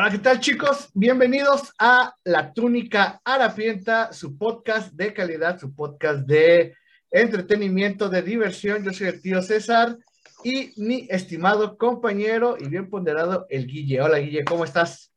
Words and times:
Hola, 0.00 0.12
¿qué 0.12 0.18
tal 0.18 0.38
chicos? 0.38 0.90
Bienvenidos 0.94 1.72
a 1.76 2.14
La 2.22 2.52
Túnica 2.52 3.20
Harapienta, 3.24 4.12
su 4.12 4.38
podcast 4.38 4.92
de 4.92 5.12
calidad, 5.12 5.58
su 5.58 5.74
podcast 5.74 6.20
de 6.20 6.76
entretenimiento, 7.10 8.08
de 8.08 8.22
diversión. 8.22 8.84
Yo 8.84 8.92
soy 8.92 9.08
el 9.08 9.20
tío 9.20 9.42
César 9.42 9.98
y 10.44 10.72
mi 10.80 11.08
estimado 11.10 11.76
compañero 11.76 12.56
y 12.60 12.68
bien 12.68 12.88
ponderado, 12.88 13.46
el 13.50 13.66
Guille. 13.66 14.00
Hola 14.00 14.18
Guille, 14.18 14.44
¿cómo 14.44 14.62
estás? 14.62 15.12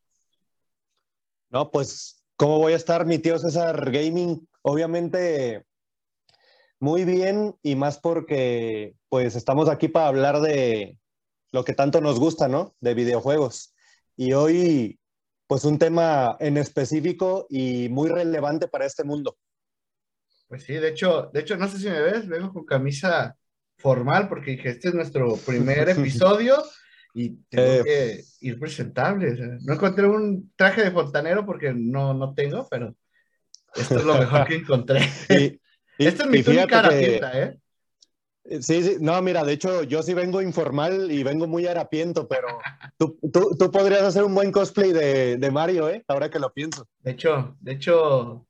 No, 1.52 1.70
pues, 1.70 2.24
¿cómo 2.36 2.58
voy 2.58 2.74
a 2.74 2.78
estar 2.78 3.06
mi 3.06 3.20
tío 3.20 3.38
César 3.38 3.92
Gaming? 3.92 4.50
Obviamente, 4.64 5.64
muy 6.80 7.06
bien 7.06 7.56
y 7.62 7.76
más 7.76 8.00
porque 8.00 8.96
pues 9.10 9.36
estamos 9.36 9.70
aquí 9.70 9.90
para 9.90 10.08
hablar 10.08 10.42
de 10.42 10.98
lo 11.52 11.64
que 11.64 11.76
tanto 11.76 12.02
nos 12.02 12.20
gusta, 12.20 12.48
¿no? 12.48 12.74
De 12.80 12.96
videojuegos. 12.96 13.76
Y 14.16 14.34
hoy, 14.34 15.00
pues 15.48 15.66
un 15.66 15.80
tema 15.80 16.38
en 16.40 16.58
específico 16.58 17.48
y 17.50 17.90
muy 17.90 18.10
relevante 18.10 18.68
para 18.68 18.86
este 18.86 19.04
mundo. 19.04 19.38
Pues 20.48 20.64
sí, 20.64 20.74
de 20.74 20.90
hecho, 20.90 21.30
de 21.34 21.40
hecho, 21.40 21.58
no 21.58 21.68
sé 21.68 21.78
si 21.80 21.90
me 21.90 22.02
ves, 22.02 22.28
vengo 22.28 22.52
con 22.52 22.66
camisa 22.66 23.38
formal 23.78 24.28
porque 24.28 24.52
dije, 24.52 24.70
este 24.70 24.90
es 24.90 24.94
nuestro 24.94 25.38
primer 25.38 25.90
episodio 25.90 26.62
y 27.14 27.38
tengo 27.50 27.72
eh, 27.72 27.84
que 27.84 28.24
ir 28.42 28.60
presentable. 28.60 29.36
no 29.62 29.74
encontré 29.74 30.08
un 30.08 30.52
traje 30.56 30.84
de 30.84 30.92
fontanero 30.92 31.46
porque 31.46 31.74
no, 31.74 32.14
no 32.14 32.34
tengo, 32.34 32.68
pero 32.70 32.96
esto 33.76 33.96
es 33.96 34.06
lo 34.06 34.18
mejor 34.18 34.46
que 34.46 34.56
encontré. 34.58 35.00
Esta 35.98 36.24
es 36.24 36.30
mi 36.30 36.44
túnica 36.44 36.90
¿eh? 36.92 37.58
Sí, 38.44 38.84
sí, 38.84 38.98
no, 39.00 39.22
mira, 39.22 39.44
de 39.44 39.54
hecho 39.54 39.84
yo 39.84 40.02
sí 40.02 40.14
vengo 40.14 40.42
informal 40.42 41.12
y 41.12 41.24
vengo 41.24 41.48
muy 41.48 41.68
harapiento, 41.68 42.28
pero 42.28 42.48
tú, 42.98 43.18
tú, 43.32 43.56
tú 43.58 43.72
podrías 43.72 44.02
hacer 44.02 44.24
un 44.24 44.34
buen 44.34 44.52
cosplay 44.52 44.92
de, 44.92 45.38
de, 45.38 45.52
Mario, 45.52 45.90
¿eh? 45.90 46.04
Ahora 46.08 46.30
que 46.30 46.40
lo 46.40 46.52
pienso. 46.52 46.88
De 47.00 47.12
hecho, 47.12 47.56
de 47.60 47.74
hecho, 47.74 48.48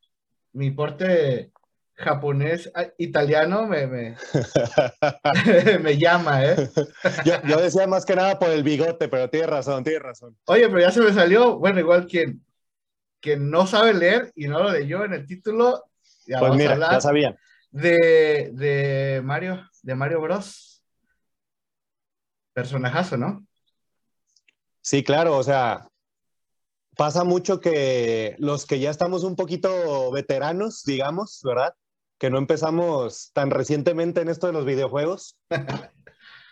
mi 0.53 0.71
porte 0.71 1.51
japonés, 1.93 2.71
ah, 2.73 2.88
italiano 2.97 3.67
me, 3.67 3.85
me, 3.85 4.17
me 5.81 5.97
llama, 5.97 6.45
¿eh? 6.45 6.69
yo, 7.25 7.33
yo, 7.44 7.61
decía 7.61 7.85
más 7.85 8.05
que 8.05 8.16
nada 8.16 8.39
por 8.39 8.49
el 8.49 8.63
bigote, 8.63 9.07
pero 9.07 9.29
tienes 9.29 9.49
razón, 9.49 9.83
tienes 9.83 10.01
razón. 10.01 10.38
Oye, 10.45 10.67
pero 10.67 10.79
ya 10.79 10.91
se 10.91 11.01
me 11.01 11.13
salió, 11.13 11.59
bueno, 11.59 11.79
igual 11.79 12.07
quien, 12.07 12.44
quien 13.19 13.51
no 13.51 13.67
sabe 13.67 13.94
leer 13.94 14.31
y 14.35 14.47
no 14.47 14.63
lo 14.63 14.71
leyó 14.71 15.03
en 15.03 15.13
el 15.13 15.27
título, 15.27 15.83
ya 16.25 16.39
pues 16.39 16.55
mira, 16.55 16.77
ya 16.77 17.01
sabían. 17.01 17.38
De, 17.71 18.51
de 18.53 19.21
Mario 19.23 19.69
de 19.81 19.95
Mario 19.95 20.21
Bros. 20.21 20.83
Personajazo, 22.53 23.17
¿no? 23.17 23.45
Sí, 24.81 25.03
claro, 25.03 25.38
o 25.38 25.43
sea, 25.43 25.88
pasa 26.97 27.23
mucho 27.23 27.59
que 27.59 28.35
los 28.39 28.65
que 28.65 28.79
ya 28.79 28.89
estamos 28.89 29.23
un 29.23 29.35
poquito 29.35 30.11
veteranos, 30.11 30.83
digamos, 30.83 31.41
¿verdad? 31.43 31.73
Que 32.17 32.29
no 32.29 32.38
empezamos 32.38 33.31
tan 33.33 33.51
recientemente 33.51 34.21
en 34.21 34.29
esto 34.29 34.47
de 34.47 34.53
los 34.53 34.65
videojuegos. 34.65 35.38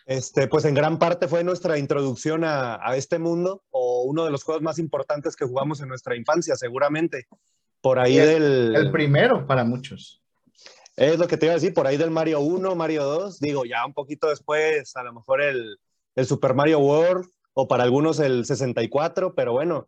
Este, 0.06 0.48
pues 0.48 0.66
en 0.66 0.74
gran 0.74 0.98
parte 0.98 1.28
fue 1.28 1.44
nuestra 1.44 1.78
introducción 1.78 2.44
a, 2.44 2.80
a, 2.82 2.96
este 2.96 3.20
mundo 3.20 3.62
o 3.70 4.06
uno 4.06 4.26
de 4.26 4.32
los 4.32 4.44
juegos 4.44 4.64
más 4.64 4.80
importantes 4.80 5.36
que 5.36 5.46
jugamos 5.46 5.82
en 5.82 5.88
nuestra 5.88 6.16
infancia, 6.16 6.56
seguramente. 6.56 7.28
Por 7.80 8.00
ahí 8.00 8.18
del... 8.18 8.76
El 8.76 8.92
primero 8.92 9.46
para 9.46 9.64
muchos. 9.64 10.20
Es 11.00 11.18
lo 11.18 11.30
que 11.30 11.38
te 11.38 11.46
iba 11.46 11.54
a 11.54 11.56
decir, 11.56 11.74
por 11.74 11.88
ahí 11.88 11.96
del 11.96 12.12
Mario 12.12 12.42
1, 12.42 12.76
Mario 12.76 13.06
2, 13.06 13.40
digo, 13.40 13.64
ya 13.64 13.86
un 13.86 13.94
poquito 13.94 14.28
después, 14.28 14.94
a 14.98 15.04
lo 15.04 15.14
mejor 15.14 15.42
el, 15.42 15.78
el 16.16 16.26
Super 16.26 16.54
Mario 16.54 16.80
World, 16.80 17.26
o 17.54 17.70
para 17.70 17.84
algunos 17.84 18.20
el 18.20 18.44
64, 18.44 19.34
pero 19.34 19.54
bueno, 19.54 19.88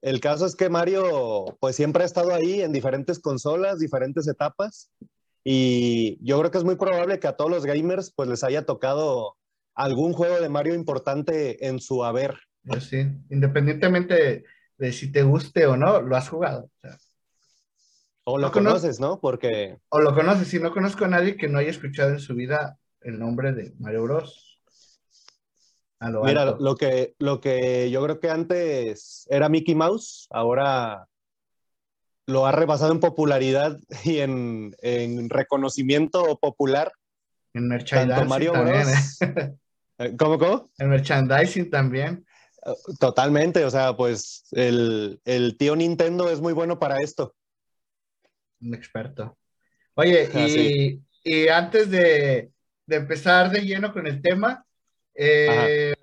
el 0.00 0.20
caso 0.20 0.46
es 0.46 0.54
que 0.54 0.68
Mario, 0.68 1.56
pues 1.58 1.74
siempre 1.74 2.04
ha 2.04 2.06
estado 2.06 2.32
ahí 2.32 2.60
en 2.60 2.72
diferentes 2.72 3.18
consolas, 3.18 3.80
diferentes 3.80 4.28
etapas, 4.28 4.92
y 5.42 6.24
yo 6.24 6.38
creo 6.38 6.52
que 6.52 6.58
es 6.58 6.64
muy 6.64 6.76
probable 6.76 7.18
que 7.18 7.26
a 7.26 7.36
todos 7.36 7.50
los 7.50 7.66
gamers, 7.66 8.12
pues 8.14 8.28
les 8.28 8.44
haya 8.44 8.64
tocado 8.64 9.34
algún 9.74 10.12
juego 10.12 10.40
de 10.40 10.48
Mario 10.50 10.76
importante 10.76 11.66
en 11.66 11.80
su 11.80 12.04
haber. 12.04 12.38
Pues 12.64 12.84
sí, 12.84 13.08
independientemente 13.28 14.44
de, 14.78 14.92
si 14.92 15.10
te 15.10 15.24
guste 15.24 15.66
o 15.66 15.76
no, 15.76 16.00
lo 16.00 16.16
has 16.16 16.28
jugado. 16.28 16.66
O 16.66 16.80
sea. 16.80 16.96
O 18.24 18.38
lo 18.38 18.50
conoces, 18.50 19.00
¿no? 19.00 19.20
Porque... 19.20 19.78
O 19.90 20.00
lo 20.00 20.14
conoces, 20.14 20.48
si 20.48 20.58
no 20.58 20.72
conozco 20.72 21.04
a 21.04 21.08
nadie 21.08 21.36
que 21.36 21.48
no 21.48 21.58
haya 21.58 21.70
escuchado 21.70 22.10
en 22.10 22.20
su 22.20 22.34
vida 22.34 22.78
el 23.02 23.18
nombre 23.18 23.52
de 23.52 23.74
Mario 23.78 24.04
Bros. 24.04 24.58
Mira, 26.00 26.56
lo 26.58 26.74
que, 26.74 27.14
lo 27.18 27.40
que 27.40 27.90
yo 27.90 28.02
creo 28.02 28.20
que 28.20 28.30
antes 28.30 29.26
era 29.30 29.48
Mickey 29.48 29.74
Mouse, 29.74 30.26
ahora 30.30 31.06
lo 32.26 32.46
ha 32.46 32.52
rebasado 32.52 32.92
en 32.92 33.00
popularidad 33.00 33.78
y 34.04 34.18
en, 34.18 34.74
en 34.80 35.28
reconocimiento 35.28 36.38
popular. 36.38 36.92
En 37.52 37.68
merchandising 37.68 38.28
Mario 38.28 38.52
también, 38.52 38.82
Bros. 38.82 39.22
¿eh? 39.22 39.54
Eh, 39.98 40.16
¿Cómo, 40.18 40.38
cómo? 40.38 40.70
En 40.78 40.88
merchandising 40.88 41.70
también. 41.70 42.26
Totalmente, 42.98 43.64
o 43.64 43.70
sea, 43.70 43.94
pues 43.94 44.46
el, 44.52 45.20
el 45.26 45.56
tío 45.58 45.76
Nintendo 45.76 46.30
es 46.30 46.40
muy 46.40 46.54
bueno 46.54 46.78
para 46.78 47.00
esto 47.02 47.34
un 48.64 48.74
experto. 48.74 49.36
Oye, 49.94 50.28
ah, 50.34 51.00
y, 51.24 51.48
antes 51.48 51.90
de, 51.90 52.50
empezar 52.88 53.50
de 53.50 53.60
lleno 53.60 53.92
con 53.92 54.06
el 54.06 54.20
tema, 54.20 54.64
eh, 55.14 55.94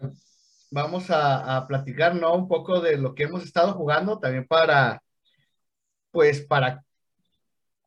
vamos 0.69 1.05
a, 1.09 1.65
platicar, 1.67 2.15
¿no? 2.15 2.33
Un 2.33 2.47
poco 2.47 2.79
de 2.79 2.97
lo 2.97 3.13
que 3.13 3.23
hemos 3.23 3.43
estado 3.43 3.73
jugando, 3.73 4.19
también 4.19 4.47
para, 4.47 5.01
pues, 6.11 6.41
para 6.41 6.83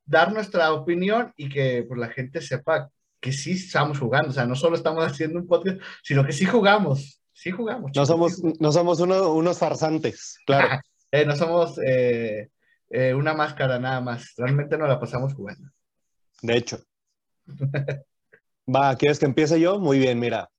dar 0.05 0.33
nuestra 0.33 0.73
opinión 0.73 1.33
y 1.37 1.49
que 1.49 1.85
pues, 1.89 1.99
la 1.99 2.09
gente 2.09 2.43
sepa 2.43 2.91
que 3.21 3.33
sí 3.33 3.53
estamos 3.53 3.99
jugando, 3.99 4.29
o 4.29 4.33
sea, 4.33 4.45
no 4.45 4.55
solo 4.55 4.77
estamos 4.77 5.05
haciendo 5.11 5.39
un 5.39 5.47
podcast, 5.47 5.81
sino 6.03 6.25
que 6.25 6.33
sí 6.33 6.45
jugamos, 6.45 7.23
sí 7.33 7.51
jugamos. 7.51 7.91
no 7.95 8.05
somos, 8.05 8.43
no 8.61 8.71
somos 8.71 9.01
unos 9.01 9.59
farsantes, 9.59 10.39
claro. 10.47 10.81
Eh, 11.15 11.25
no 11.25 11.37
somos 11.37 11.79
eh, 11.79 12.49
eh, 12.91 13.15
una 13.15 13.35
máscara 13.35 13.79
nada 13.79 14.01
más. 14.01 14.35
Realmente 14.37 14.79
no 14.79 14.87
la 14.87 15.01
pasamos 15.01 15.35
jugando. 15.35 15.71
De 16.43 16.57
hecho. 16.57 16.79
Va, 18.75 18.97
¿quieres 18.97 19.19
que 19.19 19.27
empiece 19.27 19.61
yo? 19.61 19.79
Muy 19.79 19.99
bien, 19.99 20.19
mira. 20.19 20.51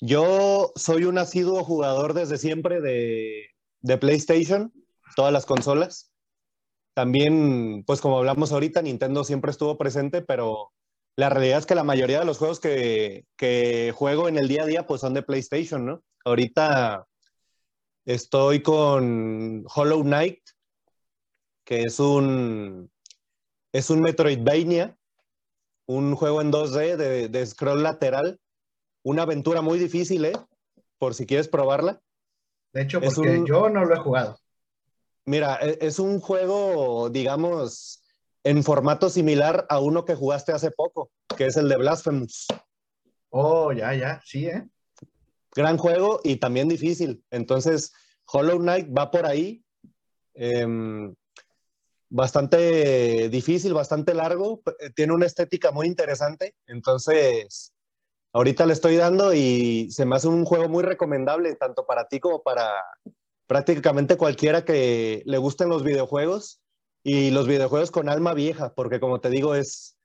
Yo 0.00 0.72
soy 0.74 1.04
un 1.04 1.18
asiduo 1.18 1.64
jugador 1.64 2.14
desde 2.14 2.38
siempre 2.38 2.80
de, 2.80 3.46
de 3.80 3.98
PlayStation, 3.98 4.72
todas 5.16 5.32
las 5.32 5.46
consolas. 5.46 6.12
También, 6.94 7.84
pues 7.86 8.00
como 8.00 8.18
hablamos 8.18 8.52
ahorita, 8.52 8.82
Nintendo 8.82 9.24
siempre 9.24 9.50
estuvo 9.50 9.78
presente, 9.78 10.22
pero 10.22 10.72
la 11.16 11.28
realidad 11.28 11.58
es 11.58 11.66
que 11.66 11.74
la 11.74 11.84
mayoría 11.84 12.20
de 12.20 12.24
los 12.24 12.38
juegos 12.38 12.60
que, 12.60 13.26
que, 13.36 13.92
juego 13.94 14.28
en 14.28 14.36
el 14.36 14.48
día 14.48 14.64
a 14.64 14.66
día 14.66 14.86
pues 14.86 15.00
son 15.00 15.14
de 15.14 15.22
PlayStation, 15.22 15.86
¿no? 15.86 16.02
Ahorita 16.24 17.06
estoy 18.04 18.62
con 18.62 19.64
Hollow 19.74 20.02
Knight, 20.02 20.40
que 21.64 21.82
es 21.82 21.98
un, 21.98 22.90
es 23.72 23.90
un 23.90 24.00
Metroidvania, 24.00 24.96
un 25.86 26.14
juego 26.14 26.40
en 26.40 26.52
2D 26.52 26.96
de, 27.28 27.46
scroll 27.46 27.82
lateral, 27.82 28.40
una 29.02 29.22
aventura 29.22 29.60
muy 29.62 29.78
difícil, 29.78 30.24
¿eh? 30.24 30.32
Por 30.98 31.14
si 31.14 31.26
quieres 31.26 31.48
probarla. 31.48 32.00
De 32.72 32.82
hecho, 32.82 33.00
porque 33.00 33.42
yo 33.46 33.68
no 33.68 33.84
lo 33.84 33.94
he 33.94 33.98
jugado. 33.98 34.38
Mira, 35.26 35.58
e, 35.60 35.78
es 35.80 35.98
un 35.98 36.20
juego, 36.20 37.10
digamos, 37.10 38.02
en 38.42 38.62
formato 38.62 39.10
similar 39.10 39.66
a 39.68 39.80
uno 39.80 40.04
que 40.04 40.14
jugaste 40.14 40.52
hace 40.52 40.70
poco, 40.70 41.10
que 41.36 41.46
es 41.46 41.56
el 41.56 41.68
de 41.68 41.76
Blasphemous. 41.76 42.46
Oh, 43.30 43.72
ya, 43.72 43.94
ya, 43.94 44.20
sí, 44.24 44.46
¿eh? 44.46 44.66
Gran 45.54 45.78
juego 45.78 46.20
y 46.24 46.36
también 46.36 46.68
difícil. 46.68 47.24
Entonces, 47.30 47.92
Hollow 48.26 48.58
Knight 48.58 48.88
va 48.96 49.10
por 49.10 49.26
ahí. 49.26 49.64
Em, 50.34 51.14
bastante 52.08 53.28
difícil, 53.28 53.74
bastante 53.74 54.14
largo, 54.14 54.62
eh, 54.78 54.90
tiene 54.94 55.12
una 55.12 55.26
estética 55.26 55.72
muy 55.72 55.86
interesante, 55.86 56.54
entonces 56.66 57.72
ahorita 58.32 58.66
le 58.66 58.72
estoy 58.72 58.96
dando 58.96 59.34
y 59.34 59.90
se 59.90 60.04
me 60.04 60.16
hace 60.16 60.28
un 60.28 60.44
juego 60.44 60.68
muy 60.68 60.82
recomendable, 60.82 61.54
tanto 61.56 61.86
para 61.86 62.08
ti 62.08 62.20
como 62.20 62.42
para 62.42 62.70
prácticamente 63.46 64.16
cualquiera 64.16 64.64
que 64.64 65.22
le 65.26 65.38
gusten 65.38 65.68
los 65.68 65.82
videojuegos 65.82 66.60
y 67.02 67.30
los 67.30 67.46
videojuegos 67.46 67.90
con 67.90 68.08
alma 68.08 68.34
vieja, 68.34 68.74
porque 68.74 69.00
como 69.00 69.20
te 69.20 69.28
digo 69.28 69.54
es, 69.54 69.96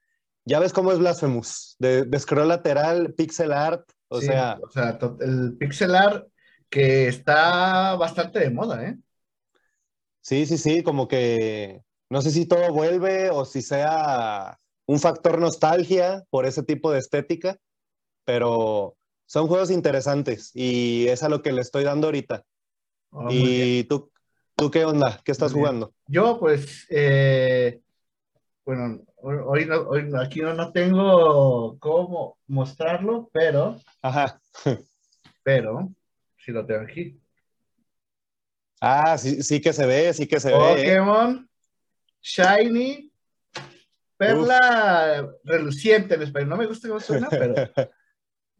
ya 0.45 0.59
ves 0.59 0.73
cómo 0.73 0.91
es 0.91 0.99
Blasphemous, 0.99 1.75
de, 1.79 2.05
de 2.05 2.19
scroll 2.19 2.47
lateral, 2.47 3.13
pixel 3.13 3.51
art, 3.53 3.89
o 4.09 4.21
sea... 4.21 4.59
O 4.61 4.69
sea, 4.69 4.99
el 5.21 5.57
pixel 5.57 5.95
art 5.95 6.27
que 6.69 7.07
está 7.07 7.95
bastante 7.95 8.39
de 8.39 8.49
moda, 8.49 8.85
¿eh? 8.85 8.97
Sí, 10.21 10.45
sí, 10.45 10.57
sí, 10.57 10.83
como 10.83 11.07
que 11.07 11.81
no 12.09 12.21
sé 12.21 12.31
si 12.31 12.45
todo 12.45 12.73
vuelve 12.73 13.29
o 13.29 13.45
si 13.45 13.61
sea 13.61 14.59
un 14.85 14.99
factor 14.99 15.39
nostalgia 15.39 16.23
por 16.29 16.45
ese 16.45 16.63
tipo 16.63 16.91
de 16.91 16.99
estética, 16.99 17.57
pero 18.25 18.97
son 19.27 19.47
juegos 19.47 19.69
interesantes 19.69 20.51
y 20.55 21.07
es 21.07 21.21
a 21.21 21.29
lo 21.29 21.43
que 21.43 21.51
le 21.51 21.61
estoy 21.61 21.83
dando 21.83 22.07
ahorita. 22.07 22.43
Oh, 23.11 23.27
¿Y 23.29 23.83
tú, 23.83 24.11
tú 24.55 24.71
qué 24.71 24.85
onda? 24.85 25.21
¿Qué 25.23 25.31
estás 25.31 25.53
jugando? 25.53 25.93
Yo, 26.07 26.39
pues, 26.39 26.87
eh, 26.89 27.81
bueno, 28.65 29.01
hoy, 29.17 29.69
hoy 29.69 30.11
aquí 30.19 30.41
no, 30.41 30.55
no, 30.55 30.71
tengo 30.71 31.77
cómo 31.79 32.37
mostrarlo, 32.47 33.29
pero. 33.31 33.77
Ajá. 34.01 34.41
pero, 35.43 35.89
si 36.43 36.51
lo 36.51 36.65
tengo 36.65 36.81
aquí. 36.81 37.19
Ah, 38.81 39.17
sí, 39.17 39.43
sí 39.43 39.61
que 39.61 39.73
se 39.73 39.85
ve, 39.85 40.13
sí 40.13 40.27
que 40.27 40.39
se 40.39 40.51
ve. 40.51 40.81
¿eh? 40.81 41.45
Shiny 42.21 43.09
Perla 44.19 45.33
reluciente 45.45 46.15
en 46.15 46.23
español. 46.23 46.49
No 46.49 46.57
me 46.57 46.67
gusta 46.67 46.89
cómo 46.89 46.99
suena, 46.99 47.29
pero. 47.29 47.55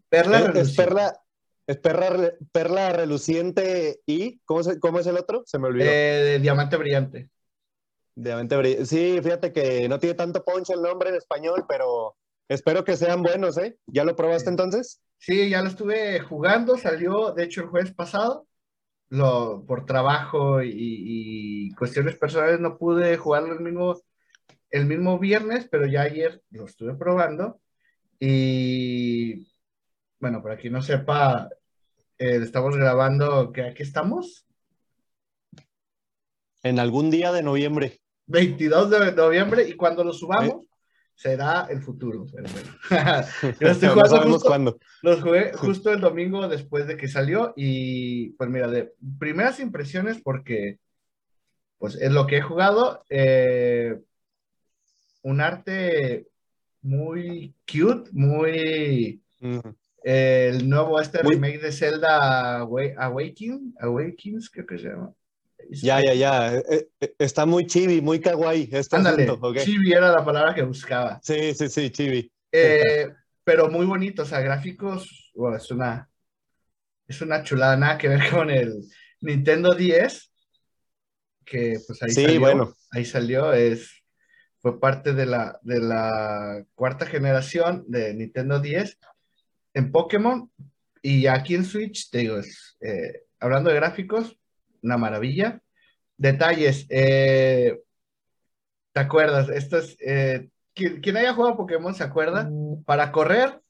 Perla 0.09 0.39
reluciente. 0.39 0.61
Es 0.61 0.75
perla, 0.75 1.21
es 1.67 1.77
perla, 1.77 2.33
perla 2.53 2.93
reluciente 2.93 3.99
y. 4.05 4.39
¿cómo, 4.45 4.61
¿Cómo 4.79 4.99
es 4.99 5.07
el 5.07 5.17
otro? 5.17 5.43
Se 5.45 5.59
me 5.59 5.67
olvidó. 5.67 5.89
Eh, 5.91 6.39
diamante 6.41 6.77
brillante. 6.77 7.29
Diamante 8.15 8.55
brillante. 8.55 8.85
Sí, 8.85 9.19
fíjate 9.21 9.51
que 9.51 9.89
no 9.89 9.99
tiene 9.99 10.15
tanto 10.15 10.45
punch 10.45 10.69
el 10.69 10.81
nombre 10.81 11.09
en 11.09 11.15
español, 11.15 11.65
pero 11.67 12.15
espero 12.47 12.85
que 12.85 12.95
sean 12.95 13.21
buenos, 13.21 13.57
¿eh? 13.57 13.77
¿Ya 13.85 14.05
lo 14.05 14.15
probaste 14.15 14.49
entonces? 14.49 15.01
Sí, 15.17 15.49
ya 15.49 15.61
lo 15.61 15.67
estuve 15.67 16.21
jugando. 16.21 16.77
Salió, 16.77 17.33
de 17.33 17.43
hecho, 17.43 17.61
el 17.61 17.67
jueves 17.67 17.93
pasado 17.93 18.47
lo, 19.09 19.65
por 19.65 19.85
trabajo 19.85 20.61
y, 20.63 21.71
cuestiones 21.77 22.15
personales 22.17 22.59
no 22.59 22.77
pude 22.77 23.17
jugarlo 23.17 23.53
el 23.53 23.61
mismo, 23.61 24.01
el 24.69 24.85
mismo 24.85 25.17
viernes, 25.17 25.67
pero 25.69 25.85
ya 25.85 26.01
ayer 26.01 26.41
lo 26.51 26.65
estuve 26.65 26.93
probando. 26.95 27.59
Y 28.19 29.47
bueno, 30.19 30.43
para 30.43 30.57
quien 30.57 30.73
no 30.73 30.81
sepa, 30.81 31.49
eh, 32.17 32.39
estamos 32.43 32.75
grabando, 32.75 33.51
que 33.51 33.63
aquí 33.63 33.83
estamos. 33.83 34.45
En 36.63 36.79
algún 36.79 37.09
día 37.09 37.31
de 37.31 37.43
noviembre. 37.43 38.01
22 38.27 38.89
de 38.89 39.11
noviembre 39.13 39.67
y 39.67 39.73
cuando 39.73 40.03
lo 40.03 40.13
subamos, 40.13 40.65
será 41.19 41.67
el 41.69 41.81
futuro. 41.81 42.25
Yo 43.59 43.67
estoy 43.67 43.89
jugando 43.89 44.21
justo, 44.21 44.47
cuándo. 44.47 44.79
Los 45.01 45.21
jugué 45.21 45.51
justo 45.51 45.91
el 45.91 45.99
domingo 45.99 46.47
después 46.47 46.87
de 46.87 46.95
que 46.95 47.09
salió 47.09 47.53
y 47.57 48.29
pues 48.31 48.49
mira, 48.49 48.69
de 48.69 48.93
primeras 49.19 49.59
impresiones 49.59 50.21
porque 50.23 50.79
pues 51.77 51.95
es 51.95 52.09
lo 52.13 52.25
que 52.25 52.37
he 52.37 52.41
jugado. 52.41 53.03
Eh, 53.09 53.99
un 55.21 55.41
arte 55.41 56.27
muy 56.81 57.53
cute, 57.69 58.09
muy... 58.13 59.21
el 60.03 60.69
nuevo 60.69 61.01
este 61.01 61.21
remake 61.21 61.59
de 61.59 61.73
Zelda 61.73 62.59
Awakening, 62.59 63.75
Awakens, 63.81 64.49
creo 64.49 64.65
que 64.65 64.77
se 64.77 64.87
llama. 64.87 65.13
Ya, 65.69 66.01
ya, 66.01 66.13
ya. 66.13 66.55
Eh, 66.55 66.89
eh, 66.99 67.15
está 67.19 67.45
muy 67.45 67.67
chibi, 67.67 68.01
muy 68.01 68.19
kawaii. 68.19 68.69
Este 68.71 68.95
Ándale, 68.95 69.27
chibi 69.63 69.93
era 69.93 70.11
la 70.11 70.25
palabra 70.25 70.53
que 70.53 70.63
buscaba. 70.63 71.19
Sí, 71.23 71.53
sí, 71.53 71.69
sí, 71.69 71.91
chibi. 71.91 72.31
Eh, 72.51 73.07
pero 73.43 73.69
muy 73.69 73.85
bonito, 73.85 74.23
o 74.23 74.25
sea, 74.25 74.39
gráficos, 74.39 75.31
es 75.55 75.71
una 75.71 76.09
es 77.07 77.21
una 77.21 77.43
chulada, 77.43 77.75
nada 77.75 77.97
que 77.97 78.07
ver 78.07 78.19
con 78.31 78.49
el 78.49 78.83
Nintendo 79.21 79.73
10, 79.73 80.31
que 81.43 81.79
pues 81.85 82.01
ahí 82.03 82.11
salió, 82.11 82.39
bueno. 82.39 82.73
ahí 82.91 83.05
salió, 83.05 83.53
es, 83.53 83.91
fue 84.61 84.79
parte 84.79 85.13
de 85.13 85.25
la, 85.25 85.59
de 85.63 85.79
la 85.79 86.63
cuarta 86.75 87.07
generación 87.07 87.83
de 87.87 88.13
Nintendo 88.13 88.59
10 88.59 88.99
en 89.73 89.91
Pokémon, 89.91 90.51
y 91.01 91.25
aquí 91.27 91.55
en 91.55 91.65
Switch, 91.65 92.09
te 92.11 92.19
digo, 92.19 92.37
es, 92.37 92.77
hablando 93.39 93.71
de 93.71 93.77
gráficos, 93.77 94.38
una 94.81 94.97
maravilla. 94.97 95.61
Detalles, 96.17 96.85
eh, 96.89 97.79
¿te 98.91 98.99
acuerdas? 98.99 99.49
Esto 99.49 99.77
es, 99.77 99.97
eh, 99.99 100.49
quien, 100.73 101.17
haya 101.17 101.33
jugado 101.33 101.57
Pokémon 101.57 101.93
se 101.93 102.03
acuerda, 102.03 102.47
mm. 102.49 102.83
para 102.83 103.11
correr, 103.11 103.61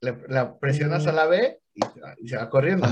le, 0.00 0.16
la 0.28 0.58
presionas 0.58 1.06
a 1.06 1.12
la 1.12 1.26
B 1.26 1.60
y, 1.74 2.28
se 2.28 2.36
va 2.36 2.50
corriendo. 2.50 2.86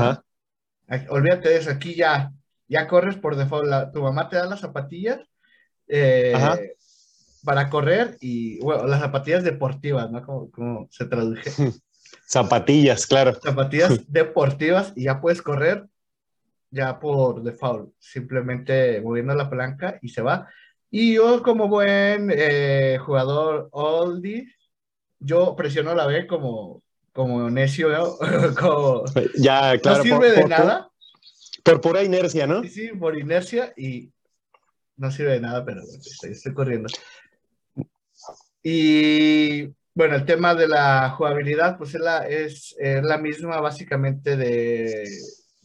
Olvídate 1.09 1.51
de 1.51 1.57
eso, 1.57 1.71
aquí 1.71 1.95
ya, 1.95 2.33
ya 2.67 2.89
corres 2.89 3.17
por 3.17 3.37
default, 3.37 3.93
tu 3.93 4.03
mamá 4.03 4.29
te 4.29 4.37
da 4.37 4.47
las 4.47 4.61
zapatillas 4.61 5.21
eh, 5.87 6.35
para 7.45 7.69
correr 7.71 8.17
y, 8.21 8.61
bueno, 8.61 8.87
las 8.87 9.01
zapatillas 9.01 9.45
deportivas, 9.45 10.11
¿no? 10.11 10.25
Como, 10.51 10.89
se 10.91 11.07
traduje. 11.07 11.51
Zapatillas, 12.27 13.07
claro. 13.07 13.35
Zapatillas 13.43 14.01
deportivas 14.09 14.93
y 14.97 15.05
ya 15.05 15.21
puedes 15.21 15.43
correr 15.43 15.87
ya 16.71 16.99
por 16.99 17.43
default, 17.43 17.93
simplemente 17.99 19.01
moviendo 19.01 19.35
la 19.35 19.51
palanca 19.51 19.99
y 20.03 20.09
se 20.09 20.23
va. 20.23 20.49
Y 20.91 21.15
yo 21.15 21.43
como 21.43 21.69
buen 21.69 22.33
eh, 22.35 22.99
jugador 22.99 23.69
oldie, 23.73 24.49
yo 25.19 25.55
presiono 25.57 25.95
la 25.95 26.07
B 26.07 26.27
como, 26.27 26.83
como 27.13 27.51
necio, 27.51 27.91
¿no? 27.91 28.17
ya, 29.37 29.79
claro, 29.79 29.99
no 29.99 30.03
sirve 30.03 30.33
de 30.33 30.45
nada. 30.47 30.91
Por 31.63 31.81
pura 31.81 32.03
inercia, 32.03 32.47
¿no? 32.47 32.63
Sí, 32.63 32.69
sí, 32.71 32.89
por 32.89 33.19
inercia 33.19 33.73
y 33.77 34.11
no 34.97 35.11
sirve 35.11 35.33
de 35.33 35.41
nada, 35.41 35.65
pero 35.65 35.83
estoy, 36.23 36.55
corriendo. 36.55 36.89
Y 38.63 39.67
bueno, 39.95 40.17
el 40.17 40.25
tema 40.25 40.55
de 40.55 40.69
la 40.69 41.11
jugabilidad, 41.11 41.79
pues 41.79 41.95
es 41.95 42.01
la, 42.01 42.27
es, 42.27 42.75
es 42.79 43.03
la 43.03 43.19
misma 43.19 43.61
básicamente 43.61 44.37
de 44.37 45.09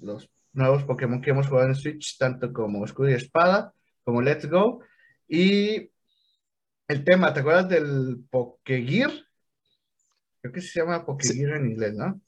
los 0.01 0.29
nuevos 0.55 0.83
Pokémon 0.83 1.21
que 1.21 1.31
hemos 1.31 1.47
jugado 1.47 1.67
en 1.67 1.75
Switch, 1.75 2.17
tanto 2.17 2.51
como 2.51 2.85
Escudo 2.85 3.09
y 3.09 3.13
Espada, 3.13 3.73
como 4.03 4.21
Let's 4.21 4.49
Go. 4.49 4.81
Y 5.27 5.91
el 6.87 7.03
tema, 7.03 7.33
¿te 7.33 7.41
acuerdas 7.41 7.69
del 7.69 8.23
Pokegear? 8.29 9.11
Creo 10.41 10.53
que 10.53 10.61
se 10.61 10.79
llama 10.79 11.05
Pokegear 11.05 11.57
en 11.57 11.71
inglés, 11.71 11.93
¿no? 11.93 12.19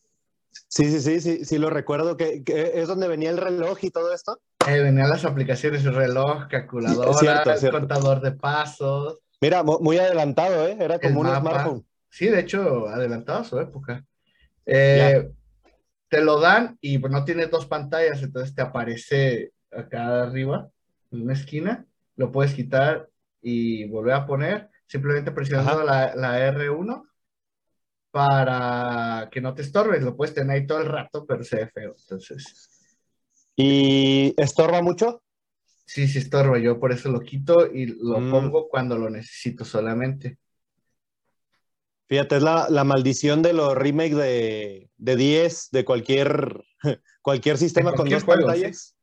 Sí, 0.68 0.90
sí, 0.92 1.00
sí, 1.00 1.22
sí, 1.22 1.46
sí, 1.46 1.58
lo 1.58 1.70
recuerdo, 1.70 2.18
que, 2.18 2.44
es 2.74 2.88
donde 2.88 3.08
venía 3.08 3.30
el 3.30 3.38
reloj 3.38 3.78
y 3.84 3.92
todo 3.92 4.14
esto. 4.14 4.40
Eh, 4.68 4.80
venían 4.80 5.10
las 5.10 5.24
aplicaciones, 5.24 5.86
el 5.86 5.94
reloj, 5.94 6.48
calculadora, 6.50 7.44
el 7.44 7.72
contador 7.72 8.22
de 8.22 8.32
pasos. 8.32 9.20
Mira, 9.40 9.64
muy 9.64 9.98
adelantado, 9.98 10.68
¿eh? 10.68 10.78
Era 10.80 11.00
como 11.00 11.22
un 11.22 11.28
smartphone. 11.28 11.86
Sí, 12.10 12.28
de 12.28 12.40
hecho, 12.40 12.88
adelantado 12.88 13.40
a 13.40 13.44
su 13.44 13.60
época. 13.60 14.04
Eh, 14.66 15.30
te 16.10 16.22
lo 16.22 16.40
dan 16.40 16.78
y 16.82 16.98
pues, 17.00 17.12
no 17.12 17.26
tiene 17.26 17.48
dos 17.48 17.66
pantallas, 17.66 18.22
entonces 18.22 18.56
te 18.56 18.62
aparece 18.62 19.54
acá 19.72 20.24
arriba, 20.24 20.70
en 21.12 21.24
una 21.24 21.34
esquina, 21.34 21.86
lo 22.16 22.32
puedes 22.32 22.54
quitar 22.54 23.10
y 23.42 23.88
volver 23.88 24.14
a 24.14 24.26
poner, 24.26 24.70
simplemente 24.88 25.32
presionando 25.32 25.84
la, 25.84 26.14
R1 26.54 27.04
para 28.12 29.30
que 29.32 29.42
no 29.42 29.54
te 29.54 29.62
estorbes, 29.62 30.02
lo 30.02 30.16
puedes 30.16 30.34
tener 30.34 30.56
ahí 30.56 30.66
todo 30.66 30.80
el 30.80 30.88
rato, 30.88 31.26
pero 31.26 31.44
se 31.44 31.58
ve 31.58 31.68
feo, 31.68 31.96
entonces. 32.00 32.70
¿Y 33.56 34.34
estorba 34.38 34.82
mucho? 34.82 35.22
Sí, 35.86 36.08
sí 36.08 36.20
estorba, 36.20 36.58
yo 36.58 36.80
por 36.80 36.92
eso 36.92 37.10
lo 37.10 37.20
quito 37.22 37.72
y 37.72 37.86
lo 37.86 38.20
mm. 38.20 38.32
pongo 38.32 38.70
cuando 38.70 38.98
lo 38.98 39.10
necesito 39.10 39.66
solamente. 39.66 40.38
Fíjate, 42.08 42.38
es 42.38 42.44
la, 42.44 42.84
maldición 42.86 43.42
de 43.42 43.54
los 43.54 43.76
remakes 43.76 44.16
de, 44.16 44.90
de 44.98 45.16
10, 45.16 45.72
de 45.72 45.84
cualquier, 45.84 46.64
cualquier 47.22 47.58
sistema 47.58 47.94
con 47.94 48.08
dos 48.08 48.24
pantallas. 48.24 48.96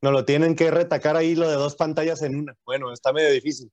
No 0.00 0.10
lo 0.12 0.24
tienen 0.24 0.56
que 0.56 0.70
retacar 0.70 1.16
ahí 1.16 1.34
lo 1.34 1.48
de 1.48 1.56
dos 1.56 1.76
pantallas 1.76 2.22
en 2.22 2.36
una. 2.36 2.56
Bueno, 2.64 2.92
está 2.92 3.12
medio 3.12 3.30
difícil. 3.30 3.70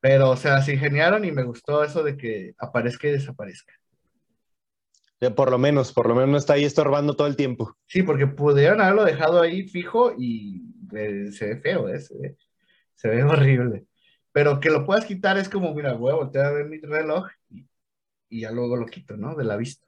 Pero, 0.00 0.30
o 0.30 0.36
sea, 0.36 0.62
se 0.62 0.74
ingeniaron 0.74 1.24
y 1.24 1.32
me 1.32 1.42
gustó 1.42 1.82
eso 1.82 2.04
de 2.04 2.16
que 2.16 2.54
aparezca 2.58 3.08
y 3.08 3.12
desaparezca. 3.12 3.72
por 5.34 5.50
lo 5.50 5.58
menos, 5.58 5.92
por 5.92 6.06
lo 6.06 6.14
menos 6.14 6.30
no 6.30 6.38
está 6.38 6.52
ahí 6.52 6.64
estorbando 6.64 7.16
todo 7.16 7.26
el 7.26 7.34
tiempo. 7.34 7.76
Sí, 7.86 8.04
porque 8.04 8.28
pudieron 8.28 8.80
haberlo 8.80 9.04
dejado 9.04 9.40
ahí 9.40 9.66
fijo 9.66 10.12
y 10.16 10.62
eh, 10.94 11.32
se 11.32 11.48
ve 11.48 11.56
feo, 11.56 11.88
¿eh? 11.88 11.98
se, 11.98 13.08
ve, 13.08 13.22
horrible. 13.24 13.86
Pero 14.30 14.60
que 14.60 14.70
lo 14.70 14.86
puedas 14.86 15.04
quitar 15.04 15.36
es 15.36 15.48
como, 15.48 15.74
mira, 15.74 15.94
voy 15.94 16.12
a 16.12 16.16
voltear 16.16 16.46
a 16.46 16.52
ver 16.52 16.66
mi 16.66 16.78
reloj 16.78 17.26
y 17.50 17.66
y 18.28 18.42
ya 18.42 18.50
luego 18.50 18.76
lo 18.76 18.86
quito, 18.86 19.16
¿no? 19.16 19.34
De 19.34 19.44
la 19.44 19.56
vista. 19.56 19.86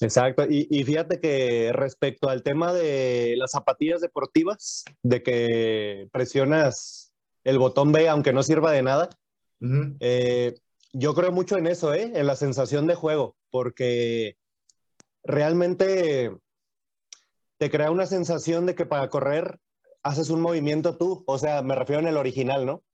Exacto. 0.00 0.44
Y, 0.48 0.84
fíjate 0.84 1.20
que 1.20 1.72
respecto 1.72 2.28
al 2.28 2.42
tema 2.42 2.72
de 2.72 3.34
las 3.36 3.52
zapatillas 3.52 4.00
deportivas, 4.00 4.84
de 5.02 5.22
que 5.22 6.08
presionas 6.12 7.12
el 7.42 7.58
botón 7.58 7.92
B 7.92 8.08
aunque 8.08 8.32
no 8.32 8.42
sirva 8.42 8.72
de 8.72 8.82
nada, 8.82 9.08
eh, 10.00 10.54
yo 10.92 11.14
creo 11.14 11.32
mucho 11.32 11.56
en 11.56 11.66
eso, 11.66 11.94
¿eh? 11.94 12.12
En 12.14 12.26
la 12.26 12.36
sensación 12.36 12.86
de 12.86 12.94
juego, 12.94 13.36
porque 13.50 14.36
realmente 15.22 16.36
te 17.58 17.70
crea 17.70 17.90
una 17.90 18.06
sensación 18.06 18.66
de 18.66 18.74
que 18.74 18.86
para 18.86 19.08
correr 19.08 19.58
haces 20.02 20.28
un 20.28 20.40
movimiento 20.40 20.96
tú, 20.96 21.24
o 21.26 21.38
sea, 21.38 21.62
me 21.62 21.74
refiero 21.74 22.00
en 22.00 22.08
el 22.08 22.16
original, 22.16 22.66
¿no? 22.66 22.84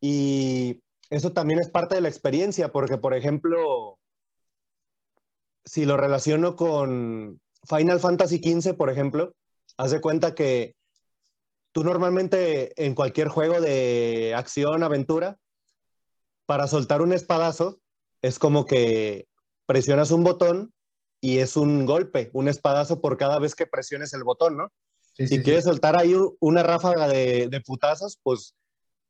Y 0.00 0.80
eso 1.10 1.32
también 1.32 1.60
es 1.60 1.70
parte 1.70 1.94
de 1.94 2.00
la 2.00 2.08
experiencia, 2.08 2.70
porque, 2.70 2.98
por 2.98 3.14
ejemplo, 3.14 3.98
si 5.64 5.84
lo 5.84 5.96
relaciono 5.96 6.56
con 6.56 7.40
Final 7.64 8.00
Fantasy 8.00 8.38
XV, 8.38 8.74
por 8.74 8.90
ejemplo, 8.90 9.34
haz 9.76 9.90
de 9.90 10.00
cuenta 10.00 10.34
que 10.34 10.74
tú 11.72 11.84
normalmente 11.84 12.72
en 12.84 12.94
cualquier 12.94 13.28
juego 13.28 13.60
de 13.60 14.34
acción, 14.36 14.82
aventura, 14.82 15.38
para 16.46 16.66
soltar 16.66 17.02
un 17.02 17.12
espadazo, 17.12 17.80
es 18.22 18.38
como 18.38 18.64
que 18.64 19.28
presionas 19.66 20.10
un 20.10 20.24
botón 20.24 20.72
y 21.20 21.38
es 21.38 21.56
un 21.56 21.84
golpe, 21.84 22.30
un 22.32 22.48
espadazo 22.48 23.00
por 23.00 23.16
cada 23.16 23.38
vez 23.38 23.54
que 23.54 23.66
presiones 23.66 24.14
el 24.14 24.24
botón, 24.24 24.56
¿no? 24.56 24.72
si 25.26 25.42
quieres 25.42 25.64
soltar 25.64 25.98
ahí 25.98 26.14
una 26.38 26.62
ráfaga 26.62 27.08
de, 27.08 27.48
de, 27.48 27.60
putazos, 27.60 28.20
pues 28.22 28.54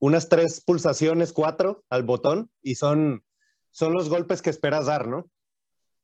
unas 0.01 0.29
tres 0.29 0.61
pulsaciones, 0.61 1.33
cuatro 1.33 1.85
al 1.91 2.03
botón 2.03 2.51
y 2.63 2.77
son, 2.77 3.25
son 3.71 3.93
los 3.93 4.09
golpes 4.09 4.43
que 4.43 4.51
esperas 4.51 4.87
dar, 4.87 5.09
¿no? 5.09 5.29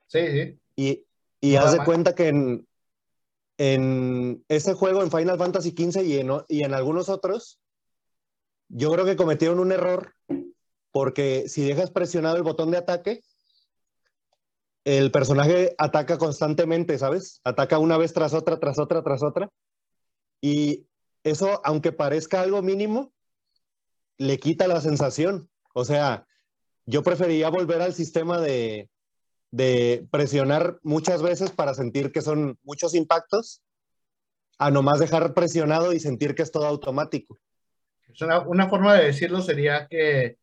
Sí, 0.07 0.21
sí. 0.31 0.59
Y, 0.77 1.07
y 1.41 1.57
haz 1.57 1.73
de 1.73 1.85
cuenta 1.85 2.15
que 2.15 2.29
en, 2.29 2.67
en 3.59 4.45
ese 4.49 4.75
juego, 4.75 5.03
en 5.03 5.11
Final 5.11 5.39
Fantasy 5.39 5.71
XV 5.71 6.03
y 6.03 6.19
en, 6.19 6.31
y 6.49 6.65
en 6.65 6.75
algunos 6.75 7.09
otros, 7.09 7.61
yo 8.69 8.93
creo 8.93 9.05
que 9.05 9.17
cometieron 9.17 9.61
un 9.61 9.73
error 9.73 10.15
porque 10.91 11.49
si 11.49 11.67
dejas 11.67 11.91
presionado 11.91 12.37
el 12.37 12.43
botón 12.43 12.71
de 12.71 12.79
ataque, 12.79 13.21
el 14.85 15.11
personaje 15.11 15.75
ataca 15.79 16.19
constantemente, 16.19 16.99
¿sabes? 16.99 17.41
Ataca 17.43 17.79
una 17.79 17.97
vez 17.97 18.13
tras 18.13 18.35
otra, 18.35 18.61
tras 18.61 18.79
otra, 18.79 19.03
tras 19.03 19.23
otra. 19.23 19.49
Y 20.41 20.87
eso, 21.23 21.61
aunque 21.65 21.91
parezca 21.91 22.43
algo 22.43 22.61
mínimo, 22.61 23.13
le 24.18 24.38
quita 24.38 24.66
la 24.68 24.80
sensación. 24.80 25.49
O 25.75 25.85
sea, 25.85 26.26
yo 26.87 27.02
preferiría 27.02 27.49
volver 27.49 27.83
al 27.83 27.94
sistema 27.94 28.40
de, 28.40 28.90
de 29.50 30.06
presionar 30.11 30.78
muchas 30.83 31.23
veces 31.23 31.50
para 31.50 31.75
sentir 31.75 32.12
que 32.12 32.23
son 32.23 32.59
muchos 32.62 32.94
impactos, 32.94 33.62
a 34.59 34.71
nomás 34.71 35.00
dejar 35.00 35.35
presionado 35.35 35.92
y 35.92 36.00
sentir 36.00 36.35
que 36.35 36.42
es 36.42 36.50
todo 36.50 36.66
automático. 36.66 37.38
Una, 38.21 38.40
una 38.40 38.68
forma 38.68 38.94
de 38.94 39.06
decirlo 39.06 39.40
sería 39.42 39.88
que 39.88 40.38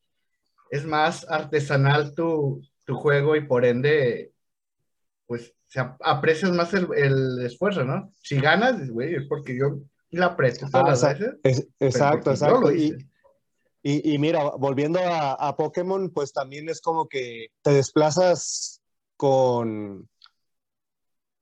es 0.70 0.86
más 0.86 1.26
artesanal 1.30 2.14
tu, 2.16 2.62
tu 2.86 2.96
juego 2.96 3.36
y 3.36 3.46
por 3.46 3.66
ende, 3.66 4.34
pues 5.28 5.54
se 5.68 5.80
aprecias 5.80 6.52
más 6.52 6.74
el, 6.74 6.88
el 6.96 7.46
esfuerzo, 7.46 7.86
¿no? 7.86 8.12
Si 8.22 8.40
ganas, 8.40 8.90
güey, 8.90 9.16
es 9.16 9.26
porque 9.28 9.58
yo 9.58 9.80
la 10.10 10.28
aprecio 10.28 10.70
todas 10.70 11.04
ah, 11.04 11.14
veces. 11.14 11.70
exacto, 11.80 12.32
exacto. 12.32 12.72
Y, 12.74 12.96
y, 13.84 14.14
y, 14.14 14.18
mira, 14.20 14.44
volviendo 14.58 15.00
a, 15.00 15.34
a, 15.34 15.56
Pokémon, 15.56 16.10
pues 16.12 16.34
también 16.34 16.70
es 16.70 16.82
como 16.82 17.08
que 17.08 17.48
te 17.62 17.72
desplazas 17.72 18.82
con, 19.18 20.10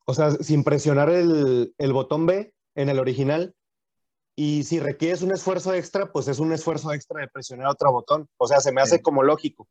o 0.06 0.14
sea, 0.14 0.32
sin 0.32 0.64
presionar 0.64 1.10
el, 1.10 1.74
el 1.78 1.94
botón 1.94 2.26
B 2.26 2.54
en 2.76 2.90
el 2.90 3.00
original, 3.00 3.56
y 4.40 4.64
si 4.64 4.80
requieres 4.80 5.22
un 5.22 5.34
esfuerzo 5.34 5.74
extra, 5.74 6.14
pues 6.14 6.30
es 6.30 6.40
un 6.40 6.54
esfuerzo 6.54 6.94
extra 6.94 7.20
de 7.20 7.28
presionar 7.28 7.68
otro 7.68 7.92
botón. 7.92 8.30
O 8.38 8.48
sea, 8.48 8.62
se 8.62 8.72
me 8.72 8.80
hace 8.80 9.02
como 9.02 9.22
lógico, 9.22 9.68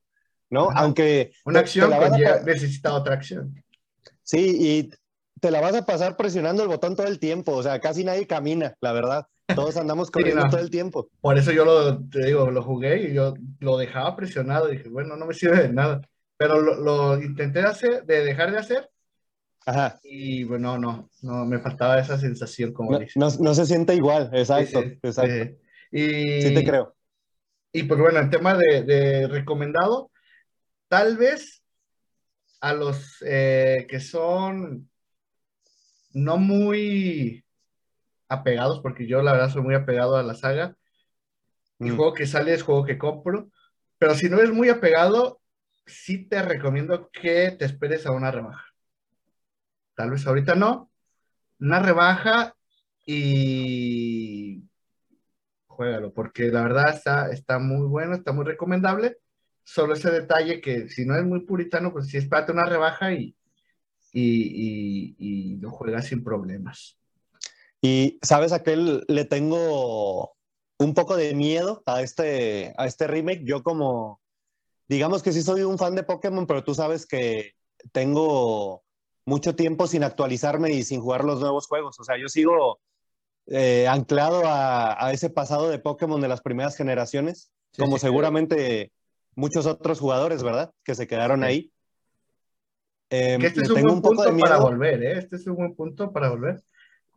¿no? 0.51 0.69
Aunque... 0.75 1.33
Una 1.47 1.61
acción 1.61 1.91
que 1.91 2.43
necesita 2.45 2.93
otra 2.93 3.15
acción. 3.15 3.65
Sí, 4.23 4.59
y 4.61 4.91
te 5.41 5.51
la 5.51 5.63
vas 5.63 5.75
a 5.75 5.87
pasar 5.87 6.19
presionando 6.19 6.63
el 6.63 6.69
botón 6.69 6.97
todo 6.97 7.07
el 7.07 7.19
tiempo. 7.19 7.53
O 7.53 7.63
sea, 7.63 7.81
casi 7.81 8.05
nadie 8.05 8.27
camina, 8.27 8.75
la 8.83 8.93
verdad. 8.93 9.27
Todos 9.55 9.77
andamos 9.77 10.11
corriendo 10.11 10.49
todo 10.49 10.61
el 10.61 10.71
tiempo. 10.71 11.09
Por 11.21 11.39
eso 11.39 11.53
yo 11.53 11.65
lo, 11.65 11.99
te 12.09 12.27
digo, 12.27 12.51
lo 12.51 12.63
jugué 12.63 13.09
y 13.09 13.15
yo 13.15 13.35
lo 13.61 13.79
dejaba 13.79 14.15
presionado. 14.17 14.73
Y 14.73 14.77
dije, 14.77 14.89
bueno, 14.89 15.17
no 15.17 15.27
me 15.27 15.35
sirve 15.35 15.63
de 15.63 15.73
nada. 15.73 16.01
Pero 16.37 16.61
lo, 16.61 16.77
lo 16.77 17.23
intenté 17.23 17.61
hacer, 17.61 18.05
de 18.05 18.25
dejar 18.25 18.53
de 18.53 18.59
hacer 18.59 18.91
y 20.03 20.45
bueno, 20.45 20.79
no, 20.79 21.11
no, 21.23 21.45
me 21.45 21.59
faltaba 21.59 21.99
esa 21.99 22.19
sensación, 22.19 22.73
como 22.73 22.93
no, 22.93 22.99
dice. 22.99 23.19
No, 23.19 23.29
no, 23.41 23.55
se 23.55 23.67
siente 23.67 23.95
igual, 23.95 24.31
exacto, 24.33 24.81
sí, 24.83 24.99
exacto. 25.03 25.57
y, 25.93 26.43
sí 26.43 26.55
te 26.55 26.65
creo. 26.65 26.95
Y 27.73 27.83
pues 27.83 28.01
bueno, 28.01 28.19
el 28.19 28.31
tema 28.31 28.57
de, 28.57 28.83
de 28.83 29.29
recomendado, 29.29 30.11
tal 30.89 31.17
vez 31.19 31.63
a 32.61 32.73
los 32.73 33.23
eh, 33.27 33.87
que 33.89 34.01
son 34.01 34.89
no 36.15 36.39
muy 36.39 37.45
apegados, 38.29 38.81
porque 38.81 39.07
yo 39.07 39.23
la 39.23 39.33
verdad 39.33 39.51
soy 39.51 39.63
muy 39.63 39.75
apegado 39.75 40.17
a 40.17 40.23
la 40.23 40.35
saga. 40.35 40.77
El 41.79 41.93
mm. 41.93 41.97
juego 41.97 42.15
que 42.15 42.27
sale 42.27 42.55
es 42.55 42.63
juego 42.63 42.85
que 42.85 42.99
compro, 42.99 43.51
pero 43.99 44.15
si 44.15 44.29
no 44.29 44.39
eres 44.39 44.53
muy 44.53 44.69
apegado, 44.69 45.41
sí 45.87 46.29
te 46.29 46.43
recomiendo 46.43 47.11
que 47.11 47.53
te 47.53 47.65
esperes 47.65 48.07
a 48.07 48.13
una 48.13 48.31
rebaja 48.31 48.69
tal 49.99 50.13
vez 50.13 50.25
ahorita 50.29 50.55
no, 50.55 50.93
una 51.59 51.81
rebaja 51.81 52.55
y 53.05 54.63
juégalo, 55.67 56.13
porque 56.13 56.53
la 56.53 56.63
verdad 56.63 56.95
está, 56.95 57.33
está 57.33 57.59
muy 57.59 57.85
bueno, 57.89 58.15
está 58.15 58.31
muy 58.31 58.45
recomendable. 58.45 59.19
Solo 59.65 59.95
ese 59.95 60.13
detalle 60.13 60.61
que 60.61 60.89
si 60.89 61.05
no 61.05 61.17
es 61.17 61.25
muy 61.25 61.41
puritano, 61.41 61.93
pues 61.93 62.07
sí 62.07 62.17
espérate 62.17 62.53
una 62.53 62.67
rebaja 62.67 63.13
y, 63.13 63.35
y, 64.13 65.17
y, 65.19 65.57
lo 65.57 65.73
juegas 65.73 66.07
sin 66.07 66.23
problemas. 66.23 66.98
Y 67.81 68.19
sabes 68.23 68.53
a 68.53 68.63
qué 68.63 68.77
le 68.77 69.25
tengo 69.25 70.35
un 70.79 70.95
poco 70.95 71.17
de 71.17 71.35
miedo 71.35 71.83
a 71.87 72.03
este, 72.03 72.75
a 72.77 72.87
este 72.87 73.07
remake. 73.07 73.45
Yo 73.45 73.63
como, 73.63 74.21
digamos 74.89 75.23
que 75.23 75.33
sí 75.33 75.43
soy 75.43 75.63
un 75.63 75.79
fan 75.79 75.95
de 75.95 76.03
Pokémon, 76.03 76.47
pero 76.47 76.65
tú 76.65 76.75
sabes 76.75 77.07
que 77.07 77.53
tengo 77.93 78.83
mucho 79.25 79.55
tiempo 79.55 79.87
sin 79.87 80.05
actualizarme 80.05 80.73
y 80.73 80.83
sin 80.83 81.01
jugar 81.01 81.25
los 81.25 81.41
nuevos 81.41 81.67
juegos. 81.67 81.99
O 82.01 82.05
sea, 82.05 82.17
yo 82.19 82.29
sigo 82.29 82.81
eh, 83.47 83.87
anclado 83.89 84.43
a, 84.45 85.11
ese 85.13 85.31
pasado 85.31 85.69
de 85.69 85.79
Pokémon 85.79 86.21
de 86.21 86.29
las 86.29 86.41
primeras 86.41 86.77
generaciones, 86.77 87.51
como 87.77 87.99
seguramente 87.99 88.93
muchos 89.35 89.67
otros 89.67 90.01
jugadores, 90.01 90.43
¿verdad? 90.43 90.73
Que 90.85 90.95
se 90.95 91.07
quedaron 91.07 91.45
ahí. 91.45 91.73
Em, 93.11 93.43
este 93.43 93.63
es 93.63 93.71
un 93.71 93.83
buen 93.83 94.03
punto 94.03 94.37
para 94.39 94.59
volver, 94.59 95.03
¿eh? 95.03 95.19
Este 95.19 95.37
es 95.37 95.47
un 95.47 95.57
buen 95.57 95.75
punto 95.75 96.13
para 96.13 96.29
volver, 96.29 96.63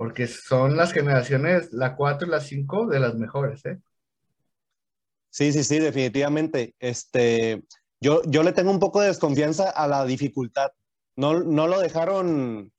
porque 0.01 0.25
son 0.25 0.75
las 0.75 0.93
generaciones, 0.93 1.71
la 1.73 1.95
4 1.95 2.27
y 2.27 2.31
la 2.31 2.39
5, 2.39 2.87
de 2.87 2.99
las 2.99 3.13
mejores, 3.13 3.63
¿eh? 3.67 3.77
Sí, 5.29 5.53
sí, 5.53 5.63
sí, 5.63 5.77
definitivamente. 5.77 6.73
Este, 6.79 7.61
yo, 7.99 8.23
yo 8.25 8.41
le 8.41 8.51
tengo 8.51 8.71
un 8.71 8.79
poco 8.79 8.99
de 8.99 9.09
desconfianza 9.09 9.69
a 9.69 9.87
la 9.87 10.03
dificultad. 10.05 10.71
¿No, 11.15 11.43
no 11.43 11.67
lo 11.67 11.79
dejaron, 11.79 12.73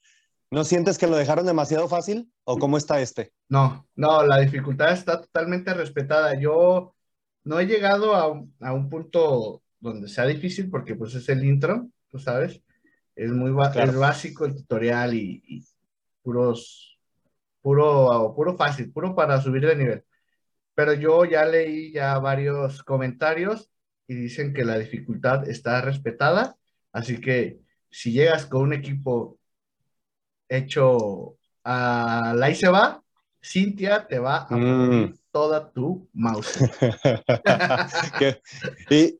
no 0.50 0.64
sientes 0.64 0.98
que 0.98 1.06
lo 1.06 1.16
dejaron 1.16 1.46
demasiado 1.46 1.86
fácil 1.86 2.28
o 2.42 2.58
cómo 2.58 2.76
está 2.76 3.00
este? 3.00 3.32
No, 3.48 3.86
no, 3.94 4.26
la 4.26 4.40
dificultad 4.40 4.90
está 4.90 5.20
totalmente 5.20 5.72
respetada. 5.74 6.34
Yo 6.40 6.92
no 7.44 7.60
he 7.60 7.66
llegado 7.66 8.16
a, 8.16 8.32
un 8.72 8.90
punto 8.90 9.62
donde 9.78 10.08
sea 10.08 10.26
difícil 10.26 10.68
porque 10.68 10.96
pues 10.96 11.14
es 11.14 11.28
el 11.28 11.44
intro, 11.44 11.88
tú 12.10 12.18
sabes. 12.18 12.60
Es 13.14 13.30
muy 13.30 13.52
básico 13.52 14.44
el 14.44 14.56
tutorial 14.56 15.14
y, 15.14 15.64
puros, 16.20 16.91
puro, 17.62 18.34
puro 18.36 18.56
fácil, 18.56 18.92
puro 18.92 19.14
para 19.14 19.40
subir 19.40 19.66
de 19.66 19.76
nivel. 19.76 20.04
Pero 20.74 20.94
yo 20.94 21.24
ya 21.24 21.44
leí 21.44 21.92
ya 21.92 22.18
varios 22.18 22.82
comentarios 22.82 23.70
y 24.06 24.14
dicen 24.14 24.52
que 24.52 24.64
la 24.64 24.78
dificultad 24.78 25.48
está 25.48 25.80
respetada, 25.80 26.56
así 26.92 27.20
que 27.20 27.60
si 27.90 28.12
llegas 28.12 28.46
con 28.46 28.62
un 28.62 28.72
equipo 28.72 29.38
hecho 30.48 31.36
a 31.64 32.34
la 32.36 32.50
y 32.50 32.54
se 32.54 32.68
va, 32.68 33.02
Cintia 33.42 34.06
te 34.06 34.18
va 34.18 34.46
a 34.48 34.56
mm. 34.56 34.86
poner 34.86 35.14
toda 35.30 35.72
tu 35.72 36.08
mouse. 36.12 36.58
y, 38.90 39.18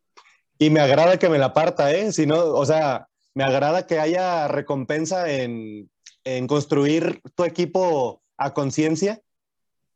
y, 0.59 0.71
me 0.71 0.81
agrada 0.81 1.19
que 1.19 1.29
me 1.29 1.39
la 1.39 1.53
parta, 1.53 1.93
¿eh? 1.93 2.13
Si 2.13 2.27
no, 2.27 2.45
o 2.45 2.65
sea, 2.65 3.09
me 3.35 3.45
agrada 3.45 3.87
que 3.87 3.99
haya 3.99 4.49
recompensa 4.49 5.31
en, 5.31 5.91
en 6.25 6.47
construir 6.47 7.21
tu 7.35 7.45
equipo 7.45 8.22
a 8.45 8.55
conciencia 8.55 9.21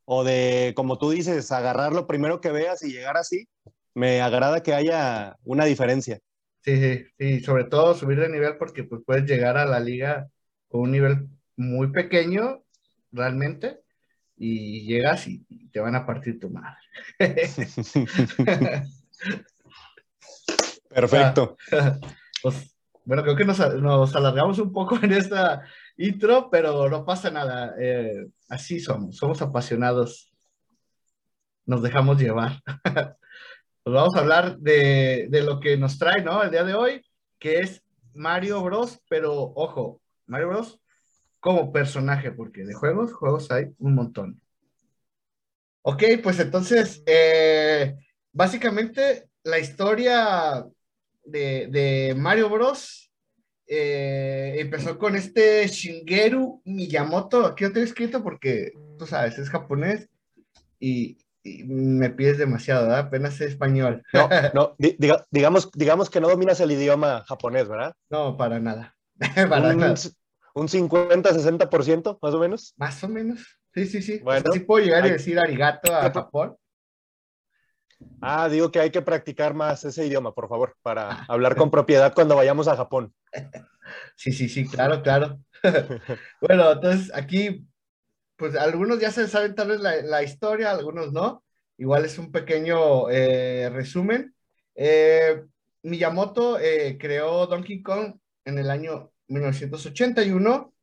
o 0.05 0.25
de, 0.25 0.73
como 0.77 0.99
tú 0.99 1.11
dices, 1.11 1.51
agarrar 1.53 1.93
lo 1.93 2.07
primero 2.07 2.41
que 2.41 2.53
veas 2.53 2.83
y 2.83 2.93
llegar 2.93 3.17
así. 3.17 3.49
Me 3.95 4.21
agrada 4.21 4.63
que 4.63 4.75
haya 4.75 5.37
una 5.45 5.65
diferencia. 5.65 6.21
Sí, 6.63 7.05
sí, 7.19 7.41
sobre 7.41 7.65
todo 7.65 7.95
subir 7.95 8.21
de 8.21 8.29
nivel 8.29 8.57
porque 8.59 8.85
pues, 8.85 9.03
puedes 9.05 9.25
llegar 9.25 9.57
a 9.57 9.67
la 9.67 9.81
liga 9.81 10.29
con 10.69 10.83
un 10.83 10.93
nivel 10.93 11.29
muy 11.57 11.91
pequeño, 11.93 12.65
realmente, 13.13 13.81
y 14.37 14.87
llegas 14.87 15.27
y, 15.27 15.45
te 15.73 15.81
van 15.81 15.95
a 15.95 16.07
partir 16.07 16.39
tu 16.39 16.51
madre. 16.51 16.79
Perfecto. 20.89 21.57
Pues, 22.43 22.76
bueno, 23.07 23.23
creo 23.23 23.37
que 23.37 23.45
nos, 23.45 23.61
alargamos 23.61 24.59
un 24.59 24.73
poco 24.73 24.99
en 25.03 25.13
esta 25.13 25.63
intro, 25.97 26.51
pero 26.51 26.91
no 26.91 27.05
pasa 27.05 27.31
nada. 27.31 27.75
Eh, 27.79 28.27
así 28.49 28.81
somos, 28.81 29.17
somos 29.17 29.41
apasionados. 29.41 30.33
Nos 31.65 31.83
dejamos 31.83 32.21
llevar. 32.21 32.61
pues 32.83 33.95
vamos 33.95 34.15
a 34.17 34.19
hablar 34.19 34.59
de, 34.59 35.29
lo 35.45 35.61
que 35.61 35.77
nos 35.77 35.99
trae, 35.99 36.23
¿no? 36.23 36.43
El 36.43 36.51
día 36.51 36.65
de 36.65 36.75
hoy, 36.75 37.07
que 37.39 37.61
es 37.61 37.81
Mario 38.13 38.61
Bros, 38.63 39.01
pero 39.09 39.33
ojo, 39.55 40.03
Mario 40.27 40.49
Bros 40.49 40.81
como 41.39 41.73
personaje, 41.73 42.33
porque 42.33 42.65
de 42.65 42.75
juegos, 42.75 43.13
juegos 43.13 43.53
hay 43.53 43.67
un 43.79 43.95
montón. 43.95 44.41
Ok, 45.83 46.03
pues 46.25 46.41
entonces, 46.41 47.05
eh, 47.07 47.95
básicamente 48.33 49.31
la 49.45 49.61
historia 49.61 50.67
de, 51.27 52.15
Mario 52.17 52.49
Bros. 52.49 53.11
Eh, 53.69 54.57
empezó 54.59 54.97
con 54.97 55.17
este 55.17 55.67
Shigeru 55.67 56.63
Miyamoto, 56.65 57.45
aquí 57.45 57.65
lo 57.65 57.73
tengo 57.73 57.85
escrito 57.85 58.23
porque, 58.23 58.73
tú 58.97 59.07
sabes, 59.07 59.39
es 59.39 59.51
japonés 59.51 60.09
y, 60.79 61.19
me 61.65 62.11
pides 62.11 62.39
demasiado, 62.39 62.83
¿verdad? 62.83 63.07
Apenas 63.07 63.35
es 63.41 63.53
español. 63.53 64.03
No, 64.13 64.29
no, 64.55 64.77
digamos, 65.31 65.71
digamos 65.73 66.11
que 66.11 66.21
no 66.21 66.29
dominas 66.29 66.59
el 66.61 66.73
idioma 66.73 67.25
japonés, 67.27 67.69
¿verdad? 67.69 67.95
No, 68.11 68.37
para 68.37 68.59
nada. 68.59 68.97
para 69.49 69.71
un, 69.71 69.79
nada. 69.79 69.95
un 70.55 70.69
50, 70.69 71.31
60% 71.31 72.19
más 72.21 72.35
o 72.35 72.39
menos. 72.41 72.75
Más 72.77 73.03
o 73.05 73.09
menos. 73.09 73.61
Sí, 73.75 73.87
sí, 73.87 74.03
sí. 74.03 74.19
Bueno, 74.19 74.51
sí 74.53 74.61
puedo 74.61 74.85
llegar 74.85 75.07
y 75.07 75.11
decir 75.11 75.39
arigato 75.39 75.95
a 75.95 76.11
Japón. 76.11 76.57
Ah, 78.21 78.49
digo 78.49 78.71
que 78.71 78.81
hay 78.81 78.91
que 78.91 79.03
practicar 79.03 79.55
más 79.55 79.85
ese 79.85 80.07
idioma, 80.07 80.35
por 80.35 80.49
favor, 80.49 80.77
para 80.83 81.11
ah. 81.11 81.27
hablar 81.29 81.57
con 81.57 81.71
propiedad 81.71 82.13
cuando 82.15 82.37
vayamos 82.37 82.69
a 82.69 82.77
Japón. 82.77 83.15
Sí, 84.17 84.33
sí, 84.33 84.49
sí, 84.49 84.67
claro, 84.67 85.01
claro. 85.01 85.39
bueno, 86.41 86.73
entonces 86.73 87.13
aquí, 87.15 87.65
pues 88.35 88.57
algunos 88.57 88.99
ya 88.99 89.13
se 89.13 89.29
saben 89.29 89.55
tal 89.55 89.69
vez 89.69 89.81
la, 89.81 90.23
historia, 90.25 90.73
algunos 90.73 91.13
no. 91.13 91.45
Igual 91.79 92.05
es 92.05 92.19
un 92.19 92.33
pequeño 92.33 93.09
eh, 93.11 93.71
resumen. 93.71 94.35
Eh, 94.75 95.45
Miyamoto 95.83 96.59
eh, 96.59 96.99
creó 96.99 97.47
Donkey 97.47 97.81
Kong 97.81 98.17
en 98.45 98.59
el 98.59 98.71
año 98.71 99.13
1981, 99.29 100.75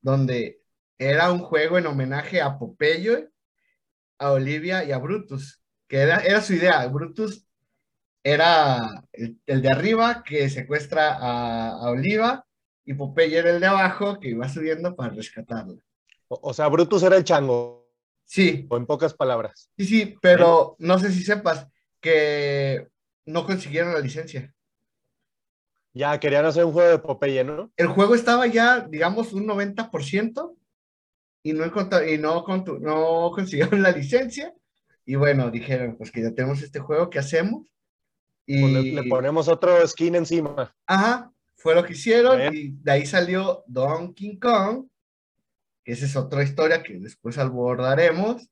donde 0.00 0.60
era 0.98 1.32
un 1.32 1.40
juego 1.40 1.78
en 1.78 1.86
homenaje 1.86 2.40
a 2.40 2.58
Popeye, 2.58 3.28
a 4.18 4.30
Olivia 4.30 4.84
y 4.84 4.92
a 4.92 4.98
Brutus 4.98 5.65
que 5.88 5.98
era, 5.98 6.40
su 6.40 6.54
idea. 6.54 6.86
Brutus 6.88 7.46
era 8.22 9.04
el, 9.12 9.38
de 9.46 9.70
arriba 9.70 10.22
que 10.24 10.48
secuestra 10.50 11.16
a, 11.18 11.90
Oliva 11.90 12.44
y 12.84 12.94
Popeye 12.94 13.38
era 13.38 13.50
el 13.50 13.60
de 13.60 13.66
abajo 13.66 14.18
que 14.20 14.30
iba 14.30 14.48
subiendo 14.48 14.94
para 14.94 15.14
rescatarla. 15.14 15.80
O, 16.28 16.52
sea, 16.52 16.68
Brutus 16.68 17.02
era 17.02 17.16
el 17.16 17.24
chango. 17.24 17.88
Sí. 18.24 18.66
O 18.68 18.76
en 18.76 18.86
pocas 18.86 19.14
palabras. 19.14 19.70
Sí, 19.76 19.84
sí, 19.84 20.18
pero 20.20 20.74
no 20.80 20.98
sé 20.98 21.12
si 21.12 21.22
sepas 21.22 21.68
que 22.00 22.88
no 23.24 23.46
consiguieron 23.46 23.92
la 23.92 24.00
licencia. 24.00 24.52
Ya, 25.94 26.18
querían 26.18 26.44
hacer 26.44 26.64
un 26.64 26.72
juego 26.72 26.90
de 26.90 26.98
Popeye, 26.98 27.44
¿no? 27.44 27.72
El 27.76 27.86
juego 27.86 28.14
estaba 28.14 28.46
ya, 28.48 28.80
digamos, 28.80 29.32
un 29.32 29.46
90% 29.46 30.56
y 31.42 31.52
no, 31.52 31.64
y 32.06 32.18
no, 32.18 32.44
no 32.80 33.30
consiguieron 33.32 33.82
la 33.82 33.92
licencia 33.92 34.52
y 35.06 35.14
bueno, 35.14 35.50
dijeron, 35.52 35.96
pues 35.96 36.10
que 36.10 36.20
ya 36.20 36.32
tenemos 36.34 36.60
este 36.62 36.80
juego, 36.80 37.08
¿qué 37.08 37.20
hacemos? 37.20 37.72
Y 38.44 38.60
pues 38.60 38.84
le, 38.84 39.02
ponemos 39.04 39.46
otro 39.46 39.86
skin 39.86 40.16
encima. 40.16 40.74
Ajá, 40.84 41.32
fue 41.54 41.76
lo 41.76 41.84
que 41.84 41.92
hicieron 41.92 42.52
y 42.52 42.70
de 42.82 42.92
ahí 42.92 43.06
salió 43.06 43.62
Donkey 43.68 44.38
Kong, 44.38 44.88
que 45.84 45.92
esa 45.92 46.06
es 46.06 46.16
otra 46.16 46.42
historia 46.42 46.82
que 46.82 46.98
después 46.98 47.38
abordaremos. 47.38 48.48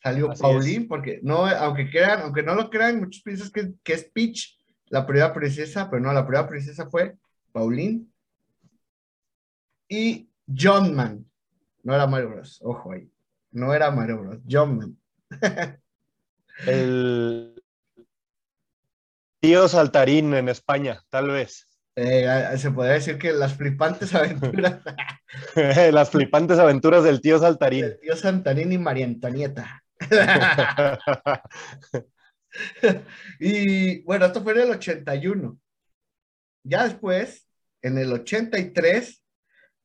Salió 0.00 0.28
Pauline, 0.38 0.86
porque 0.86 1.18
no, 1.22 1.46
aunque 1.46 1.90
crean, 1.90 2.20
aunque 2.22 2.42
no 2.42 2.54
lo 2.54 2.70
crean, 2.70 3.00
muchos 3.00 3.22
piensan 3.22 3.50
que, 3.50 3.72
que 3.82 3.94
es 3.94 4.04
Peach, 4.04 4.56
la 4.88 5.04
primera 5.04 5.32
princesa, 5.32 5.90
pero 5.90 6.02
no, 6.02 6.12
la 6.12 6.26
primera 6.26 6.46
princesa 6.46 6.88
fue 6.88 7.16
Pauline. 7.50 8.06
Y 9.88 10.28
John 10.46 10.94
Man, 10.94 11.26
no 11.82 11.94
era 11.94 12.06
Mario 12.06 12.30
Bros, 12.30 12.60
ojo 12.62 12.92
ahí, 12.92 13.10
no 13.50 13.74
era 13.74 13.90
Mario 13.90 14.18
Bros, 14.18 14.40
John 14.48 14.76
Man. 14.76 14.98
El 16.66 17.62
tío 19.40 19.68
Saltarín 19.68 20.34
en 20.34 20.48
España, 20.48 21.02
tal 21.10 21.30
vez. 21.30 21.68
Eh, 21.96 22.26
se 22.56 22.70
podría 22.70 22.94
decir 22.94 23.18
que 23.18 23.32
las 23.32 23.54
flipantes 23.54 24.14
aventuras. 24.14 24.80
las 25.92 26.10
flipantes 26.10 26.58
aventuras 26.58 27.04
del 27.04 27.20
tío 27.20 27.38
Saltarín. 27.38 27.84
El 27.84 28.00
tío 28.00 28.16
Saltarín 28.16 28.72
y 28.72 28.78
María 28.78 29.04
Antonieta. 29.06 29.84
y 33.38 34.02
bueno, 34.02 34.26
esto 34.26 34.42
fue 34.42 34.52
en 34.54 34.60
el 34.60 34.70
81. 34.70 35.58
Ya 36.64 36.84
después, 36.84 37.46
en 37.82 37.98
el 37.98 38.12
83, 38.12 39.22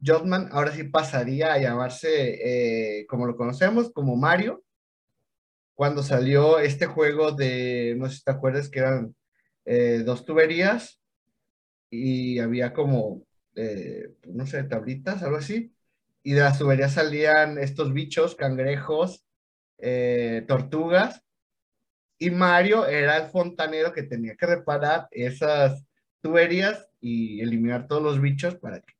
Jotman 0.03 0.49
ahora 0.51 0.71
sí 0.71 0.85
pasaría 0.85 1.53
a 1.53 1.59
llamarse, 1.59 2.99
eh, 3.01 3.05
como 3.07 3.27
lo 3.27 3.35
conocemos, 3.35 3.91
como 3.91 4.15
Mario, 4.15 4.63
cuando 5.79 6.03
salió 6.03 6.59
este 6.59 6.87
juego 6.87 7.31
de, 7.31 7.95
no 7.97 8.09
sé 8.09 8.17
si 8.17 8.23
te 8.25 8.31
acuerdas, 8.31 8.67
que 8.67 8.79
eran 8.79 9.15
eh, 9.63 10.03
dos 10.05 10.25
tuberías 10.25 10.99
y 11.89 12.39
había 12.39 12.73
como, 12.73 13.23
eh, 13.55 14.13
no 14.27 14.45
sé, 14.45 14.65
tablitas, 14.65 15.23
algo 15.23 15.37
así, 15.37 15.73
y 16.21 16.33
de 16.33 16.41
las 16.41 16.59
tuberías 16.59 16.95
salían 16.95 17.57
estos 17.57 17.93
bichos, 17.93 18.35
cangrejos, 18.35 19.25
eh, 19.77 20.43
tortugas, 20.49 21.23
y 22.17 22.29
Mario 22.29 22.85
era 22.85 23.15
el 23.15 23.29
fontanero 23.29 23.93
que 23.93 24.03
tenía 24.03 24.35
que 24.35 24.47
reparar 24.47 25.07
esas 25.11 25.87
tuberías 26.19 26.89
y 26.99 27.39
eliminar 27.39 27.87
todos 27.87 28.03
los 28.03 28.19
bichos 28.19 28.55
para 28.55 28.81
que 28.81 28.98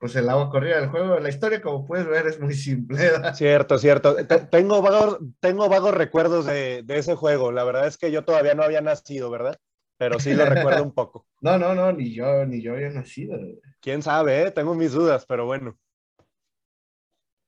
pues 0.00 0.16
el 0.16 0.30
agua 0.30 0.48
corría 0.48 0.80
del 0.80 0.88
juego. 0.88 1.20
La 1.20 1.28
historia, 1.28 1.60
como 1.60 1.84
puedes 1.84 2.06
ver, 2.06 2.26
es 2.26 2.40
muy 2.40 2.54
simple. 2.54 2.96
Cierto, 3.34 3.76
cierto. 3.76 4.16
tengo, 4.50 4.80
vagos, 4.80 5.18
tengo 5.40 5.68
vagos 5.68 5.92
recuerdos 5.92 6.46
de, 6.46 6.82
ese 6.88 7.14
juego. 7.14 7.52
La 7.52 7.64
verdad 7.64 7.86
es 7.86 7.98
que 7.98 8.10
yo 8.10 8.24
todavía 8.24 8.54
no 8.54 8.62
había 8.62 8.80
nacido, 8.80 9.30
¿verdad? 9.30 9.58
Pero 9.98 10.18
sí 10.18 10.32
lo 10.32 10.46
recuerdo 10.46 10.82
un 10.82 10.92
poco. 10.92 11.26
No, 11.42 11.58
no, 11.58 11.74
no, 11.74 11.90
ni 11.90 12.14
yo, 12.14 12.44
ni 12.44 12.60
yo 12.60 12.74
había 12.74 12.90
nacido. 12.90 13.38
Quién 13.80 14.02
sabe, 14.02 14.42
¿eh? 14.42 14.50
tengo 14.50 14.74
mis 14.74 14.92
dudas, 14.92 15.24
pero 15.26 15.46
bueno. 15.46 15.78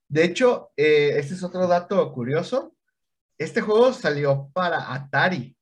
De 0.09 0.25
hecho, 0.25 0.73
eh, 0.79 1.13
este 1.17 1.35
es 1.35 1.43
otro 1.43 1.67
dato 1.67 2.11
curioso. 2.13 2.75
Este 3.37 3.61
juego 3.61 3.93
salió 3.93 4.49
para 4.55 4.95
Atari. 4.95 5.55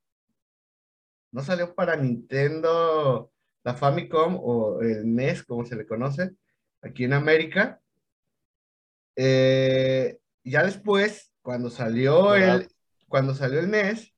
No 1.33 1.41
salió 1.41 1.75
para 1.75 1.97
Nintendo, 1.97 3.33
la 3.63 3.73
Famicom 3.73 4.37
o 4.41 4.81
el 4.81 5.13
NES, 5.13 5.43
como 5.43 5.65
se 5.65 5.75
le 5.75 5.85
conoce 5.85 6.31
aquí 6.81 7.03
en 7.03 7.13
América. 7.13 7.81
Eh, 9.15 10.17
ya 10.43 10.63
después, 10.63 11.31
cuando 11.41 11.69
salió 11.69 12.35
el, 12.35 12.69
cuando 13.07 13.33
salió 13.35 13.59
el 13.59 13.69
NES, 13.69 14.13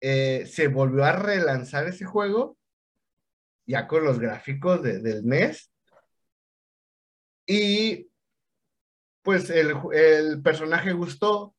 eh, 0.00 0.46
se 0.46 0.68
volvió 0.68 1.04
a 1.04 1.12
relanzar 1.12 1.86
ese 1.86 2.04
juego, 2.04 2.58
ya 3.66 3.86
con 3.86 4.04
los 4.04 4.18
gráficos 4.18 4.82
del 4.82 5.24
NES. 5.24 5.70
Y 7.46 8.08
pues 9.22 9.50
el, 9.50 9.74
el, 9.92 10.42
personaje 10.42 10.92
gustó 10.92 11.54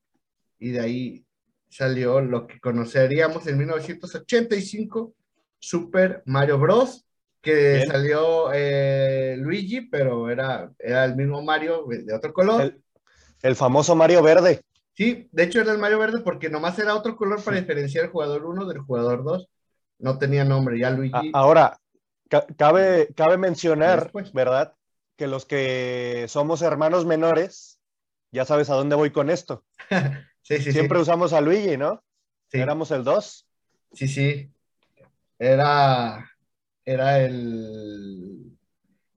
y 0.58 0.70
de 0.70 0.80
ahí 0.80 1.26
salió 1.68 2.20
lo 2.20 2.46
que 2.46 2.60
conoceríamos 2.60 3.46
en 3.46 3.58
1985, 3.58 5.14
Super 5.58 6.22
Mario 6.26 6.58
Bros 6.58 7.05
que 7.46 7.86
salió 7.86 8.52
eh, 8.52 9.36
Luigi, 9.38 9.82
pero 9.82 10.28
era, 10.28 10.72
era 10.78 11.04
el 11.04 11.14
mismo 11.14 11.42
Mario 11.42 11.86
de 11.88 12.12
otro 12.12 12.32
color. 12.32 12.76
El, 13.40 13.54
famoso 13.54 13.94
Mario 13.94 14.20
verde. 14.22 14.62
Sí, 14.94 15.28
de 15.30 15.44
hecho 15.44 15.60
era 15.60 15.72
el 15.72 15.78
Mario 15.78 16.00
verde 16.00 16.20
porque 16.20 16.50
nomás 16.50 16.76
era 16.80 16.96
otro 16.96 17.16
color 17.16 17.42
para 17.44 17.58
diferenciar 17.58 18.06
el 18.06 18.10
jugador 18.10 18.46
1 18.46 18.66
del 18.66 18.78
jugador 18.80 19.22
2. 19.22 19.48
No 20.00 20.18
tenía 20.18 20.44
nombre, 20.44 20.78
ya 20.78 20.90
Luigi. 20.90 21.30
Ahora, 21.32 21.78
cabe, 22.56 23.08
cabe 23.14 23.38
mencionar, 23.38 24.10
¿verdad? 24.34 24.74
Que 25.16 25.28
los 25.28 25.46
que 25.46 26.26
somos 26.28 26.62
hermanos 26.62 27.06
menores, 27.06 27.78
ya 28.32 28.44
sabes 28.44 28.70
a 28.70 28.74
dónde 28.74 28.96
voy 28.96 29.12
con 29.12 29.30
esto. 29.30 29.64
sí, 30.42 30.58
sí, 30.58 30.72
Siempre 30.72 30.98
usamos 30.98 31.32
a 31.32 31.40
Luigi, 31.40 31.76
¿no? 31.76 32.02
Sí. 32.48 32.58
Éramos 32.58 32.90
el 32.90 33.04
2. 33.04 33.46
Sí, 33.92 34.08
sí. 34.08 34.50
Era 35.38 36.35
era 36.86 37.18
el, 37.18 38.56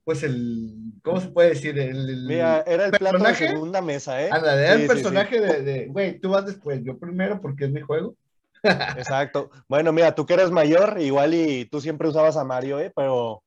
pues 0.04 0.24
el, 0.24 0.74
¿cómo 1.04 1.22
se 1.22 1.30
puede 1.30 1.50
decir? 1.50 1.78
El, 1.78 2.26
Mira, 2.26 2.64
era 2.66 2.88
el 2.88 2.92
plato 2.92 3.20
de 3.20 3.36
segunda 3.36 3.80
mesa, 3.80 4.22
¿eh? 4.22 4.30
Ándale, 4.32 4.64
era 4.64 4.74
el 4.74 4.88
personaje 4.88 5.40
de, 5.40 5.86
güey, 5.86 6.20
tú 6.20 6.32
vas 6.32 6.48
después, 6.48 6.82
yo 6.84 6.98
primero 6.98 7.40
porque 7.40 7.66
es 7.66 7.72
mi 7.72 7.82
juego. 7.82 8.16
Exacto. 8.64 9.52
Bueno, 9.68 9.94
mira, 9.94 10.16
tú 10.16 10.26
que 10.26 10.34
eres 10.34 10.50
mayor, 10.50 11.00
igual 11.00 11.36
y 11.36 11.66
tú 11.66 11.80
siempre 11.80 12.08
usabas 12.08 12.38
a 12.38 12.44
Mario, 12.44 12.80
¿eh? 12.80 12.92
Pero 12.96 13.44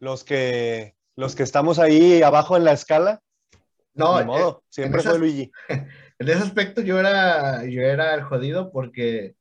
los 0.00 0.24
que, 0.24 0.94
los 1.14 1.34
que 1.34 1.42
estamos 1.42 1.78
ahí 1.78 2.22
abajo 2.22 2.56
en 2.56 2.64
la 2.64 2.72
escala, 2.72 3.20
no, 3.92 4.18
de 4.18 4.24
modo, 4.24 4.62
eh, 4.62 4.66
siempre 4.70 5.02
fue 5.02 5.18
Luigi. 5.18 5.52
En 6.16 6.28
ese 6.28 6.44
aspecto 6.44 6.80
yo 6.80 7.00
era, 7.00 7.64
yo 7.64 7.82
era 7.82 8.14
el 8.14 8.22
jodido 8.22 8.70
porque 8.70 9.34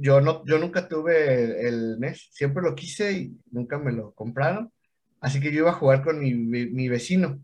yo, 0.00 0.20
no, 0.20 0.44
yo 0.46 0.58
nunca 0.58 0.88
tuve 0.88 1.68
el, 1.68 1.98
NES, 2.00 2.28
siempre 2.32 2.62
lo 2.62 2.74
quise 2.74 3.12
y 3.12 3.36
nunca 3.50 3.78
me 3.78 3.92
lo 3.92 4.12
compraron. 4.12 4.72
Así 5.20 5.40
que 5.40 5.52
yo 5.52 5.60
iba 5.60 5.70
a 5.70 5.74
jugar 5.74 6.02
con 6.02 6.18
mi, 6.18 6.34
mi 6.34 6.88
vecino. 6.88 7.38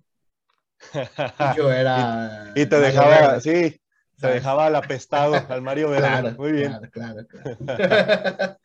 Y 0.95 1.57
yo 1.57 1.71
era. 1.73 2.53
y, 2.55 2.67
te 2.67 2.81
dejaba, 2.81 3.41
sí, 3.41 3.81
te 4.21 4.27
dejaba 4.29 4.67
al 4.67 4.77
apestado, 4.77 5.35
al 5.49 5.63
Mario 5.63 5.91
Verde. 5.91 6.33
Muy 6.33 6.53
bien. 6.53 6.73
Claro, 6.91 7.27
claro, 7.27 7.57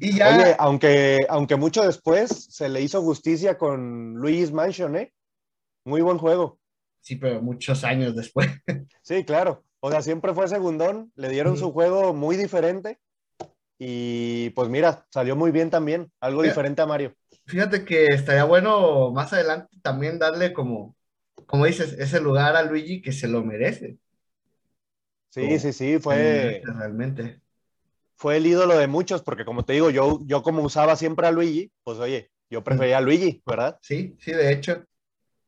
y 0.00 0.16
ya. 0.16 0.36
Oye, 0.36 0.56
aunque, 0.58 1.26
aunque 1.28 1.56
mucho 1.56 1.82
después 1.84 2.30
se 2.50 2.68
le 2.68 2.80
hizo 2.80 3.02
justicia 3.02 3.58
con 3.58 4.14
Luigi's 4.14 4.52
Mansion, 4.52 4.96
¿eh? 4.96 5.12
Muy 5.84 6.00
buen 6.00 6.18
juego. 6.18 6.58
Sí, 7.00 7.16
pero 7.16 7.42
muchos 7.42 7.84
años 7.84 8.16
después. 8.16 8.48
Sí, 9.02 9.24
claro. 9.24 9.62
O 9.86 9.90
sea, 9.90 10.00
siempre 10.00 10.32
fue 10.32 10.48
segundón, 10.48 11.12
le 11.14 11.28
dieron 11.28 11.58
su 11.58 11.70
juego 11.70 12.14
muy 12.14 12.38
diferente 12.38 12.98
y 13.78 14.48
pues 14.50 14.70
mira, 14.70 15.06
salió 15.10 15.36
muy 15.36 15.50
bien 15.50 15.68
también, 15.68 16.10
algo 16.20 16.42
diferente 16.42 16.80
a 16.80 16.86
Mario. 16.86 17.14
Fíjate 17.44 17.84
que 17.84 18.06
estaría 18.06 18.44
bueno 18.44 19.10
más 19.10 19.34
adelante 19.34 19.76
también 19.82 20.18
darle 20.18 20.54
como, 20.54 20.96
como 21.44 21.66
dices, 21.66 21.92
ese 21.98 22.18
lugar 22.18 22.56
a 22.56 22.62
Luigi 22.62 23.02
que 23.02 23.12
se 23.12 23.28
lo 23.28 23.44
merece. 23.44 23.98
Sí, 25.28 25.58
sí, 25.58 25.74
sí, 25.74 25.98
fue... 25.98 26.62
Realmente. 26.64 27.42
Fue 28.14 28.38
el 28.38 28.46
ídolo 28.46 28.78
de 28.78 28.86
muchos, 28.86 29.22
porque 29.22 29.44
como 29.44 29.66
te 29.66 29.74
digo, 29.74 29.90
yo, 29.90 30.20
yo 30.24 30.42
como 30.42 30.62
usaba 30.62 30.96
siempre 30.96 31.26
a 31.26 31.30
Luigi, 31.30 31.70
pues 31.82 31.98
oye, 31.98 32.30
yo 32.48 32.64
prefería 32.64 32.96
a 32.96 33.02
Luigi, 33.02 33.42
¿verdad? 33.44 33.78
Sí, 33.82 34.16
sí, 34.18 34.32
de 34.32 34.50
hecho. 34.50 34.82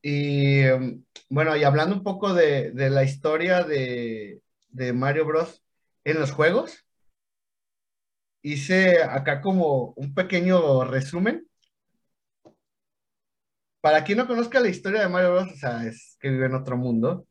Y 0.09 0.61
em, 0.61 1.05
bueno, 1.29 1.57
y 1.57 1.65
hablando 1.65 1.97
un 1.97 2.05
poco 2.05 2.33
de, 2.33 2.71
la 2.73 3.03
historia 3.03 3.65
de, 3.65 4.41
Mario 4.95 5.27
Bros. 5.27 5.65
en 6.05 6.21
los 6.21 6.31
juegos, 6.31 6.87
hice 8.41 9.03
acá 9.03 9.41
como 9.41 9.95
un 9.97 10.15
pequeño 10.15 10.85
resumen. 10.85 11.49
Para 13.81 14.05
quien 14.05 14.19
no 14.19 14.29
conozca 14.29 14.61
la 14.61 14.69
historia 14.69 15.01
de 15.01 15.09
Mario 15.09 15.33
Bros., 15.33 15.53
o 15.53 15.57
sea, 15.57 15.85
es 15.85 16.17
que 16.21 16.31
vive 16.31 16.47
en 16.47 16.55
otro 16.55 16.77
mundo, 16.77 17.27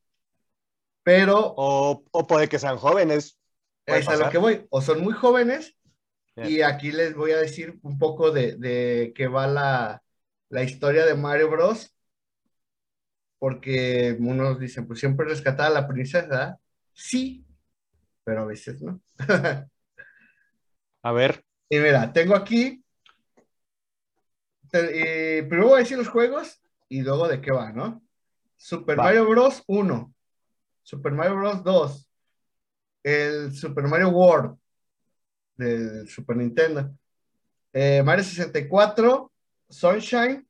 pero... 1.01 1.53
O, 1.55 2.03
puede 2.27 2.49
que 2.49 2.59
sean 2.59 2.75
jóvenes. 2.75 3.39
Es 3.85 4.09
a 4.09 4.17
lo 4.17 4.29
que 4.29 4.37
voy, 4.37 4.67
o 4.69 4.81
son 4.81 5.01
muy 5.01 5.13
jóvenes, 5.13 5.77
y 6.35 6.59
aquí 6.59 6.91
les 6.91 7.15
voy 7.15 7.31
a 7.31 7.37
decir 7.37 7.79
un 7.83 7.97
poco 7.97 8.31
de, 8.31 8.57
de 8.57 9.13
qué 9.15 9.29
va 9.29 9.47
la, 9.47 10.03
la 10.49 10.63
historia 10.63 11.05
de 11.05 11.15
Mario 11.15 11.49
Bros 11.49 11.94
porque 13.39 14.15
unos 14.19 14.59
dicen, 14.59 14.87
pues 14.87 14.99
siempre 14.99 15.27
rescatar 15.27 15.67
a 15.67 15.73
la 15.81 15.87
princesa. 15.87 16.59
Sí, 16.93 17.45
pero 18.23 18.41
a 18.41 18.45
veces 18.45 18.81
no. 18.81 19.01
a 21.03 21.11
ver. 21.11 21.43
Y 21.69 21.79
mira, 21.79 22.11
tengo 22.13 22.35
aquí, 22.35 22.83
primero 24.69 25.67
voy 25.67 25.75
a 25.75 25.83
decir 25.83 25.97
los 25.97 26.09
juegos 26.09 26.61
y 26.89 27.01
luego 27.01 27.27
de 27.27 27.41
qué 27.41 27.51
va, 27.51 27.71
¿no? 27.71 28.03
Super 28.57 28.97
Mario 28.97 29.27
Bros. 29.27 29.63
1, 29.67 30.13
Super 30.83 31.11
Mario 31.11 31.35
Bros. 31.35 31.63
2, 31.63 32.09
el 33.03 33.53
Super 33.53 33.85
Mario 33.85 34.09
World 34.09 34.57
del 35.57 36.07
Super 36.07 36.37
Nintendo, 36.37 36.95
eh, 37.73 38.01
Mario 38.03 38.23
64, 38.23 39.31
Sunshine, 39.69 40.47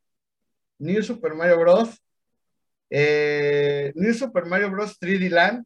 New 0.79 1.03
Super 1.03 1.33
Mario 1.33 1.59
Bros. 1.59 2.01
Eh, 2.89 3.91
New 3.95 4.13
Super 4.13 4.45
Mario 4.45 4.71
Bros. 4.71 4.99
3D 4.99 5.29
Land 5.29 5.65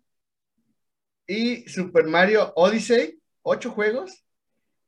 y 1.27 1.67
Super 1.69 2.05
Mario 2.05 2.53
Odyssey, 2.55 3.19
ocho 3.43 3.71
juegos, 3.71 4.23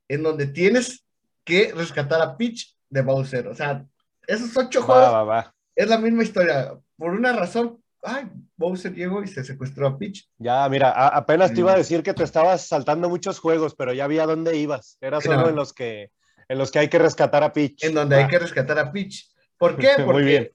en 0.08 0.24
donde 0.24 0.48
tienes 0.48 1.06
que 1.44 1.72
rescatar 1.76 2.22
a 2.22 2.36
Peach 2.36 2.76
de 2.90 3.02
Bowser. 3.02 3.48
O 3.48 3.56
sea, 3.56 3.86
esos 4.28 4.56
ocho 4.58 4.82
juegos 4.82 5.46
es 5.76 5.88
la 5.88 5.98
misma 5.98 6.24
historia. 6.24 6.74
Por 6.98 7.12
una 7.12 7.34
razón, 7.34 7.80
ay, 8.02 8.30
Bowser 8.56 8.94
llegó 8.94 9.22
y 9.22 9.28
se 9.28 9.44
secuestró 9.44 9.88
a 9.88 9.98
Peach. 9.98 10.28
Ya, 10.38 10.68
mira, 10.70 10.92
apenas 11.08 11.54
te 11.54 11.60
iba 11.60 11.74
a 11.74 11.78
decir 11.78 12.02
que 12.02 12.14
te 12.14 12.24
estabas 12.24 12.68
saltando 12.68 13.10
muchos 13.10 13.40
juegos, 13.40 13.76
pero 13.76 13.94
ya 13.94 14.08
vi 14.08 14.20
a 14.20 14.26
dónde 14.26 14.58
ibas. 14.58 14.98
Era 15.02 15.22
solo 15.22 15.50
en 15.50 15.56
los 15.56 15.74
que 15.74 16.12
en 16.50 16.58
los 16.58 16.70
que 16.70 16.80
hay 16.80 16.90
que 16.90 17.00
rescatar 17.00 17.44
a 17.44 17.54
Peach. 17.54 17.84
En 17.84 17.94
donde 17.94 18.18
hay 18.18 18.28
que 18.28 18.40
rescatar 18.40 18.78
a 18.78 18.92
Peach. 18.92 19.30
¿Por 19.58 19.78
qué? 19.78 19.92
Porque 19.98 20.12
Muy 20.12 20.24
bien 20.24 20.52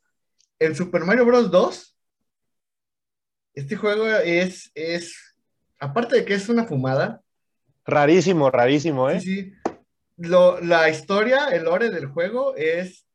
en 0.59 0.75
Super 0.75 1.05
Mario 1.05 1.27
Bros. 1.27 1.51
2, 1.51 1.97
este 3.55 3.77
juego 3.77 4.07
es, 4.07 4.71
es, 4.75 5.37
aparte 5.79 6.17
de 6.17 6.25
que 6.25 6.35
es 6.35 6.49
una 6.49 6.65
fumada. 6.65 7.23
Rarísimo, 7.85 8.51
rarísimo, 8.51 9.09
¿eh? 9.09 9.21
Sí, 9.21 9.43
sí. 9.43 9.53
Lo, 10.19 10.61
la 10.61 10.89
historia, 10.89 11.49
el 11.49 11.65
lore 11.65 11.91
del 11.91 12.07
juego 12.07 12.55
es 12.57 13.07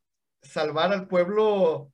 salvar 0.42 0.92
al 0.92 1.08
pueblo 1.08 1.92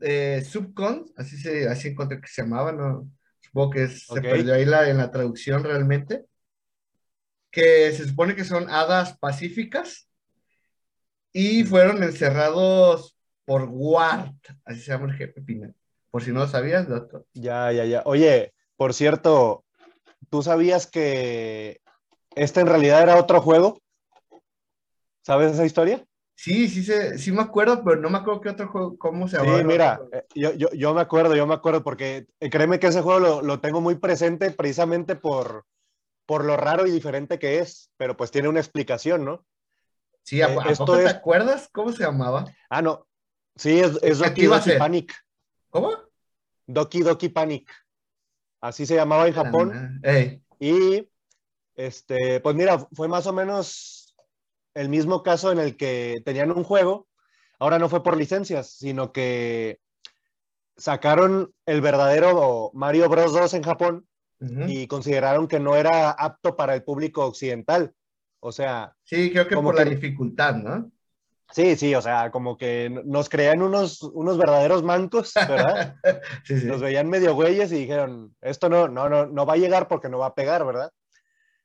eh, 0.00 0.44
Subcon, 0.48 1.06
así 1.16 1.36
se 1.36 1.68
así 1.68 1.88
encontré 1.88 2.20
que 2.20 2.28
se 2.28 2.42
llamaba, 2.42 2.72
¿no? 2.72 3.10
Supongo 3.40 3.70
que 3.70 3.88
se 3.88 4.20
perdió 4.20 4.54
ahí 4.54 4.64
la, 4.64 4.88
en 4.88 4.98
la 4.98 5.10
traducción 5.10 5.64
realmente. 5.64 6.24
Que 7.50 7.92
se 7.92 8.06
supone 8.06 8.36
que 8.36 8.44
son 8.44 8.68
hadas 8.68 9.16
pacíficas 9.18 10.08
y 11.32 11.64
fueron 11.64 12.02
encerrados 12.02 13.17
por 13.48 13.66
Wart, 13.70 14.34
así 14.66 14.82
se 14.82 14.92
llama 14.92 15.06
el 15.06 15.14
jefe 15.14 15.40
Pina. 15.40 15.72
Por 16.10 16.22
si 16.22 16.32
no 16.32 16.40
lo 16.40 16.48
sabías, 16.48 16.86
doctor. 16.86 17.24
Ya, 17.32 17.72
ya, 17.72 17.86
ya. 17.86 18.02
Oye, 18.04 18.52
por 18.76 18.92
cierto, 18.92 19.64
¿tú 20.28 20.42
sabías 20.42 20.86
que 20.86 21.80
este 22.36 22.60
en 22.60 22.66
realidad 22.66 23.02
era 23.02 23.16
otro 23.16 23.40
juego? 23.40 23.80
¿Sabes 25.22 25.52
esa 25.52 25.64
historia? 25.64 26.04
Sí, 26.34 26.68
sí, 26.68 26.84
sí 27.16 27.32
me 27.32 27.40
acuerdo, 27.40 27.82
pero 27.82 27.98
no 27.98 28.10
me 28.10 28.18
acuerdo 28.18 28.42
qué 28.42 28.50
otro 28.50 28.68
juego, 28.68 28.98
cómo 28.98 29.26
se 29.26 29.38
llama. 29.38 29.56
Sí, 29.56 29.64
mira, 29.64 29.98
eh, 30.12 30.26
yo, 30.34 30.52
yo, 30.52 30.68
yo, 30.74 30.92
me 30.92 31.00
acuerdo, 31.00 31.34
yo 31.34 31.46
me 31.46 31.54
acuerdo, 31.54 31.82
porque 31.82 32.26
eh, 32.40 32.50
créeme 32.50 32.78
que 32.78 32.88
ese 32.88 33.00
juego 33.00 33.18
lo, 33.18 33.40
lo, 33.40 33.60
tengo 33.60 33.80
muy 33.80 33.94
presente 33.94 34.50
precisamente 34.50 35.16
por, 35.16 35.64
por 36.26 36.44
lo 36.44 36.58
raro 36.58 36.86
y 36.86 36.90
diferente 36.90 37.38
que 37.38 37.60
es, 37.60 37.90
pero 37.96 38.14
pues 38.14 38.30
tiene 38.30 38.48
una 38.48 38.60
explicación, 38.60 39.24
¿no? 39.24 39.46
Sí, 40.22 40.42
¿a, 40.42 40.48
eh, 40.48 40.76
¿te 40.84 41.08
acuerdas 41.08 41.70
cómo 41.72 41.90
se 41.90 42.02
llamaba? 42.04 42.44
Ah, 42.68 42.82
no, 42.82 43.07
Sí, 43.58 43.80
es, 43.80 43.98
es 44.02 44.18
Doki 44.18 44.46
Doki 44.46 44.72
Panic. 44.78 45.14
¿Cómo? 45.70 45.90
Doki 46.66 47.02
Doki 47.02 47.28
Panic. 47.28 47.70
Así 48.60 48.86
se 48.86 48.94
llamaba 48.94 49.26
en 49.26 49.34
Japón. 49.34 50.00
Y, 50.60 51.08
este, 51.74 52.40
pues 52.40 52.56
mira, 52.56 52.78
fue 52.92 53.08
más 53.08 53.26
o 53.26 53.32
menos 53.32 54.16
el 54.74 54.88
mismo 54.88 55.22
caso 55.22 55.50
en 55.52 55.58
el 55.58 55.76
que 55.76 56.22
tenían 56.24 56.50
un 56.50 56.64
juego. 56.64 57.08
Ahora 57.58 57.78
no 57.78 57.88
fue 57.88 58.02
por 58.02 58.16
licencias, 58.16 58.70
sino 58.70 59.12
que 59.12 59.80
sacaron 60.76 61.52
el 61.66 61.80
verdadero 61.80 62.70
Mario 62.74 63.08
Bros. 63.08 63.32
2 63.32 63.54
en 63.54 63.62
Japón 63.62 64.08
y 64.40 64.86
consideraron 64.86 65.48
que 65.48 65.58
no 65.58 65.74
era 65.74 66.12
apto 66.12 66.54
para 66.54 66.74
el 66.74 66.84
público 66.84 67.26
occidental. 67.26 67.92
O 68.38 68.52
sea. 68.52 68.94
Sí, 69.02 69.32
creo 69.32 69.48
que 69.48 69.56
por 69.56 69.74
la 69.74 69.84
dificultad, 69.84 70.54
¿no? 70.54 70.92
Sí, 71.50 71.76
sí, 71.76 71.94
o 71.94 72.02
sea, 72.02 72.30
como 72.30 72.58
que 72.58 72.90
nos 73.04 73.28
creían 73.28 73.62
unos, 73.62 74.02
unos 74.02 74.36
verdaderos 74.36 74.82
mancos, 74.82 75.32
¿verdad? 75.34 75.96
sí, 76.44 76.60
sí. 76.60 76.66
Nos 76.66 76.80
veían 76.80 77.08
medio 77.08 77.34
güeyes 77.34 77.72
y 77.72 77.76
dijeron, 77.76 78.36
esto 78.42 78.68
no, 78.68 78.88
no, 78.88 79.08
no, 79.08 79.26
no 79.26 79.46
va 79.46 79.54
a 79.54 79.58
llegar 79.58 79.88
porque 79.88 80.08
no 80.10 80.18
va 80.18 80.26
a 80.26 80.34
pegar, 80.34 80.66
¿verdad? 80.66 80.90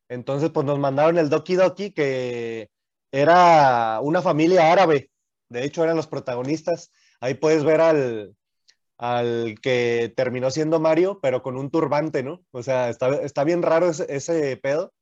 Entonces, 0.08 0.52
pues 0.52 0.66
nos 0.66 0.80
mandaron 0.80 1.18
el 1.18 1.30
Doki 1.30 1.56
Doki, 1.56 1.92
que 1.92 2.70
era 3.12 4.00
una 4.02 4.22
familia 4.22 4.72
árabe. 4.72 5.10
De 5.50 5.66
hecho, 5.66 5.84
eran 5.84 5.98
los 5.98 6.08
protagonistas. 6.08 6.92
Ahí 7.20 7.34
puedes 7.34 7.64
ver 7.64 7.82
al, 7.82 8.36
al 8.98 9.56
que 9.62 10.14
terminó 10.16 10.50
siendo 10.50 10.80
Mario, 10.80 11.20
pero 11.22 11.44
con 11.44 11.58
un 11.58 11.70
turbante, 11.70 12.24
¿no? 12.24 12.44
O 12.52 12.64
sea, 12.64 12.90
está, 12.90 13.10
está 13.22 13.44
bien 13.44 13.62
raro 13.62 13.90
ese, 13.90 14.06
ese 14.10 14.56
pedo. 14.58 14.94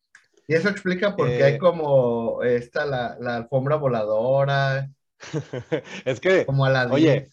Y 0.52 0.56
eso 0.56 0.68
explica 0.68 1.16
por 1.16 1.30
qué 1.30 1.46
hay 1.46 1.54
eh, 1.54 1.58
como 1.58 2.44
esta, 2.44 2.86
la, 2.86 3.16
alfombra 3.38 3.78
voladora. 3.78 4.92
es 6.06 6.20
que, 6.20 6.46
como 6.46 6.68
la 6.68 6.88
oye, 6.92 7.30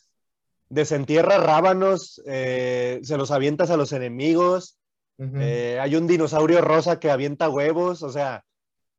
desentierra 0.68 1.38
rábanos, 1.38 2.22
eh, 2.26 3.00
se 3.02 3.16
los 3.16 3.33
avientas 3.33 3.70
a 3.70 3.76
los 3.76 3.92
enemigos. 3.92 4.78
Eh, 5.18 5.81
hay 5.81 5.96
un 5.96 6.07
dinosaurio 6.07 6.61
rosa 6.61 7.00
que 7.00 7.11
avienta 7.11 7.48
huevos, 7.48 8.04
o 8.04 8.12
sea, 8.12 8.44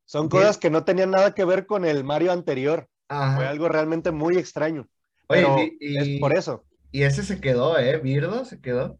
son 0.03 0.27
cosas 0.27 0.57
que 0.57 0.69
no 0.69 0.83
tenían 0.83 1.11
nada 1.11 1.33
que 1.33 1.45
ver 1.45 1.65
con 1.65 1.85
el 1.85 2.03
Mario 2.03 2.33
anterior. 2.33 2.89
Fue 3.07 3.47
algo 3.47 3.69
realmente 3.69 4.11
muy 4.11 4.37
extraño. 4.37 4.85
Oye, 5.27 5.77
y, 5.79 5.97
es 5.97 6.19
por 6.19 6.33
eso. 6.33 6.65
Y 6.91 7.03
ese 7.03 7.23
se 7.23 7.39
quedó, 7.39 7.79
¿eh? 7.79 7.97
Birdo 7.99 8.43
se 8.43 8.59
quedó. 8.59 8.99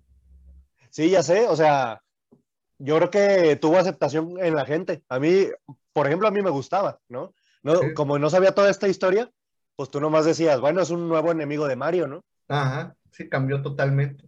Sí, 0.91 1.10
ya 1.10 1.23
sé, 1.23 1.45
o 1.49 1.58
sea, 1.58 2.01
yo 2.79 2.97
creo 2.97 3.09
que 3.09 3.55
tuvo 3.57 3.77
aceptación 3.77 4.35
en 4.39 4.55
la 4.55 4.65
gente. 4.65 5.03
A 5.07 5.19
mí, 5.19 5.47
por 5.93 6.07
ejemplo, 6.07 6.27
a 6.27 6.31
mí 6.31 6.41
me 6.41 6.49
gustaba, 6.49 6.99
¿no? 7.07 7.33
no 7.61 7.79
Como 7.93 8.17
no 8.17 8.29
sabía 8.29 8.53
toda 8.53 8.69
esta 8.69 8.87
historia, 8.87 9.29
pues 9.75 9.89
tú 9.89 10.01
nomás 10.01 10.25
decías, 10.25 10.59
bueno, 10.59 10.81
es 10.81 10.89
un 10.89 11.07
nuevo 11.07 11.31
enemigo 11.31 11.67
de 11.67 11.75
Mario, 11.75 12.07
¿no? 12.07 12.23
Ajá, 12.47 12.95
sí, 13.11 13.29
cambió 13.29 13.61
totalmente. 13.61 14.25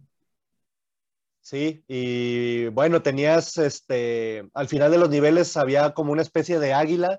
Sí, 1.40 1.82
y 1.88 2.68
bueno, 2.68 3.02
tenías, 3.02 3.58
este, 3.58 4.48
al 4.54 4.68
final 4.68 4.92
de 4.92 4.98
los 4.98 5.10
niveles 5.10 5.56
había 5.56 5.92
como 5.92 6.12
una 6.12 6.22
especie 6.22 6.60
de 6.60 6.72
águila 6.72 7.18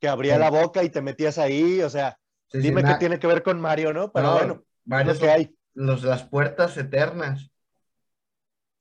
que 0.00 0.08
abría 0.08 0.36
la 0.36 0.50
boca 0.50 0.82
y 0.82 0.90
te 0.90 1.00
metías 1.00 1.38
ahí, 1.38 1.80
o 1.80 1.88
sea, 1.88 2.18
Dime 2.52 2.84
qué 2.84 2.94
tiene 2.94 3.18
que 3.18 3.26
ver 3.26 3.42
con 3.42 3.60
Mario, 3.60 3.92
¿no? 3.92 4.12
Pero 4.12 4.32
bueno, 4.32 4.64
Mario 4.84 5.18
que 5.18 5.30
hay. 5.30 5.56
Los, 5.74 6.02
las 6.02 6.24
puertas 6.24 6.76
eternas. 6.76 7.50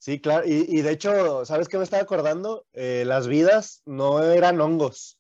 Sí, 0.01 0.19
claro. 0.19 0.47
Y, 0.47 0.81
de 0.81 0.91
hecho, 0.91 1.45
¿sabes 1.45 1.69
qué 1.69 1.77
me 1.77 1.83
estaba 1.83 2.01
acordando? 2.01 2.65
Eh, 2.73 3.03
las 3.05 3.27
vidas 3.27 3.83
no 3.85 4.23
eran 4.23 4.59
hongos. 4.59 5.19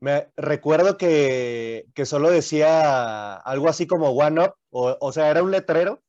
Me 0.00 0.28
recuerdo 0.36 0.96
que, 0.98 1.86
solo 2.04 2.30
decía 2.30 3.36
algo 3.36 3.68
así 3.68 3.86
como 3.86 4.10
One 4.10 4.40
Up, 4.40 4.54
o, 4.70 5.12
sea, 5.12 5.30
era 5.30 5.44
un 5.44 5.52
letrero 5.52 6.02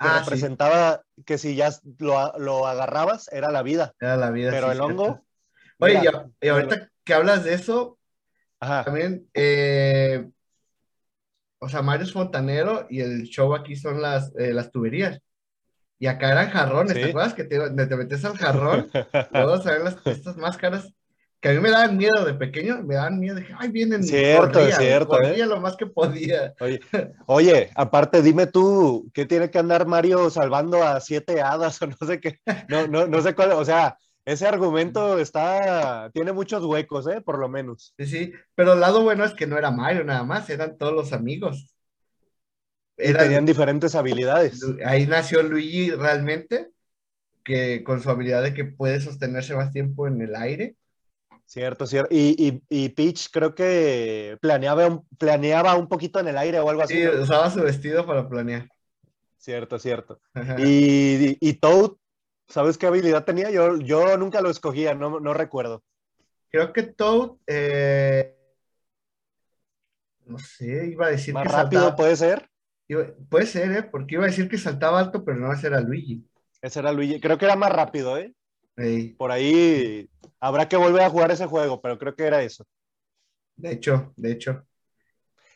que 0.00 0.06
ah, 0.08 0.20
representaba 0.20 1.02
que 1.26 1.36
si 1.36 1.54
ya 1.54 1.68
lo, 1.98 2.66
agarrabas, 2.66 3.30
era 3.30 3.50
la 3.50 3.62
vida. 3.62 3.92
Era 4.00 4.16
la 4.16 4.30
vida. 4.30 4.50
Pero 4.50 4.72
el 4.72 4.80
hongo. 4.80 5.22
Oye, 5.80 6.00
y, 6.40 6.48
ahorita 6.48 6.90
que 7.04 7.12
hablas 7.12 7.44
de 7.44 7.52
eso, 7.52 7.98
también, 8.58 9.28
eh, 9.34 10.30
o 11.58 11.68
sea, 11.68 11.82
Mario 11.82 12.06
es 12.06 12.12
fontanero 12.14 12.86
y 12.88 13.00
el 13.00 13.24
show 13.24 13.54
aquí 13.54 13.76
son 13.76 14.00
las, 14.00 14.34
eh, 14.38 14.54
las 14.54 14.72
tuberías. 14.72 15.20
Y 15.98 16.06
acá 16.06 16.32
eran 16.32 16.50
jarrones, 16.50 16.94
¿te 16.94 17.04
acuerdas 17.04 17.34
que 17.34 17.44
te, 17.44 17.58
te 17.58 17.96
metes 17.96 18.24
al 18.24 18.36
jarrón? 18.36 18.90
Luego 19.32 19.62
salen 19.62 19.84
las, 19.84 19.96
estas 20.06 20.36
máscaras 20.36 20.92
que 21.44 21.50
a 21.50 21.52
mí 21.52 21.60
me 21.60 21.70
daban 21.70 21.98
miedo 21.98 22.24
de 22.24 22.32
pequeño, 22.32 22.82
me 22.82 22.94
daban 22.94 23.20
miedo, 23.20 23.36
dije, 23.36 23.52
ay, 23.58 23.70
vienen. 23.70 24.02
Cierto, 24.02 24.60
corría, 24.60 24.76
cierto. 24.76 25.08
Corría 25.08 25.44
¿eh? 25.44 25.46
lo 25.46 25.60
más 25.60 25.76
que 25.76 25.86
podía. 25.86 26.54
Oye, 26.58 26.80
oye, 27.26 27.70
aparte, 27.74 28.22
dime 28.22 28.46
tú, 28.46 29.10
¿qué 29.12 29.26
tiene 29.26 29.50
que 29.50 29.58
andar 29.58 29.86
Mario 29.86 30.30
salvando 30.30 30.82
a 30.82 31.00
siete 31.00 31.42
hadas 31.42 31.82
o 31.82 31.86
no 31.86 31.96
sé 32.06 32.18
qué? 32.18 32.40
No, 32.68 32.86
no, 32.86 33.06
no 33.06 33.20
sé 33.20 33.34
cuál, 33.34 33.52
o 33.52 33.64
sea, 33.66 33.98
ese 34.24 34.46
argumento 34.46 35.18
está, 35.18 36.08
tiene 36.14 36.32
muchos 36.32 36.64
huecos, 36.64 37.06
¿eh? 37.08 37.20
Por 37.20 37.38
lo 37.38 37.50
menos. 37.50 37.92
Sí, 37.98 38.06
sí, 38.06 38.32
pero 38.54 38.72
el 38.72 38.80
lado 38.80 39.02
bueno 39.02 39.22
es 39.22 39.34
que 39.34 39.46
no 39.46 39.58
era 39.58 39.70
Mario 39.70 40.02
nada 40.02 40.24
más, 40.24 40.48
eran 40.48 40.78
todos 40.78 40.94
los 40.94 41.12
amigos 41.12 41.74
tenían 42.96 43.46
diferentes 43.46 43.94
habilidades. 43.94 44.60
Ahí 44.84 45.06
nació 45.06 45.42
Luigi 45.42 45.90
realmente, 45.90 46.70
que 47.42 47.84
con 47.84 48.02
su 48.02 48.10
habilidad 48.10 48.42
de 48.42 48.54
que 48.54 48.64
puede 48.64 49.00
sostenerse 49.00 49.54
más 49.54 49.72
tiempo 49.72 50.06
en 50.06 50.20
el 50.20 50.34
aire. 50.36 50.76
Cierto, 51.46 51.86
cierto. 51.86 52.08
Y, 52.14 52.62
y, 52.68 52.88
Peach 52.88 53.28
creo 53.30 53.54
que 53.54 54.38
planeaba 54.40 54.86
un, 54.86 55.06
planeaba 55.18 55.74
un 55.74 55.88
poquito 55.88 56.18
en 56.18 56.28
el 56.28 56.38
aire 56.38 56.58
o 56.58 56.70
algo 56.70 56.82
así. 56.82 56.94
Sí, 56.94 57.06
usaba 57.06 57.50
su 57.50 57.62
vestido 57.62 58.06
para 58.06 58.28
planear. 58.28 58.68
Cierto, 59.36 59.78
cierto. 59.78 60.20
Y, 60.58 61.36
y, 61.38 61.52
Toad, 61.54 61.92
¿sabes 62.48 62.78
qué 62.78 62.86
habilidad 62.86 63.24
tenía? 63.24 63.50
Yo, 63.50 63.76
yo 63.76 64.16
nunca 64.16 64.40
lo 64.40 64.48
escogía, 64.48 64.94
no, 64.94 65.20
no 65.20 65.34
recuerdo. 65.34 65.84
Creo 66.50 66.72
que 66.72 66.82
Toad, 66.84 67.32
eh, 67.46 68.34
no 70.24 70.38
sé, 70.38 70.86
iba 70.86 71.06
a 71.06 71.10
decir 71.10 71.34
¿Más 71.34 71.52
rápido 71.52 71.94
puede 71.94 72.16
ser? 72.16 72.48
Puede 73.28 73.46
ser, 73.46 73.72
¿eh? 73.72 73.82
Porque 73.82 74.14
iba 74.14 74.24
a 74.24 74.28
decir 74.28 74.48
que 74.48 74.58
saltaba 74.58 75.00
alto, 75.00 75.24
pero 75.24 75.38
no, 75.38 75.52
ese 75.52 75.68
era 75.68 75.80
Luigi. 75.80 76.24
Ese 76.60 76.80
era 76.80 76.92
Luigi. 76.92 77.20
Creo 77.20 77.38
que 77.38 77.44
era 77.44 77.56
más 77.56 77.72
rápido, 77.72 78.18
¿eh? 78.18 78.34
Por 79.16 79.30
ahí 79.30 80.10
habrá 80.40 80.68
que 80.68 80.76
volver 80.76 81.02
a 81.02 81.10
jugar 81.10 81.30
ese 81.30 81.46
juego, 81.46 81.80
pero 81.80 81.98
creo 81.98 82.16
que 82.16 82.24
era 82.24 82.42
eso. 82.42 82.66
De 83.56 83.72
hecho, 83.72 84.12
de 84.16 84.32
hecho. 84.32 84.66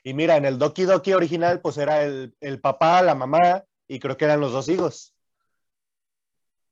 Y 0.05 0.15
mira, 0.15 0.37
en 0.37 0.45
el 0.45 0.59
Doki 0.59 0.85
Doki 0.85 1.13
original, 1.13 1.61
pues 1.61 1.79
era 1.79 2.05
el, 2.05 2.61
papá, 2.63 3.03
la 3.03 3.15
mamá, 3.15 3.65
y 3.89 3.99
creo 3.99 4.17
que 4.17 4.25
eran 4.25 4.41
los 4.41 4.53
dos 4.53 4.69
hijos. 4.69 5.15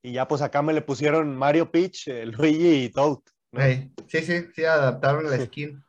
Y 0.02 0.12
ya 0.12 0.28
pues 0.28 0.40
acá 0.40 0.62
me 0.62 0.72
le 0.72 0.82
pusieron 0.82 1.36
Mario 1.36 1.70
Peach, 1.70 2.06
Luigi 2.06 2.84
y 2.84 2.90
Toad. 2.90 3.18
Sí, 4.06 4.20
sí, 4.20 4.46
sí, 4.54 4.64
adaptaron 4.64 5.28
la 5.28 5.44
skin. 5.44 5.82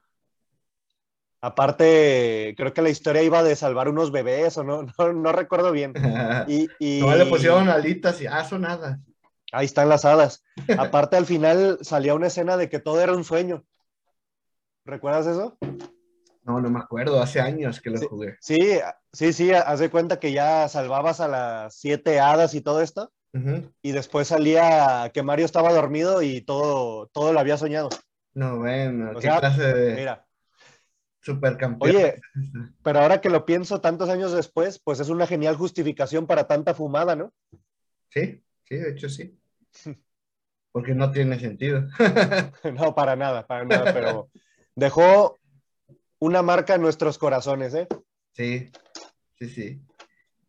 Aparte, 1.40 2.56
creo 2.58 2.74
que 2.74 2.82
la 2.82 2.90
historia 2.90 3.22
iba 3.22 3.44
de 3.44 3.56
salvar 3.56 3.90
unos 3.90 4.12
bebés 4.12 4.58
o 4.58 4.64
no, 4.64 4.84
no, 5.14 5.32
recuerdo 5.32 5.72
bien. 5.72 5.94
Y, 6.48 6.68
y... 6.80 7.02
No 7.02 7.16
le 7.16 7.26
pusieron 7.26 7.70
alitas 7.70 8.22
y 8.22 8.28
ah, 8.28 8.44
son 8.44 8.66
hadas. 8.66 9.00
Ahí 9.52 9.66
están 9.66 9.90
las 9.90 10.06
hadas. 10.06 10.44
Aparte, 10.78 11.16
al 11.16 11.26
final 11.26 11.80
salía 11.82 12.16
una 12.16 12.28
escena 12.28 12.58
de 12.58 12.70
que 12.70 12.80
todo 12.80 13.02
era 13.02 13.14
un 13.14 13.24
sueño. 13.24 13.64
¿Recuerdas 14.84 15.28
eso? 15.28 15.58
No, 16.44 16.62
no 16.62 16.70
me 16.70 16.80
acuerdo, 16.80 17.22
hace 17.22 17.42
años 17.42 17.82
que 17.82 17.90
lo 17.90 18.00
jugué. 18.08 18.38
Sí, 18.40 18.80
sí, 19.12 19.34
sí, 19.34 19.52
haz 19.52 19.80
de 19.80 19.90
cuenta 19.90 20.20
que 20.20 20.32
ya 20.32 20.68
salvabas 20.70 21.20
a 21.20 21.28
las 21.28 21.76
siete 21.76 22.20
hadas 22.20 22.54
y 22.56 22.62
todo 22.62 22.82
esto. 22.82 23.12
Y 23.84 23.92
después 23.92 24.30
salía 24.30 25.12
que 25.14 25.22
Mario 25.22 25.46
estaba 25.46 25.72
dormido 25.72 26.24
y 26.24 26.42
todo, 26.42 27.08
todo 27.08 27.34
lo 27.34 27.40
había 27.40 27.58
soñado. 27.58 27.90
No, 28.34 28.58
bueno, 28.58 29.12
qué 29.20 29.28
clase 29.28 29.74
de. 29.74 29.96
Mira, 29.96 30.27
Supercampeón. 31.28 31.94
Oye, 31.94 32.22
pero 32.84 33.00
ahora 33.00 33.20
que 33.20 33.30
lo 33.30 33.46
pienso 33.46 33.82
tantos 33.82 34.10
años 34.10 34.32
después, 34.32 34.80
pues 34.80 35.02
es 35.02 35.10
una 35.10 35.28
genial 35.28 35.58
justificación 35.58 36.26
para 36.26 36.48
tanta 36.48 36.74
fumada, 36.74 37.18
¿no? 37.18 37.34
Sí, 38.10 38.42
sí, 38.64 38.76
de 38.76 38.92
hecho 38.92 39.10
sí. 39.10 39.38
Porque 40.72 40.94
no 40.94 41.12
tiene 41.12 41.38
sentido. 41.38 41.86
no, 42.74 42.96
para 42.96 43.18
nada, 43.18 43.46
para 43.46 43.66
nada, 43.66 43.94
pero 43.94 44.30
dejó 44.74 45.38
una 46.20 46.42
marca 46.42 46.76
en 46.76 46.82
nuestros 46.82 47.18
corazones, 47.18 47.74
¿eh? 47.74 47.88
Sí, 48.32 48.72
sí, 49.38 49.50
sí. 49.50 49.82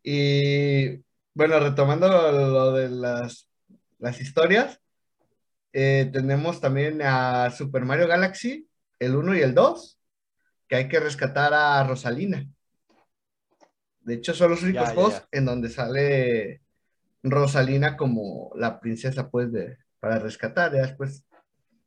Y 0.01 1.03
bueno, 1.33 1.59
retomando 1.59 2.07
lo, 2.07 2.71
de 2.71 2.89
las, 2.89 3.49
las 3.97 4.21
historias, 4.21 4.79
eh, 5.73 6.09
tenemos 6.13 6.61
también 6.61 7.01
a 7.01 7.51
Super 7.51 7.83
Mario 7.83 8.07
Galaxy, 8.07 8.69
el 8.97 9.17
1 9.17 9.35
y 9.35 9.41
el 9.41 9.53
2 9.53 9.98
que 10.69 10.75
hay 10.75 10.87
que 10.87 10.99
rescatar 10.99 11.51
a 11.53 11.83
Rosalina. 11.83 12.47
De 14.01 14.13
hecho, 14.13 14.33
son 14.35 14.51
los 14.51 14.61
únicos 14.61 14.89
juegos 14.89 15.23
en 15.31 15.45
donde 15.45 15.69
sale 15.69 16.61
Rosalina 17.23 17.97
como 17.97 18.51
la 18.55 18.79
princesa, 18.79 19.29
pues, 19.29 19.51
de, 19.51 19.79
para 19.99 20.19
rescatar. 20.19 20.71
Ya 20.71 20.83
después 20.83 21.25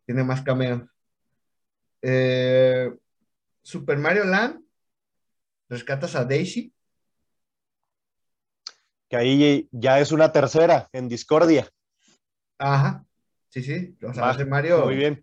tiene 0.04 0.24
más 0.24 0.42
cameos. 0.42 0.82
Eh, 2.02 2.92
Super 3.62 3.98
Mario 3.98 4.24
Land, 4.24 4.64
rescatas 5.68 6.16
a 6.16 6.24
Daisy. 6.24 6.74
Que 9.08 9.16
ahí 9.16 9.68
ya 9.70 10.00
es 10.00 10.10
una 10.10 10.32
tercera 10.32 10.88
en 10.92 11.08
Discordia. 11.08 11.68
Ajá, 12.58 13.04
sí, 13.48 13.62
sí. 13.62 13.96
O 14.02 14.12
sea, 14.12 14.36
Mario. 14.44 14.86
Muy 14.86 14.96
bien. 14.96 15.22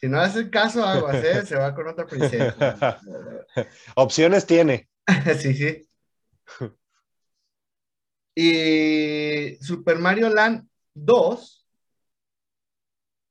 Si 0.00 0.08
no 0.08 0.18
hace 0.18 0.48
caso 0.48 0.84
a 0.84 1.20
se 1.44 1.56
va 1.56 1.74
con 1.74 1.88
otra 1.88 2.06
princesa. 2.06 2.98
Opciones 3.96 4.46
tiene. 4.46 4.88
sí, 5.38 5.54
sí. 5.54 5.86
Y 8.34 9.56
Super 9.60 9.98
Mario 9.98 10.30
Land 10.30 10.66
2 10.94 11.66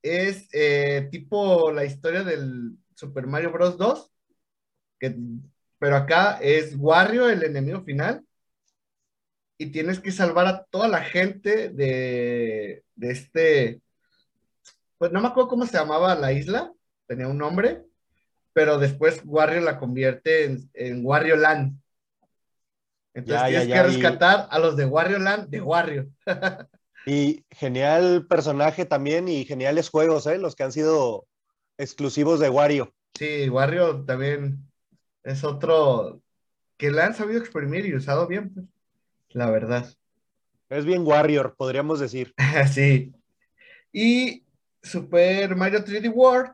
es 0.04 0.48
eh, 0.54 1.08
tipo 1.12 1.72
la 1.72 1.86
historia 1.86 2.24
del 2.24 2.78
Super 2.94 3.26
Mario 3.26 3.52
Bros. 3.52 3.78
2, 3.78 4.12
pero 5.80 5.96
acá 5.96 6.40
es 6.42 6.76
Wario 6.78 7.30
el 7.30 7.44
enemigo 7.44 7.82
final 7.82 8.24
y 9.58 9.72
tienes 9.72 10.00
que 10.00 10.12
salvar 10.12 10.48
a 10.48 10.64
toda 10.66 10.88
la 10.88 11.02
gente 11.02 11.70
de, 11.70 12.84
de 12.96 13.12
este 13.12 13.82
pues 15.00 15.12
no 15.12 15.22
me 15.22 15.30
acuerdo 15.30 15.50
cómo 15.50 15.66
se 15.66 15.78
llamaba 15.78 16.14
la 16.14 16.32
isla, 16.32 16.72
tenía 17.08 17.28
un 17.28 17.40
nombre, 17.40 17.82
pero 18.54 18.78
después 18.78 19.22
Wario 19.26 19.62
la 19.62 19.80
convierte 19.80 20.46
en, 20.46 20.70
en 20.76 21.04
Wario 21.04 21.36
Land. 21.36 21.82
Entonces 23.16 23.48
tienes 23.48 23.68
que 23.68 23.84
rescatar 23.84 24.48
a 24.52 24.60
los 24.60 24.78
de 24.78 24.86
Wario 24.86 25.18
Land 25.18 25.50
de 25.50 25.62
Wario. 25.62 26.10
y 27.08 27.44
genial 27.50 28.28
personaje 28.28 28.86
también 28.86 29.28
y 29.28 29.46
geniales 29.46 29.90
juegos, 29.90 30.28
¿eh? 30.28 30.38
Los 30.38 30.56
que 30.56 30.64
han 30.64 30.72
sido 30.72 31.26
exclusivos 31.80 32.40
de 32.40 32.50
Wario. 32.50 32.94
Sí, 33.18 33.50
Wario 33.50 34.06
también 34.06 34.70
es 35.24 35.44
otro 35.44 36.22
que 36.78 36.92
le 36.92 37.02
han 37.02 37.16
sabido 37.16 37.40
exprimir 37.40 37.86
y 37.86 37.96
usado 37.96 38.28
bien, 38.28 38.54
pues, 38.54 38.66
la 39.30 39.50
verdad. 39.50 39.90
Es 40.70 40.86
bien 40.86 41.06
Warrior, 41.06 41.56
podríamos 41.58 42.00
decir. 42.00 42.34
sí. 42.72 43.14
Y 43.92 44.44
Super 44.90 45.56
Mario 45.56 45.84
3D 45.84 46.12
World 46.14 46.54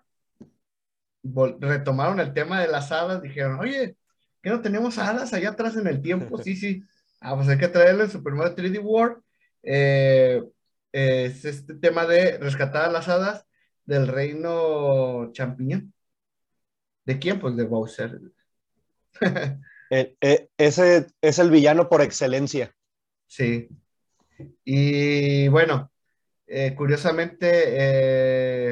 retomaron 1.60 2.20
el 2.20 2.34
tema 2.34 2.62
de 2.62 2.68
las 2.68 2.92
hadas, 2.92 3.22
dijeron, 3.22 3.60
oye, 3.60 3.96
¿qué 4.42 4.50
no 4.50 4.62
tenemos 4.62 4.98
hadas 4.98 5.34
allá 5.34 5.50
atrás 5.50 5.76
en 5.76 5.88
el 5.88 6.02
tiempo? 6.02 6.38
Sí, 6.44 6.56
sí. 6.56 6.84
Ah, 7.22 7.36
pues 7.36 7.48
hay 7.48 7.58
que 7.58 7.68
traerle 7.68 8.04
el 8.04 8.12
Super 8.12 8.34
Mario 8.34 8.56
3D 8.56 8.84
World. 8.84 9.22
Eh, 9.64 10.44
es 10.92 11.44
este 11.44 11.74
tema 11.76 12.06
de 12.06 12.38
rescatar 12.38 12.86
a 12.86 12.92
las 12.92 13.08
hadas 13.08 13.46
del 13.86 14.08
reino 14.08 15.32
champiñón. 15.32 15.94
¿De 17.06 17.18
quién? 17.20 17.40
Pues 17.40 17.56
de 17.56 17.64
Bowser. 17.64 18.20
Eh, 19.92 20.18
eh, 20.20 20.50
ese 20.58 21.06
es 21.22 21.38
el 21.38 21.52
villano 21.52 21.88
por 21.88 22.02
excelencia. 22.02 22.76
Sí. 23.28 23.70
Y 24.64 25.48
bueno, 25.50 25.92
eh, 26.48 26.76
curiosamente, 26.76 27.48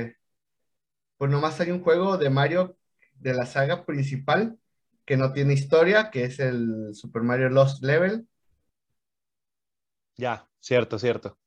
eh, 0.06 0.16
pues 1.18 1.32
nomás 1.32 1.60
hay 1.60 1.72
un 1.72 1.82
juego 1.84 2.18
de 2.18 2.30
Mario 2.30 2.78
de 3.16 3.34
la 3.34 3.46
saga 3.46 3.86
principal 3.86 4.58
que 5.06 5.18
no 5.18 5.34
tiene 5.34 5.54
historia, 5.54 6.12
que 6.12 6.26
es 6.26 6.40
el 6.40 6.94
Super 6.94 7.24
Mario 7.24 7.50
Lost 7.50 7.84
Level. 7.84 8.28
Ya, 10.18 10.50
cierto, 10.60 10.98
cierto. 10.98 11.38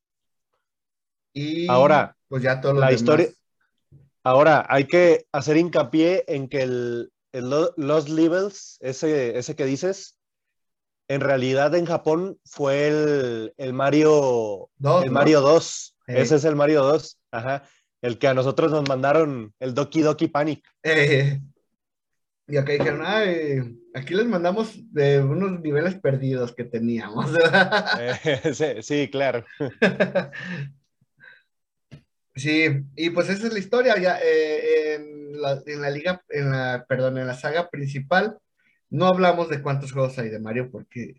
Y 1.32 1.66
Ahora, 1.66 2.16
pues 2.28 2.42
ya 2.42 2.60
todo 2.60 2.82
la 2.82 2.92
demás. 2.92 2.94
historia. 2.94 3.30
Ahora, 4.24 4.66
hay 4.68 4.86
que 4.86 5.26
hacer 5.32 5.56
hincapié 5.56 6.24
en 6.28 6.48
que 6.48 6.62
el, 6.62 7.12
el 7.32 7.50
Lo- 7.50 7.74
Lost 7.76 8.08
Levels, 8.08 8.78
ese, 8.80 9.38
ese 9.38 9.56
que 9.56 9.64
dices, 9.64 10.18
en 11.08 11.22
realidad 11.22 11.74
en 11.76 11.86
Japón 11.86 12.40
fue 12.46 12.88
el, 12.88 13.54
el 13.58 13.74
Mario, 13.74 14.70
Dos, 14.78 15.04
el 15.04 15.12
¿no? 15.12 15.26
Mario 15.26 15.42
2. 15.42 15.95
Sí. 16.06 16.14
Ese 16.16 16.36
es 16.36 16.44
el 16.44 16.56
Mario 16.56 16.82
2. 16.82 17.18
Ajá. 17.32 17.64
El 18.02 18.18
que 18.18 18.28
a 18.28 18.34
nosotros 18.34 18.70
nos 18.70 18.88
mandaron 18.88 19.52
el 19.58 19.74
Doki 19.74 20.02
Doki 20.02 20.28
Panic. 20.28 20.64
Eh, 20.82 21.40
y 22.48 22.56
acá 22.56 22.72
dijeron, 22.72 23.02
ay, 23.04 23.80
aquí 23.94 24.14
les 24.14 24.26
mandamos 24.26 24.74
de 24.92 25.20
unos 25.20 25.60
niveles 25.60 25.96
perdidos 25.96 26.54
que 26.54 26.64
teníamos. 26.64 27.30
Eh, 27.98 28.54
sí, 28.54 28.82
sí, 28.82 29.08
claro. 29.10 29.44
Sí, 32.36 32.66
y 32.96 33.08
pues 33.10 33.30
esa 33.30 33.46
es 33.46 33.52
la 33.54 33.58
historia. 33.58 33.98
Ya, 33.98 34.18
eh, 34.22 34.96
en, 34.96 35.40
la, 35.40 35.58
en 35.64 35.80
la 35.80 35.88
liga, 35.88 36.22
en 36.28 36.50
la, 36.50 36.84
perdón, 36.86 37.16
en 37.16 37.26
la 37.26 37.34
saga 37.34 37.70
principal, 37.70 38.36
no 38.90 39.06
hablamos 39.06 39.48
de 39.48 39.62
cuántos 39.62 39.92
juegos 39.92 40.18
hay 40.18 40.28
de 40.28 40.38
Mario 40.38 40.70
porque 40.70 41.14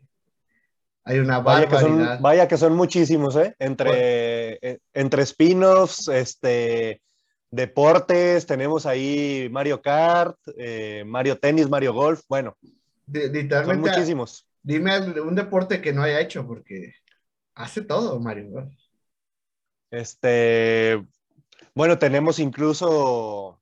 hay 1.07 1.19
una 1.19 1.39
Vaya 1.39 1.67
que, 1.69 1.77
son, 1.77 2.21
vaya 2.21 2.47
que 2.47 2.57
son 2.57 2.75
muchísimos, 2.75 3.35
¿eh? 3.37 3.55
Entre, 3.59 4.59
eh, 4.61 4.79
entre 4.93 5.23
spin-offs, 5.23 6.09
este, 6.09 7.01
deportes, 7.49 8.45
tenemos 8.45 8.85
ahí 8.85 9.47
Mario 9.49 9.81
Kart, 9.81 10.37
eh, 10.57 11.03
Mario 11.07 11.37
Tennis, 11.39 11.69
Mario 11.69 11.93
Golf, 11.93 12.21
bueno, 12.27 12.57
De- 13.05 13.47
son 13.49 13.79
muchísimos. 13.79 14.45
dime 14.61 14.99
un 15.21 15.33
deporte 15.33 15.81
que 15.81 15.93
no 15.93 16.03
haya 16.03 16.19
hecho 16.19 16.45
porque 16.45 16.93
hace 17.55 17.81
todo 17.81 18.19
Mario. 18.19 18.49
¿no? 18.49 18.69
Este, 19.89 21.01
bueno, 21.73 21.97
tenemos 21.97 22.39
incluso 22.39 23.61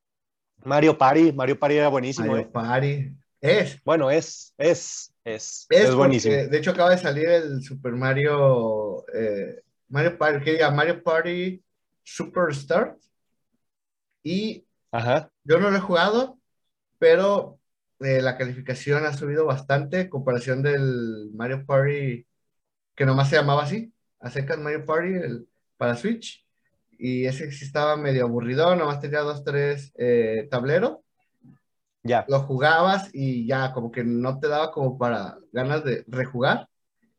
Mario 0.64 0.98
Party, 0.98 1.32
Mario 1.32 1.60
Party 1.60 1.76
era 1.76 1.90
buenísimo, 1.90 2.28
Mario 2.32 2.48
¿eh? 2.48 2.50
Party. 2.52 3.12
Es, 3.40 3.80
Bueno, 3.84 4.10
es, 4.10 4.54
es, 4.58 5.14
es, 5.26 5.68
es, 5.70 5.90
es 5.90 5.96
porque, 5.96 5.98
buenísimo. 5.98 6.36
de 6.36 6.58
hecho 6.58 6.72
acaba 6.72 6.92
de 6.92 6.98
salir 6.98 7.28
el 7.30 7.62
Super 7.64 7.94
Mario, 7.94 9.06
eh, 9.14 9.62
Mario 9.90 10.18
Party, 10.18 10.44
que 10.44 10.52
diga 10.54 10.72
Mario 10.72 11.04
Party 11.04 11.62
Superstar. 12.04 12.98
Y 14.24 14.66
Ajá, 14.92 15.30
Yo 15.44 15.60
no 15.60 15.72
lo 15.72 15.78
he 15.78 15.82
jugado, 15.82 16.40
pero 17.00 17.60
eh, 18.02 18.22
la 18.22 18.38
calificación 18.38 19.06
ha 19.06 19.14
subido 19.14 19.46
bastante 19.46 20.02
en 20.02 20.10
comparación 20.10 20.64
del 20.64 21.32
Mario 21.36 21.66
Party, 21.66 22.26
que 22.96 23.06
nomás 23.06 23.30
se 23.30 23.38
llamaba 23.38 23.64
así, 23.64 23.94
a 24.20 24.32
secas 24.32 24.60
Mario 24.60 24.86
Party 24.86 25.14
el- 25.16 25.50
para 25.78 25.96
Switch. 25.98 26.46
Y 27.00 27.26
ese 27.26 27.52
sí 27.52 27.66
estaba 27.66 27.98
medio 27.98 28.26
aburrido, 28.26 28.76
nomás 28.76 29.02
tenía 29.02 29.22
dos, 29.22 29.44
tres 29.44 29.94
eh, 29.98 30.48
tableros. 30.52 31.00
Ya. 32.06 32.24
Lo 32.28 32.42
jugabas 32.42 33.10
y 33.14 33.48
ya, 33.48 33.74
como 33.74 33.92
que 33.92 34.04
no 34.04 34.40
te 34.40 34.48
daba 34.48 34.72
como 34.72 34.98
para 34.98 35.40
ganas 35.52 35.84
de 35.84 36.06
rejugar. 36.08 36.70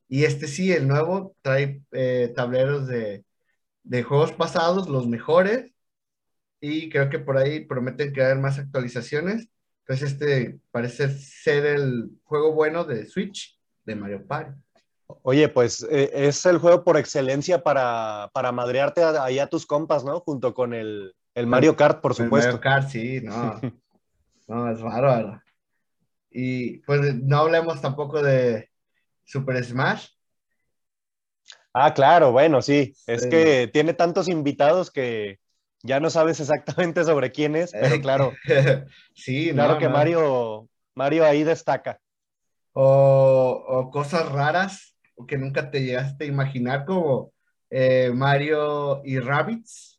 Y 0.08 0.24
este 0.24 0.46
sí, 0.46 0.72
el 0.72 0.86
nuevo, 0.86 1.34
trae 1.42 1.82
eh, 1.90 2.32
tableros 2.36 2.86
de, 2.86 3.24
de 3.82 4.02
juegos 4.04 4.30
pasados, 4.30 4.88
los 4.88 5.08
mejores. 5.08 5.72
Y 6.60 6.88
creo 6.88 7.10
que 7.10 7.18
por 7.18 7.36
ahí 7.36 7.64
prometen 7.64 8.12
que 8.12 8.20
va 8.20 8.28
a 8.28 8.30
haber 8.30 8.42
más 8.42 8.60
actualizaciones. 8.60 9.48
Entonces 9.80 10.12
este 10.12 10.60
parece 10.70 11.08
ser 11.10 11.66
el 11.66 12.10
juego 12.22 12.52
bueno 12.52 12.84
de 12.84 13.06
Switch 13.06 13.58
de 13.84 13.96
Mario 13.96 14.24
Party. 14.24 14.52
Oye, 15.22 15.48
pues 15.48 15.84
eh, 15.90 16.10
es 16.12 16.46
el 16.46 16.58
juego 16.58 16.84
por 16.84 16.96
excelencia 16.96 17.62
para, 17.62 18.30
para 18.32 18.52
madrearte 18.52 19.02
ahí 19.02 19.40
a 19.40 19.48
tus 19.48 19.66
compas, 19.66 20.04
¿no? 20.04 20.20
Junto 20.20 20.54
con 20.54 20.74
el, 20.74 21.12
el 21.34 21.46
Mario 21.46 21.76
Kart, 21.76 22.00
por 22.00 22.12
El 22.12 22.16
supuesto. 22.16 22.52
Mario 22.52 22.60
Kart, 22.60 22.88
sí, 22.88 23.20
no. 23.20 23.60
No, 24.48 24.70
es 24.70 24.80
bárbaro. 24.82 25.42
Y 26.30 26.78
pues 26.80 27.14
no 27.16 27.38
hablemos 27.38 27.80
tampoco 27.80 28.22
de 28.22 28.70
Super 29.24 29.64
Smash. 29.64 30.08
Ah, 31.72 31.92
claro, 31.94 32.32
bueno, 32.32 32.62
sí. 32.62 32.94
Es 33.06 33.22
Sí. 33.22 33.28
que 33.28 33.68
tiene 33.72 33.92
tantos 33.94 34.28
invitados 34.28 34.90
que 34.90 35.38
ya 35.82 36.00
no 36.00 36.10
sabes 36.10 36.40
exactamente 36.40 37.04
sobre 37.04 37.30
quién 37.32 37.54
es, 37.56 37.72
pero 37.72 38.00
claro, 38.00 38.32
sí, 39.14 39.50
claro 39.52 39.74
no, 39.74 39.78
que 39.78 39.86
no. 39.86 39.92
Mario, 39.92 40.68
Mario 40.94 41.24
ahí 41.24 41.44
destaca. 41.44 42.00
O, 42.72 43.64
o 43.76 43.90
cosas 43.90 44.30
raras 44.30 44.96
que 45.28 45.38
nunca 45.38 45.70
te 45.70 45.82
llegaste 45.82 46.24
a 46.24 46.28
imaginar, 46.28 46.84
como 46.84 47.32
eh, 47.70 48.10
Mario 48.14 49.02
y 49.04 49.18
Rabbids. 49.18 49.95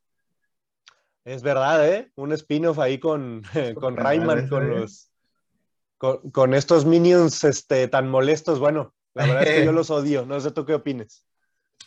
Es 1.28 1.44
verdad, 1.44 1.86
¿eh? 1.86 2.10
Un 2.16 2.32
spin-off 2.32 2.80
ahí 2.80 3.00
con, 3.00 3.44
con 3.82 3.98
Rayman, 3.98 4.40
eso, 4.40 4.50
con 4.50 4.64
¿eh? 4.72 4.80
los 4.80 5.12
con, 5.98 6.32
con 6.32 6.54
estos 6.54 6.86
minions 6.86 7.44
este, 7.44 7.90
tan 7.90 8.08
molestos. 8.10 8.60
Bueno, 8.60 8.94
la 9.14 9.26
verdad 9.26 9.44
es 9.44 9.50
que 9.56 9.66
yo 9.66 9.72
los 9.74 9.90
odio. 9.90 10.26
No 10.26 10.40
sé 10.40 10.52
tú 10.52 10.66
qué 10.66 10.74
opines. 10.74 11.26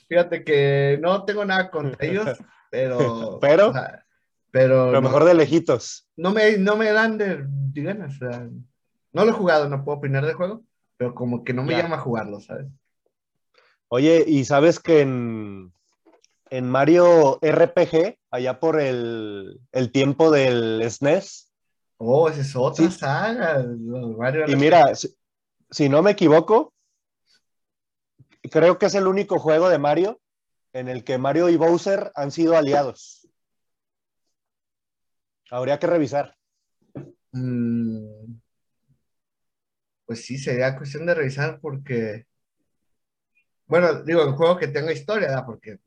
Fíjate 0.08 0.44
que 0.44 0.98
no 1.00 1.24
tengo 1.24 1.42
nada 1.46 1.70
contra 1.70 1.96
ellos, 2.06 2.28
pero. 2.70 3.38
Pero- 3.40 3.70
o 3.70 3.72
sea, 3.72 4.04
pero 4.50 4.92
no, 4.92 5.00
mejor 5.00 5.24
de 5.24 5.32
lejitos. 5.32 6.06
no 6.16 6.32
me, 6.32 6.58
no 6.58 6.76
me 6.76 6.92
dan 6.92 7.16
de, 7.16 7.44
de 7.46 7.82
ganas. 7.82 8.16
o 8.16 8.18
sea, 8.18 8.46
no 9.12 9.24
lo 9.24 9.30
he 9.30 9.34
jugado, 9.34 9.70
no 9.70 9.84
puedo 9.84 9.98
opinar 9.98 10.26
del 10.26 10.34
juego, 10.34 10.64
pero 10.98 11.14
como 11.14 11.44
que 11.44 11.54
no 11.54 11.62
me 11.62 11.76
llama 11.76 11.96
a 11.96 12.00
jugarlo, 12.00 12.40
¿sabes? 12.40 12.66
Oye, 13.88 14.22
¿y 14.26 14.44
sabes 14.44 14.80
que 14.80 15.00
en, 15.00 15.72
en 16.50 16.68
Mario 16.68 17.38
RPG, 17.40 18.18
allá 18.30 18.60
por 18.60 18.80
el, 18.80 19.60
el 19.72 19.92
tiempo 19.92 20.30
del 20.30 20.82
SNES, 20.82 21.48
Oh, 21.98 22.28
esa 22.28 22.40
es 22.40 22.56
otra 22.56 22.90
Sí. 22.90 22.98
saga. 22.98 23.62
y 24.46 24.56
mira, 24.56 24.94
si, 24.94 25.14
si 25.70 25.88
no 25.90 26.02
me 26.02 26.12
equivoco, 26.12 26.72
creo 28.50 28.78
que 28.78 28.86
es 28.86 28.94
el 28.94 29.06
único 29.06 29.38
juego 29.38 29.68
de 29.68 29.78
Mario 29.78 30.20
en 30.72 30.88
el 30.88 31.04
que 31.04 31.18
Mario 31.18 31.50
y 31.50 31.56
Bowser 31.56 32.10
han 32.14 32.30
sido 32.30 32.56
aliados. 32.56 33.28
Habría 35.50 35.78
que 35.78 35.86
revisar. 35.88 36.36
Mm, 37.32 38.38
pues 40.06 40.24
sí, 40.24 40.38
sería 40.38 40.76
cuestión 40.76 41.06
de 41.06 41.14
revisar 41.14 41.60
porque, 41.60 42.26
bueno, 43.66 44.02
digo, 44.02 44.22
el 44.22 44.32
juego 44.32 44.56
que 44.56 44.68
tenga 44.68 44.92
historia, 44.92 45.28
¿verdad? 45.28 45.46
Porque 45.46 45.78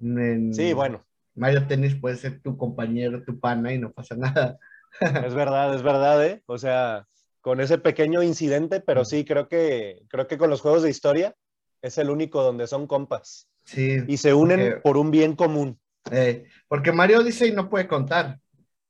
en 0.00 0.54
Sí, 0.54 0.72
bueno, 0.72 1.04
Mario 1.38 1.66
Tennis 1.66 1.94
puede 1.94 2.16
ser 2.16 2.40
tu 2.40 2.56
compañero, 2.56 3.22
tu 3.24 3.38
pana 3.38 3.72
y 3.72 3.78
no 3.78 3.92
pasa 3.92 4.16
nada. 4.16 4.58
es 5.26 5.34
verdad, 5.34 5.74
es 5.74 5.82
verdad, 5.82 6.24
¿eh? 6.26 6.42
O 6.46 6.58
sea, 6.58 7.06
con 7.40 7.60
ese 7.60 7.78
pequeño 7.78 8.22
incidente, 8.22 8.80
pero 8.80 9.04
sí, 9.04 9.24
creo 9.24 9.48
que, 9.48 10.02
creo 10.08 10.26
que 10.26 10.38
con 10.38 10.50
los 10.50 10.60
juegos 10.60 10.82
de 10.82 10.90
historia 10.90 11.34
es 11.82 11.96
el 11.98 12.10
único 12.10 12.42
donde 12.42 12.66
son 12.66 12.86
compas 12.86 13.48
Sí, 13.64 13.98
y 14.06 14.16
se 14.16 14.34
unen 14.34 14.60
Porque- 14.60 14.80
por 14.80 14.96
un 14.96 15.10
bien 15.10 15.36
común. 15.36 15.78
eh, 16.10 16.46
porque 16.68 16.90
Mario 16.90 17.20
Odyssey 17.20 17.52
no 17.52 17.68
puede 17.68 17.86
contar, 17.86 18.40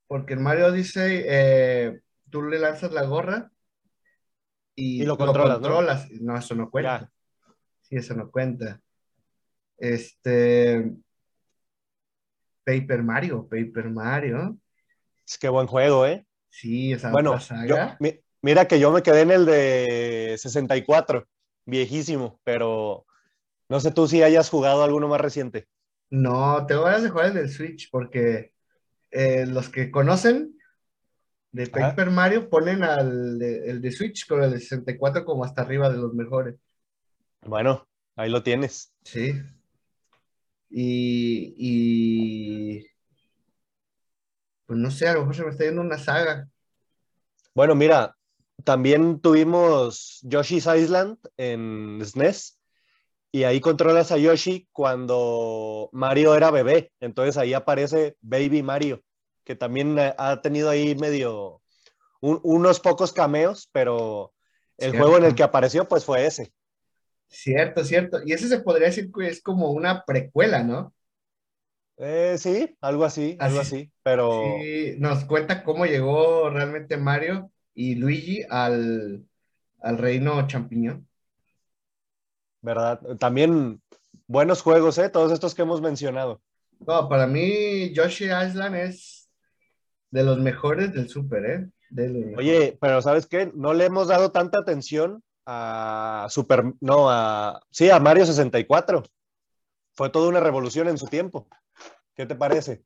porque 0.07 0.33
en 0.33 0.41
Mario 0.41 0.67
Odyssey 0.67 1.21
eh, 1.25 1.99
tú 2.29 2.43
le 2.43 2.57
lanzas 2.59 2.91
la 2.93 3.03
gorra 3.03 3.51
y, 4.75 5.03
Y 5.03 5.05
lo 5.05 5.17
controlas, 5.17 5.59
¿no? 5.59 5.67
controlas. 5.67 6.11
¿no? 6.21 6.37
eso 6.37 6.55
no 6.55 6.69
cuenta. 6.71 6.99
Ya. 7.01 7.11
Sí, 7.81 7.95
eso 7.97 8.15
no 8.15 8.31
cuenta. 8.31 8.79
Este. 9.77 10.91
Paper 12.63 13.03
Mario, 13.03 13.47
Paper 13.47 13.89
Mario. 13.89 14.57
Es 15.27 15.37
que 15.37 15.49
buen 15.49 15.67
juego, 15.67 16.05
¿eh? 16.05 16.25
Sí, 16.49 16.93
esa 16.93 17.11
Bueno, 17.11 17.33
yo- 17.33 17.39
saga. 17.39 17.97
mi- 17.99 18.19
mira 18.41 18.67
que 18.67 18.79
yo 18.79 18.91
me 18.91 19.03
quedé 19.03 19.21
en 19.21 19.31
el 19.31 19.45
de 19.45 20.35
64, 20.39 21.27
viejísimo, 21.65 22.39
pero 22.43 23.05
no 23.69 23.79
sé 23.79 23.91
tú 23.91 24.07
si 24.07 24.23
hayas 24.23 24.49
jugado 24.49 24.83
alguno 24.83 25.07
más 25.07 25.21
reciente. 25.21 25.67
No, 26.09 26.65
tengo 26.65 26.83
ganas 26.83 27.03
de 27.03 27.09
jugar 27.09 27.27
el 27.27 27.33
del 27.35 27.49
Switch 27.49 27.89
porque 27.91 28.53
eh, 29.11 29.45
los 29.45 29.69
que 29.69 29.91
conocen 29.91 30.55
de 31.51 31.63
Ajá. 31.63 31.89
Paper 31.95 32.09
Mario 32.11 32.49
ponen 32.49 32.83
al 32.83 33.37
de, 33.39 33.69
el 33.69 33.81
de 33.81 33.91
Switch 33.91 34.27
con 34.27 34.43
el 34.43 34.51
de 34.51 34.59
64 34.59 35.23
como 35.25 35.43
hasta 35.43 35.61
arriba 35.61 35.89
de 35.89 35.97
los 35.97 36.13
mejores. 36.13 36.55
Bueno, 37.41 37.87
ahí 38.15 38.29
lo 38.29 38.41
tienes. 38.43 38.93
Sí. 39.03 39.33
Y, 40.69 41.53
y 41.57 42.87
pues 44.65 44.77
no 44.79 44.91
sé, 44.91 45.07
a 45.07 45.13
lo 45.13 45.21
mejor 45.21 45.35
se 45.35 45.43
me 45.43 45.49
está 45.49 45.63
yendo 45.63 45.81
una 45.81 45.97
saga. 45.97 46.47
Bueno, 47.55 47.73
mira, 47.73 48.15
también 48.63 49.19
tuvimos 49.19 50.19
Yoshi's 50.21 50.67
Island 50.67 51.17
en 51.37 51.99
SNES 52.05 52.59
y 53.31 53.43
ahí 53.43 53.61
controlas 53.61 54.11
a 54.11 54.17
Yoshi 54.17 54.67
cuando 54.71 55.89
Mario 55.91 56.35
era 56.35 56.51
bebé. 56.51 56.91
Entonces 56.99 57.37
ahí 57.37 57.53
aparece 57.53 58.15
Baby 58.21 58.63
Mario, 58.63 59.01
que 59.43 59.55
también 59.55 59.97
ha 59.99 60.41
tenido 60.41 60.69
ahí 60.69 60.95
medio 60.95 61.61
unos 62.21 62.79
pocos 62.79 63.13
cameos, 63.13 63.69
pero 63.71 64.33
el 64.77 64.97
juego 64.97 65.17
en 65.17 65.25
el 65.25 65.35
que 65.35 65.43
apareció, 65.43 65.87
pues 65.87 66.05
fue 66.05 66.25
ese. 66.25 66.53
Cierto, 67.29 67.83
cierto. 67.83 68.19
Y 68.25 68.33
ese 68.33 68.47
se 68.47 68.59
podría 68.59 68.87
decir 68.87 69.11
que 69.11 69.27
es 69.27 69.41
como 69.41 69.71
una 69.71 70.03
precuela, 70.03 70.63
¿no? 70.63 70.93
Eh, 71.97 72.35
sí, 72.37 72.75
algo 72.81 73.05
así, 73.05 73.37
algo 73.39 73.59
así, 73.59 73.91
pero... 74.03 74.55
Sí, 74.61 74.95
nos 74.99 75.25
cuenta 75.25 75.63
cómo 75.63 75.85
llegó 75.85 76.49
realmente 76.49 76.97
Mario 76.97 77.51
y 77.73 77.95
Luigi 77.95 78.43
al, 78.49 79.25
al 79.81 79.97
reino 79.97 80.47
champiñón. 80.47 81.07
¿Verdad? 82.61 82.99
También 83.19 83.81
buenos 84.27 84.61
juegos, 84.61 84.97
¿eh? 84.97 85.09
Todos 85.09 85.31
estos 85.31 85.53
que 85.53 85.61
hemos 85.61 85.81
mencionado. 85.81 86.41
No, 86.79 87.09
para 87.09 87.27
mí 87.27 87.93
Yoshi 87.93 88.25
Island 88.25 88.75
es 88.75 89.29
de 90.09 90.23
los 90.23 90.39
mejores 90.39 90.93
del 90.93 91.09
Super, 91.09 91.45
¿eh? 91.45 91.69
Oye, 92.37 92.77
pero 92.79 93.01
¿sabes 93.01 93.25
qué? 93.27 93.51
No 93.55 93.73
le 93.73 93.85
hemos 93.85 94.07
dado 94.07 94.31
tanta 94.31 94.59
atención 94.59 95.23
a 95.51 96.27
Super, 96.29 96.63
no, 96.79 97.09
a, 97.09 97.59
sí, 97.71 97.89
a 97.89 97.99
Mario 97.99 98.23
64. 98.23 99.03
Fue 99.95 100.11
toda 100.11 100.29
una 100.29 100.39
revolución 100.39 100.87
en 100.87 100.97
su 100.99 101.07
tiempo. 101.07 101.47
¿Qué 102.13 102.27
te 102.27 102.35
parece? 102.35 102.83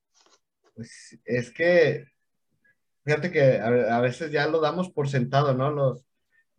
Pues 0.74 1.20
es 1.26 1.51
que, 1.51 2.07
fíjate 3.03 3.32
que 3.32 3.59
a, 3.59 3.99
veces 3.99 4.32
ya 4.32 4.47
lo 4.47 4.61
damos 4.61 4.89
por 4.89 5.09
sentado, 5.09 5.53
¿no? 5.53 5.72
Los, 5.72 6.05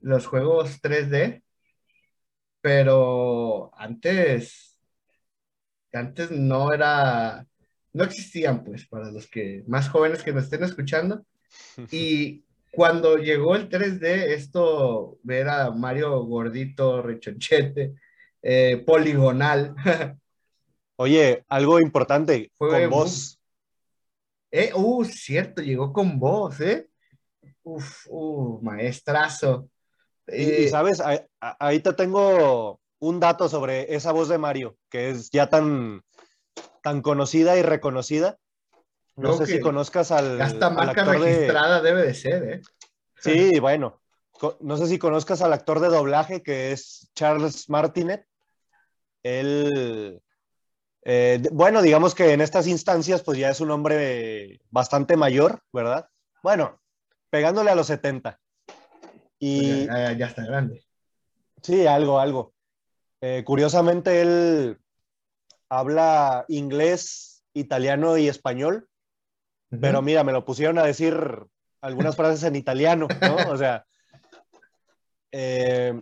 los 0.00 0.26
juegos 0.26 0.82
3D, 0.82 1.42
pero 2.60 3.70
antes, 3.74 4.78
antes 5.90 6.30
no 6.30 6.70
era, 6.74 7.46
no 7.94 8.04
existían, 8.04 8.62
pues, 8.62 8.86
para 8.86 9.10
los 9.10 9.26
que 9.26 9.64
más 9.66 9.88
jóvenes 9.88 10.22
que 10.22 10.32
nos 10.32 10.44
estén 10.44 10.64
escuchando. 10.64 11.24
Y 11.90 12.44
cuando 12.74 13.16
llegó 13.16 13.56
el 13.56 13.68
3D, 13.68 14.02
esto, 14.02 15.18
ver 15.22 15.48
a 15.48 15.70
Mario 15.70 16.24
gordito, 16.24 17.02
rechonchete, 17.02 17.94
eh, 18.42 18.82
poligonal. 18.86 19.74
Oye, 20.96 21.44
algo 21.48 21.80
importante, 21.80 22.52
con 22.56 22.90
voz. 22.90 23.40
Eh, 24.50 24.70
uh, 24.72 25.04
cierto, 25.04 25.62
llegó 25.62 25.92
con 25.92 26.20
voz, 26.20 26.60
¿eh? 26.60 26.88
Uf, 27.64 28.06
uh, 28.08 28.60
maestrazo. 28.62 29.68
y, 30.28 30.44
eh, 30.44 30.68
sabes, 30.68 31.02
ahí, 31.40 31.80
te 31.80 31.92
tengo 31.94 32.80
un 33.00 33.18
dato 33.18 33.48
sobre 33.48 33.92
esa 33.94 34.12
voz 34.12 34.28
de 34.28 34.38
Mario, 34.38 34.76
que 34.88 35.10
es 35.10 35.30
ya 35.30 35.50
tan, 35.50 36.02
tan 36.82 37.02
conocida 37.02 37.56
y 37.56 37.62
reconocida. 37.62 38.38
No 39.16 39.36
sé 39.36 39.46
si 39.46 39.60
conozcas 39.60 40.10
al. 40.10 40.40
Hasta 40.40 40.70
marca 40.70 41.04
registrada 41.04 41.80
debe 41.80 42.02
de 42.02 42.14
ser, 42.14 42.42
¿eh? 42.48 42.62
Sí, 43.18 43.58
bueno. 43.60 44.00
No 44.60 44.76
sé 44.76 44.88
si 44.88 44.98
conozcas 44.98 45.40
al 45.42 45.52
actor 45.52 45.78
de 45.80 45.88
doblaje 45.88 46.42
que 46.42 46.72
es 46.72 47.10
Charles 47.14 47.68
Martinet. 47.70 48.26
Él. 49.22 50.20
Eh, 51.04 51.42
bueno, 51.52 51.82
digamos 51.82 52.14
que 52.14 52.32
en 52.32 52.40
estas 52.40 52.66
instancias, 52.66 53.22
pues 53.22 53.38
ya 53.38 53.50
es 53.50 53.60
un 53.60 53.70
hombre 53.70 54.60
bastante 54.70 55.16
mayor, 55.16 55.62
¿verdad? 55.72 56.08
Bueno, 56.42 56.80
pegándole 57.30 57.70
a 57.70 57.74
los 57.74 57.86
70. 57.86 58.40
Y. 59.38 59.86
Pues 59.86 60.18
ya, 60.18 60.26
está 60.26 60.44
grande. 60.44 60.84
Sí, 61.62 61.86
algo, 61.86 62.18
algo. 62.18 62.52
Eh, 63.20 63.42
curiosamente, 63.46 64.20
él 64.20 64.78
habla 65.68 66.44
inglés, 66.48 67.44
italiano 67.54 68.18
y 68.18 68.28
español 68.28 68.88
pero 69.80 70.02
mira, 70.02 70.24
me 70.24 70.32
lo 70.32 70.44
pusieron 70.44 70.78
a 70.78 70.84
decir 70.84 71.16
algunas 71.80 72.16
frases 72.16 72.42
en 72.44 72.56
italiano, 72.56 73.08
¿no? 73.20 73.36
O 73.54 73.56
sea, 73.56 73.84
eh, 75.32 76.00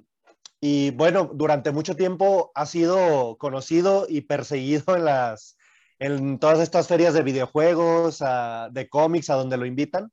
y 0.61 0.91
bueno, 0.93 1.31
durante 1.33 1.73
mucho 1.73 1.97
tiempo 1.97 2.53
ha 2.55 2.67
sido 2.67 3.37
conocido 3.39 4.07
y 4.09 4.23
perseguido 4.23 4.95
en 4.95 5.05
las, 5.05 5.57
en 5.99 6.39
todas 6.39 6.61
estas 6.61 6.87
ferias 6.87 7.15
de 7.15 7.23
videojuegos, 7.23 8.23
de 8.71 8.89
cómics, 8.89 9.31
a 9.31 9.35
donde 9.35 9.57
lo 9.57 9.67
invitan, 9.67 10.13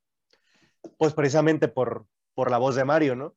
pues 0.98 1.14
precisamente 1.14 1.68
por, 1.68 2.06
por 2.34 2.50
la 2.50 2.58
voz 2.58 2.76
de 2.76 2.86
Mario, 2.86 3.16
¿no? 3.16 3.36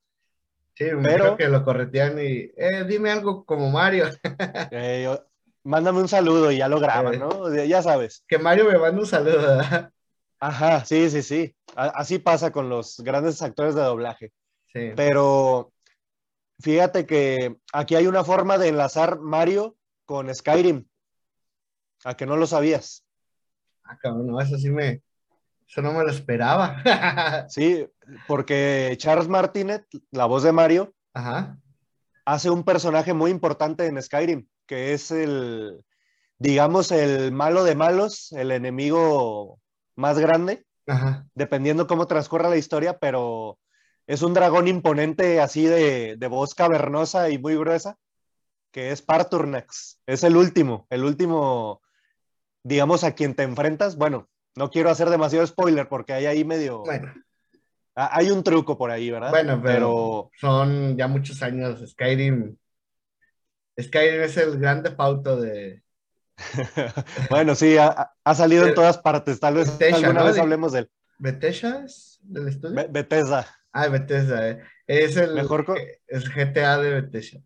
Sí, 0.75 0.87
pero 1.03 1.37
que 1.37 1.49
lo 1.49 1.65
corretean 1.65 2.19
y, 2.19 2.51
eh, 2.57 2.85
dime 2.89 3.11
algo 3.11 3.45
como 3.45 3.71
Mario. 3.71 4.07
Eh, 4.71 5.19
mándame 5.65 6.01
un 6.01 6.09
saludo 6.09 6.51
y 6.51 6.59
ya 6.59 6.69
lo 6.69 6.81
graban, 6.81 7.19
¿no? 7.19 7.55
Ya 7.55 7.83
sabes. 7.83 8.25
Que 8.27 8.39
Mario 8.39 8.65
me 8.71 8.79
manda 8.79 9.01
un 9.01 9.07
saludo. 9.07 9.61
Ajá, 10.43 10.85
sí, 10.85 11.09
sí, 11.09 11.23
sí. 11.23 11.55
Así 11.77 12.19
pasa 12.19 12.51
con 12.51 12.69
los 12.69 12.99
grandes 12.99 13.41
actores 13.43 13.77
de 13.77 13.83
doblaje. 13.83 14.33
Sí. 14.73 14.91
Pero 14.97 15.73
fíjate 16.59 17.07
que 17.07 17.59
aquí 17.73 17.95
hay 17.95 18.09
una 18.09 18.25
forma 18.25 18.59
de 18.59 18.67
enlazar 18.67 19.21
Mario 19.21 19.77
con 20.05 20.35
Skyrim. 20.35 20.85
A 22.03 22.17
que 22.17 22.27
no 22.27 22.37
lo 22.37 22.49
sabías. 22.49 23.05
Ah, 23.85 23.97
cabrón, 24.03 24.27
no, 24.27 24.41
eso 24.41 24.59
sí 24.59 24.69
me. 24.69 25.05
Eso 25.69 25.81
no 25.81 25.93
me 25.93 26.03
lo 26.03 26.11
esperaba. 26.11 26.83
sí, 27.49 27.87
porque 28.27 28.97
Charles 28.99 29.29
Martinet, 29.29 29.87
la 30.11 30.25
voz 30.25 30.43
de 30.43 30.51
Mario, 30.51 30.93
hace 32.25 32.51
un 32.51 32.65
personaje 32.65 33.15
muy 33.15 33.31
importante 33.31 33.87
en 33.87 34.03
Skyrim, 34.03 34.49
que 34.67 34.93
es 34.93 35.13
el, 35.13 35.85
digamos, 36.41 36.91
el 36.91 37.31
malo 37.31 37.63
de 37.63 37.77
malos, 37.77 38.33
el 38.33 38.51
enemigo 38.51 39.61
más 39.97 40.19
grande, 40.19 40.65
dependiendo 41.35 41.87
cómo 41.87 42.07
transcurra 42.07 42.49
la 42.49 42.57
historia, 42.57 42.99
pero 42.99 43.59
es 44.07 44.23
un 44.23 44.35
dragón 44.35 44.69
imponente 44.69 45.41
así 45.41 45.65
de, 45.65 46.17
voz 46.29 46.55
cavernosa 46.55 47.31
y 47.31 47.39
muy 47.39 47.57
gruesa, 47.57 47.97
que 48.71 48.91
es 48.91 49.03
Parturnax. 49.03 50.01
Es 50.07 50.25
el 50.25 50.37
último, 50.37 50.87
el 50.91 51.05
último, 51.05 51.83
digamos, 52.63 53.05
a 53.05 53.15
quien 53.15 53.35
te 53.35 53.43
enfrentas. 53.43 53.97
Bueno, 53.97 54.29
no 54.57 54.71
quiero 54.71 54.91
hacer 54.91 55.09
demasiado 55.11 55.47
spoiler 55.47 55.89
porque 55.89 56.13
hay 56.13 56.27
ahí 56.27 56.45
medio... 56.45 56.83
Bueno. 56.83 57.13
Hay 57.95 58.31
un 58.31 58.43
truco 58.43 58.79
por 58.79 58.91
ahí, 58.91 59.11
¿verdad? 59.11 59.29
Bueno, 59.29 59.61
pero, 59.63 60.31
son 60.41 60.97
ya 60.97 61.09
muchos 61.09 61.43
años. 61.43 61.85
Skyrim. 61.91 62.57
Skyrim 63.79 64.23
es 64.23 64.37
el 64.39 64.59
grande 64.59 64.93
pauto 64.93 65.39
de, 65.39 65.83
bueno, 67.31 67.55
sí, 67.55 67.77
ha, 67.79 68.35
salido 68.35 68.67
en 68.67 68.75
todas 68.75 68.99
partes. 68.99 69.39
Tal 69.41 69.55
vez 69.55 69.81
alguna 69.93 70.23
vez 70.23 70.39
hablemos 70.39 70.73
de 70.73 70.81
él. 70.81 70.91
¿Bethesda 71.19 71.85
es 71.85 72.19
del 72.23 72.49
estudio? 72.49 72.89
Bethesda. 72.91 73.47
Ah, 73.73 73.89
Bethesda, 73.89 74.51
eh. 74.51 74.63
Es 74.87 75.17
el, 75.17 75.35
Mejor 75.35 75.65
es 76.07 76.29
GTA 76.29 76.79
de 76.79 77.01
Bethesda. 77.01 77.41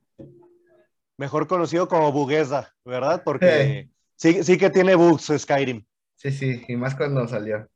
Mejor 1.18 1.46
conocido 1.46 1.88
como 1.88 2.12
Buguesa, 2.12 2.74
¿verdad? 2.84 3.22
Porque 3.24 3.90
sí, 4.16 4.42
sí 4.42 4.58
que 4.58 4.70
tiene 4.70 4.94
bugs 4.94 5.32
Skyrim. 5.36 5.84
Sí, 6.16 6.30
sí, 6.30 6.64
y 6.68 6.76
más 6.76 6.94
cuando 6.94 7.26
salió. 7.28 7.68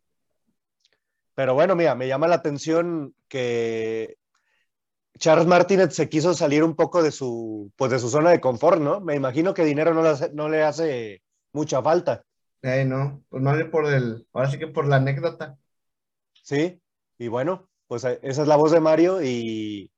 Pero 1.34 1.54
bueno, 1.54 1.74
mira, 1.74 1.94
me 1.94 2.08
llama 2.08 2.28
la 2.28 2.36
atención 2.36 3.14
que 3.28 4.18
Charles 5.20 5.46
Martínez 5.46 5.94
se 5.94 6.08
quiso 6.08 6.32
salir 6.32 6.64
un 6.64 6.74
poco 6.74 7.02
de 7.02 7.12
su, 7.12 7.70
pues 7.76 7.90
de 7.90 7.98
su 7.98 8.08
zona 8.08 8.30
de 8.30 8.40
confort, 8.40 8.80
¿no? 8.80 9.00
Me 9.00 9.14
imagino 9.14 9.52
que 9.52 9.66
dinero 9.66 9.92
no 9.92 10.02
le 10.02 10.08
hace, 10.08 10.32
no 10.32 10.48
le 10.48 10.62
hace 10.62 11.22
mucha 11.52 11.82
falta. 11.82 12.24
Eh, 12.62 12.86
no, 12.86 13.22
pues 13.28 13.42
más 13.42 13.54
bien 13.54 13.70
por 13.70 13.84
el, 13.86 14.26
ahora 14.32 14.50
sí 14.50 14.58
que 14.58 14.66
por 14.66 14.88
la 14.88 14.96
anécdota. 14.96 15.58
Sí, 16.42 16.80
y 17.18 17.28
bueno, 17.28 17.68
pues 17.86 18.04
eh, 18.04 18.18
esa 18.22 18.42
es 18.42 18.48
la 18.48 18.56
voz 18.56 18.72
de 18.72 18.80
Mario 18.80 19.22
y 19.22 19.92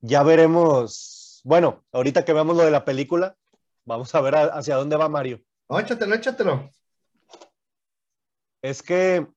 ya 0.00 0.24
veremos, 0.24 1.40
bueno, 1.44 1.84
ahorita 1.92 2.24
que 2.24 2.32
veamos 2.32 2.56
lo 2.56 2.64
de 2.64 2.72
la 2.72 2.84
película, 2.84 3.36
vamos 3.84 4.12
a 4.16 4.20
ver 4.20 4.34
hacia 4.34 4.74
dónde 4.74 4.96
va 4.96 5.08
Mario. 5.08 5.42
No, 5.68 5.78
échatelo, 5.78 6.12
échatelo. 6.12 6.70
Es 8.62 8.82
que, 8.82 9.28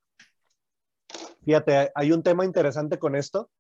fíjate, 1.46 1.92
hay 1.94 2.12
un 2.12 2.24
tema 2.24 2.46
interesante 2.46 2.98
con 2.98 3.16
esto 3.16 3.52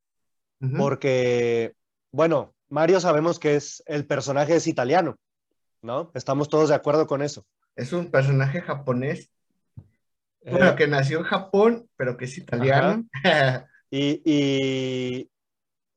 porque, 0.77 1.73
bueno, 2.11 2.53
Mario 2.69 2.99
sabemos 2.99 3.39
que 3.39 3.55
es 3.55 3.83
el 3.85 4.05
personaje 4.05 4.55
es 4.55 4.67
italiano, 4.67 5.17
¿no? 5.81 6.11
Estamos 6.13 6.49
todos 6.49 6.69
de 6.69 6.75
acuerdo 6.75 7.07
con 7.07 7.21
eso. 7.21 7.45
Es 7.75 7.93
un 7.93 8.09
personaje 8.09 8.61
japonés. 8.61 9.31
Bueno, 10.41 10.69
eh, 10.69 10.75
que 10.75 10.87
nació 10.87 11.19
en 11.19 11.25
Japón, 11.25 11.89
pero 11.95 12.17
que 12.17 12.25
es 12.25 12.37
italiano. 12.37 13.05
y, 13.91 15.29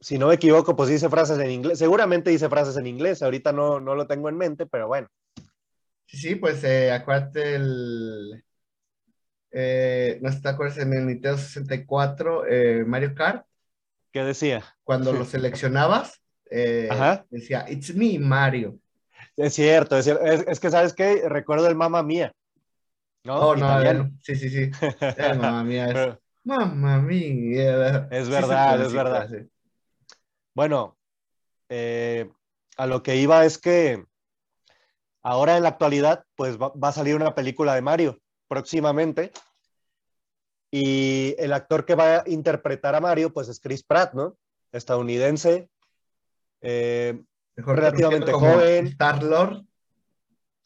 si 0.01 0.19
no 0.19 0.29
me 0.29 0.35
equivoco, 0.35 0.77
pues 0.77 0.89
dice 0.89 1.09
frases 1.09 1.39
en 1.39 1.51
inglés. 1.51 1.79
Seguramente 1.79 2.31
dice 2.31 2.49
frases 2.49 2.77
en 2.77 2.87
inglés. 2.87 3.23
Ahorita 3.23 3.53
no, 3.53 3.81
no 3.81 3.95
lo 3.95 4.07
tengo 4.07 4.29
en 4.29 4.37
mente, 4.37 4.67
pero 4.67 4.89
bueno. 4.89 5.09
Sí, 6.07 6.17
sí, 6.17 6.35
pues 6.35 6.65
eh, 6.65 6.91
acuérdate 6.91 7.55
el. 7.55 8.45
Eh, 9.53 10.19
no 10.23 10.33
sé, 10.33 10.41
te 10.41 10.49
acuerdas 10.49 10.79
en 10.79 10.93
el 10.95 11.07
Nintendo 11.07 11.39
64, 11.39 12.47
eh, 12.47 12.85
Mario 12.85 13.15
Kart. 13.15 13.47
¿Qué 14.13 14.25
decía? 14.25 14.65
Cuando 14.85 15.13
lo 15.13 15.25
seleccionabas, 15.25 16.21
eh, 16.51 16.89
decía, 17.31 17.67
It's 17.69 17.95
me, 17.95 18.19
Mario. 18.19 18.79
Es 19.37 19.55
cierto, 19.55 19.97
es, 19.97 20.07
es, 20.07 20.61
que, 20.61 20.71
¿sabes 20.71 20.93
qué? 20.93 21.29
Recuerdo 21.29 21.69
el 21.69 21.77
mamá 21.77 22.03
mía. 22.03 22.33
¿no? 23.25 23.37
Oh, 23.37 23.57
no, 23.57 24.11
sí, 24.23 24.35
sí, 24.35 24.51
sí. 24.51 24.71
El 25.17 25.39
mamá 25.39 25.65
mía 25.65 25.91
es. 25.91 26.19
Mamma 26.43 26.99
mía. 26.99 28.09
Es 28.11 28.29
verdad, 28.29 28.81
es 28.81 28.93
verdad. 28.93 29.29
Bueno, 30.55 30.97
eh, 31.69 32.31
a 32.77 32.87
lo 32.87 33.03
que 33.03 33.17
iba 33.17 33.45
es 33.45 33.59
que 33.59 34.05
ahora 35.23 35.57
en 35.57 35.63
la 35.63 35.71
actualidad, 35.71 36.25
pues 36.35 36.59
va, 36.59 36.73
a 36.81 36.93
salir 36.93 37.15
una 37.15 37.35
película 37.35 37.75
de 37.75 37.83
Mario 37.83 38.19
próximamente. 38.49 39.33
Y 40.71 41.35
el 41.39 41.53
actor 41.53 41.85
que 41.85 41.95
va 41.95 42.19
a 42.19 42.25
interpretar 42.27 42.95
a 42.95 43.01
Mario, 43.01 43.33
pues 43.33 43.49
es 43.49 43.61
Chris 43.61 43.83
Pratt, 43.83 44.15
¿no? 44.15 44.37
Estadounidense, 44.73 45.69
eh, 46.61 47.21
relativamente 47.57 48.33
joven. 48.33 48.87
Star 48.87 49.23
Lord. 49.23 49.65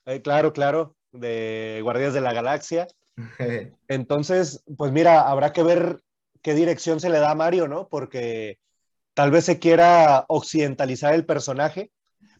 Eh, 0.07 0.21
claro, 0.21 0.53
claro, 0.53 0.95
de 1.13 1.81
Guardias 1.83 2.13
de 2.13 2.21
la 2.21 2.33
Galaxia. 2.33 2.87
Entonces, 3.89 4.63
pues 4.77 4.93
mira, 4.93 5.29
habrá 5.29 5.53
que 5.53 5.63
ver 5.63 6.03
qué 6.43 6.55
dirección 6.55 7.01
se 7.01 7.09
le 7.09 7.19
da 7.19 7.31
a 7.31 7.35
Mario, 7.35 7.69
¿no? 7.69 7.89
Porque 7.89 8.59
tal 9.15 9.31
vez 9.31 9.45
se 9.45 9.59
quiera 9.59 10.27
occidentalizar 10.29 11.15
el 11.15 11.25
personaje, 11.25 11.91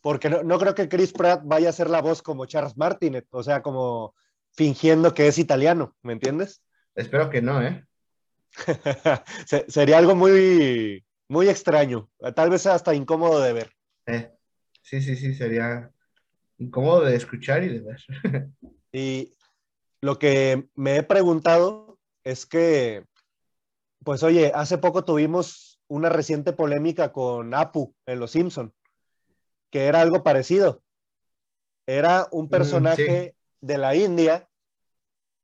porque 0.03 0.29
no, 0.29 0.59
creo 0.59 0.75
que 0.75 0.89
Chris 0.89 1.13
Pratt 1.13 1.43
vaya 1.45 1.71
a 1.71 1.73
ser 1.73 1.89
la 1.89 2.03
voz 2.03 2.21
como 2.21 2.47
Charles 2.47 2.77
Martinet, 2.77 3.27
o 3.31 3.43
sea, 3.43 3.63
como 3.63 4.15
fingiendo 4.53 5.15
que 5.15 5.29
es 5.29 5.39
italiano, 5.39 5.97
¿me 6.03 6.13
entiendes? 6.13 6.61
Espero 6.95 7.31
que 7.31 7.43
no, 7.43 7.63
¿eh? 7.63 7.85
Sería 9.69 9.99
algo 9.99 10.15
muy, 10.15 11.05
muy 11.29 11.49
extraño, 11.49 12.09
tal 12.35 12.51
vez 12.51 12.67
hasta 12.67 12.95
incómodo 12.95 13.41
de 13.41 13.53
ver. 13.53 13.71
Eh, 14.07 14.31
sí, 14.83 15.01
sí, 15.01 15.17
sí, 15.17 15.35
sería 15.35 15.91
incómodo 16.59 17.05
de 17.05 17.17
escuchar 17.17 17.65
y 17.65 17.69
de 17.69 17.81
ver. 17.81 18.01
y 18.93 19.35
lo 20.01 20.19
que 20.19 20.69
me 20.75 20.97
he 20.97 21.03
preguntado 21.03 21.99
es 22.23 22.47
que, 22.47 23.05
pues 24.05 24.23
oye, 24.23 24.53
hace 24.55 24.79
poco 24.79 25.05
tuvimos 25.05 25.81
una 25.89 26.09
reciente 26.09 26.53
polémica 26.53 27.13
con 27.13 27.55
Apu 27.55 27.95
en 28.07 28.21
Los 28.21 28.33
Simpson, 28.33 28.73
que 29.71 29.87
era 29.87 30.01
algo 30.01 30.23
parecido. 30.23 30.83
Era 31.87 32.29
un 32.31 32.47
mm, 32.47 32.51
personaje 32.51 33.35
de 33.61 33.79
la 33.79 33.95
India 33.95 34.49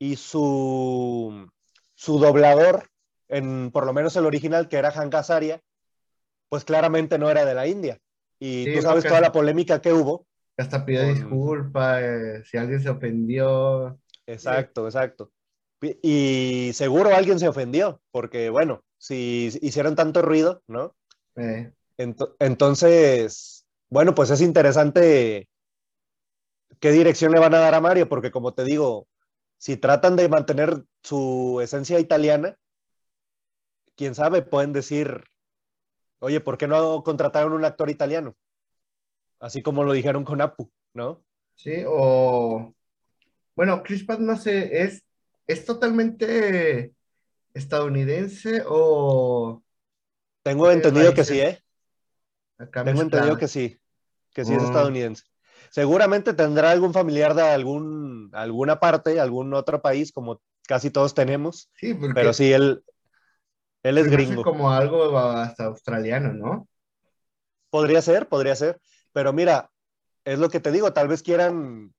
y 0.01 0.17
su, 0.17 1.49
su 1.95 2.19
doblador, 2.19 2.89
en 3.29 3.71
por 3.71 3.85
lo 3.85 3.93
menos 3.93 4.17
el 4.17 4.25
original, 4.25 4.67
que 4.69 4.79
era 4.79 4.91
Hank 4.91 5.15
Azaria, 5.15 5.61
pues 6.49 6.65
claramente 6.65 7.19
no 7.19 7.31
era 7.31 7.45
de 7.45 7.55
la 7.55 7.69
India. 7.69 7.99
Y 8.41 8.75
tú 8.75 8.83
sabes 8.83 9.05
toda 9.05 9.21
la 9.21 9.31
polémica 9.31 9.81
que 9.83 9.93
hubo. 9.93 10.27
Hasta 10.57 10.85
pidió 10.85 11.07
disculpas, 11.07 12.03
eh, 12.03 12.43
si 12.45 12.57
alguien 12.57 12.81
se 12.81 12.89
ofendió. 12.89 14.01
Exacto, 14.27 14.87
exacto. 14.87 15.31
Y 16.03 16.71
seguro 16.73 17.15
alguien 17.15 17.39
se 17.39 17.49
ofendió, 17.49 18.01
porque 18.11 18.49
bueno, 18.49 18.83
si 18.97 19.51
hicieron 19.61 19.97
tanto 19.97 20.23
ruido, 20.23 20.63
¿no? 20.67 20.95
Eh. 21.37 21.73
entonces, 21.97 23.67
bueno, 23.89 24.15
pues 24.15 24.31
es 24.31 24.41
interesante 24.41 25.49
qué 26.81 26.91
dirección 26.91 27.33
le 27.33 27.39
van 27.39 27.55
a 27.55 27.61
dar 27.61 27.75
a 27.75 27.81
Mario, 27.81 28.09
porque 28.09 28.31
como 28.31 28.55
te 28.55 28.65
digo, 28.65 29.07
si 29.61 29.77
tratan 29.77 30.17
de 30.17 30.27
mantener 30.31 30.85
su 31.03 31.61
esencia 31.63 32.01
italiana, 32.01 32.57
quién 33.95 34.15
sabe, 34.15 34.41
pueden 34.41 34.73
decir, 34.73 35.25
oye, 36.19 36.41
¿por 36.41 36.57
qué 36.57 36.67
no 36.67 37.03
contrataron 37.03 37.53
un 37.53 37.67
actor 37.67 37.91
italiano? 37.91 38.35
Así 39.39 39.63
como 39.63 39.85
lo 39.85 39.93
dijeron 39.93 40.25
con 40.25 40.41
Apu, 40.41 40.73
¿no? 40.95 41.23
Sí, 41.57 41.85
o 41.87 42.75
bueno, 43.55 43.83
Chris 43.83 44.03
Pratt 44.05 44.21
no 44.21 44.39
sé, 44.39 44.83
es, 44.83 45.05
es 45.47 45.67
totalmente 45.67 46.95
estadounidense 47.53 48.63
o... 48.67 49.63
Tengo 50.43 50.71
entendido 50.71 51.13
que 51.13 51.25
sí, 51.25 51.39
¿eh? 51.39 51.63
Tengo 52.73 53.03
entendido 53.03 53.37
que 53.37 53.47
sí, 53.47 53.79
que 54.33 54.47
sí 54.47 54.55
es 54.55 54.63
mm. 54.63 54.67
estadounidense. 54.67 55.25
Seguramente 55.71 56.35
tendrá 56.35 56.73
algún 56.73 56.93
familiar 56.93 57.35
de 57.35 57.43
algún, 57.43 58.29
alguna 58.33 58.81
parte, 58.81 59.21
algún 59.21 59.55
otro 59.55 59.81
país, 59.81 60.11
como 60.11 60.43
casi 60.67 60.91
todos 60.91 61.15
tenemos. 61.15 61.71
Sí, 61.75 61.97
pero 62.13 62.33
sí, 62.33 62.53
él, 62.53 62.83
él 63.85 63.99
es 63.99 64.09
gringo. 64.09 64.43
Como 64.43 64.73
algo 64.73 65.17
hasta 65.17 65.67
australiano, 65.67 66.33
¿no? 66.33 66.69
Podría 67.71 68.03
ser, 68.03 68.29
podría 68.29 68.57
ser. 68.57 68.81
Pero 69.13 69.33
mira, 69.33 69.71
es 70.25 70.41
lo 70.41 70.49
que 70.49 70.59
te 70.59 70.73
digo, 70.73 70.93
tal 70.93 71.07
vez 71.07 71.23
quieran 71.23 71.95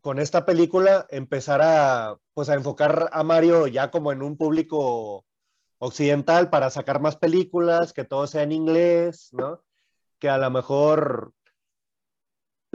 con 0.00 0.18
esta 0.18 0.44
película 0.44 1.06
empezar 1.08 1.60
a, 1.62 2.16
pues, 2.34 2.48
a 2.48 2.54
enfocar 2.54 3.08
a 3.12 3.22
Mario 3.22 3.68
ya 3.68 3.92
como 3.92 4.10
en 4.10 4.20
un 4.22 4.36
público 4.36 5.24
occidental 5.78 6.50
para 6.50 6.70
sacar 6.70 7.00
más 7.00 7.16
películas, 7.16 7.92
que 7.92 8.04
todo 8.04 8.26
sea 8.26 8.42
en 8.42 8.50
inglés, 8.50 9.28
¿no? 9.32 9.62
Que 10.18 10.28
a 10.28 10.38
lo 10.38 10.50
mejor 10.50 11.32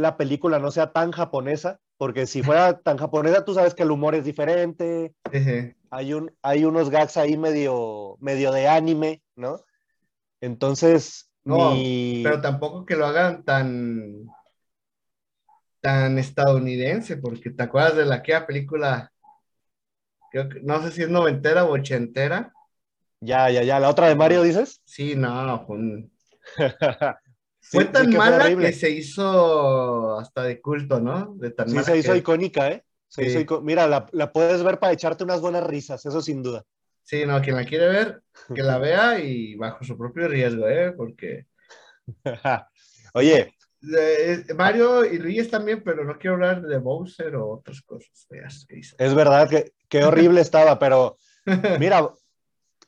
la 0.02 0.18
película 0.18 0.60
no 0.60 0.72
sea 0.72 0.92
tan 0.92 1.12
japonesa, 1.12 1.80
porque 1.98 2.28
si 2.28 2.44
fuera 2.44 2.80
tan 2.84 2.98
japonesa, 2.98 3.46
tú 3.46 3.54
sabes 3.54 3.74
que 3.74 3.84
el 3.84 3.92
humor 3.92 4.16
es 4.16 4.26
diferente, 4.26 5.14
hay, 5.90 6.14
un, 6.14 6.36
hay 6.42 6.66
unos 6.66 6.90
gags 6.90 7.18
ahí 7.18 7.38
medio, 7.38 8.18
medio 8.20 8.52
de 8.52 8.68
anime, 8.68 9.22
¿no? 9.36 9.64
Entonces, 10.42 11.30
no, 11.44 11.74
pero 12.24 12.42
tampoco 12.42 12.86
que 12.86 12.96
lo 12.96 13.06
hagan 13.06 13.44
tan 13.44 14.28
tan 15.82 16.20
estadounidense, 16.20 17.18
porque 17.18 17.50
te 17.50 17.64
acuerdas 17.64 17.98
de 17.98 18.06
la 18.06 18.22
que 18.22 18.40
película, 18.42 19.12
creo 20.32 20.48
que, 20.48 20.62
no 20.62 20.82
sé 20.82 20.92
si 20.92 21.02
es 21.02 21.10
noventera 21.10 21.66
o 21.66 21.74
ochentera. 21.74 22.54
Ya, 23.20 23.50
ya, 23.50 23.64
ya, 23.64 23.80
la 23.80 23.90
otra 23.90 24.08
de 24.08 24.16
Mario 24.16 24.44
dices. 24.44 24.82
Sí, 24.86 25.16
no, 25.16 25.68
fue 27.62 27.86
tan 27.86 28.10
mala 28.12 28.56
que 28.56 28.74
se 28.74 28.90
hizo 28.90 30.20
hasta 30.20 30.44
de 30.44 30.60
culto, 30.60 31.00
¿no? 31.00 31.36
De 31.36 31.54
sí, 31.68 31.84
se 31.84 31.98
hizo 31.98 32.16
icónica, 32.16 32.70
¿eh? 32.70 32.84
Se 33.08 33.24
hizo 33.24 33.62
Mira, 33.62 33.88
la, 33.88 34.08
la, 34.12 34.32
puedes 34.32 34.64
ver 34.64 34.80
para 34.80 34.94
echarte 34.94 35.24
unas 35.24 35.42
buenas 35.42 35.66
risas, 35.66 36.06
eso 36.06 36.22
sin 36.22 36.42
duda. 36.42 36.64
Sí, 37.04 37.26
no, 37.26 37.42
quien 37.42 37.56
la 37.56 37.66
quiere 37.66 37.88
ver, 37.88 38.22
que 38.54 38.64
la 38.64 38.78
vea 38.80 39.20
y 39.20 39.56
bajo 39.56 39.84
su 39.84 39.98
propio 39.98 40.28
riesgo, 40.28 40.68
¿eh? 40.68 40.92
Porque... 40.92 41.46
Oye, 43.14 43.54
Mario 44.56 45.06
y 45.06 45.18
Luis 45.18 45.50
también, 45.50 45.84
pero 45.84 46.04
no 46.06 46.18
quiero 46.18 46.36
hablar 46.36 46.62
de 46.62 46.78
Bowser 46.78 47.36
o 47.36 47.50
otras 47.50 47.82
cosas 47.82 48.28
Es 48.98 49.16
verdad 49.16 49.50
que, 49.50 49.74
qué 49.90 50.04
horrible 50.04 50.42
estaba, 50.42 50.78
pero 50.78 51.18
mira, 51.80 52.10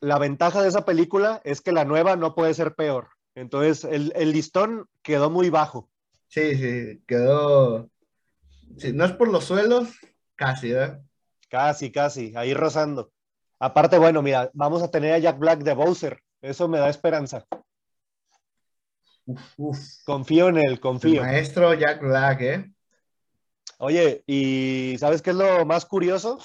la 0.02 0.20
ventaja 0.20 0.62
de 0.62 0.70
esa 0.70 0.86
película 0.86 1.42
es 1.44 1.62
que 1.62 1.72
la 1.72 1.86
nueva 1.86 2.16
no 2.16 2.36
puede 2.36 2.54
ser 2.54 2.76
peor. 2.76 3.10
Entonces, 3.36 3.84
el, 3.84 4.32
listón 4.32 4.88
quedó 5.02 5.30
muy 5.30 5.50
bajo. 5.50 5.90
Sí, 6.28 6.56
sí, 6.56 7.04
quedó. 7.08 7.90
Si 8.78 8.94
no 8.94 9.06
es 9.06 9.12
por 9.14 9.30
los 9.30 9.46
suelos, 9.46 9.90
casi, 10.36 10.74
¿eh? 10.74 11.00
Casi, 11.50 11.92
casi, 11.92 12.34
ahí 12.36 12.54
rozando. 12.54 13.12
Aparte, 13.60 13.98
bueno, 13.98 14.22
mira, 14.22 14.50
vamos 14.54 14.82
a 14.82 14.90
tener 14.90 15.14
a 15.14 15.20
Jack 15.20 15.38
Black 15.38 15.60
de 15.60 15.74
Bowser. 15.74 16.20
Eso 16.42 16.68
me 16.68 16.80
da 16.80 16.90
esperanza. 16.90 17.46
Confío 20.04 20.50
en 20.50 20.58
él, 20.58 20.80
confío. 20.80 21.22
maestro 21.22 21.74
Jack 21.74 22.02
Black, 22.02 22.42
¿eh? 22.42 22.74
Oye, 23.78 24.24
¿y 24.28 24.96
sabes 25.00 25.22
qué 25.22 25.32
es 25.32 25.36
lo 25.36 25.66
más 25.66 25.86
curioso? 25.86 26.40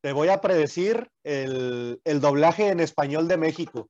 Te 0.00 0.12
voy 0.12 0.28
a 0.28 0.40
predecir 0.40 1.10
el, 1.22 2.00
doblaje 2.20 2.68
en 2.68 2.80
español 2.80 3.28
de 3.28 3.36
México. 3.36 3.88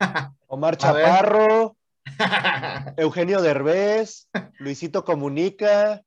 Omar 0.46 0.76
Chaparro, 0.76 1.76
Eugenio 2.96 3.42
Derbez, 3.42 4.28
Luisito 4.58 5.04
Comunica, 5.04 6.02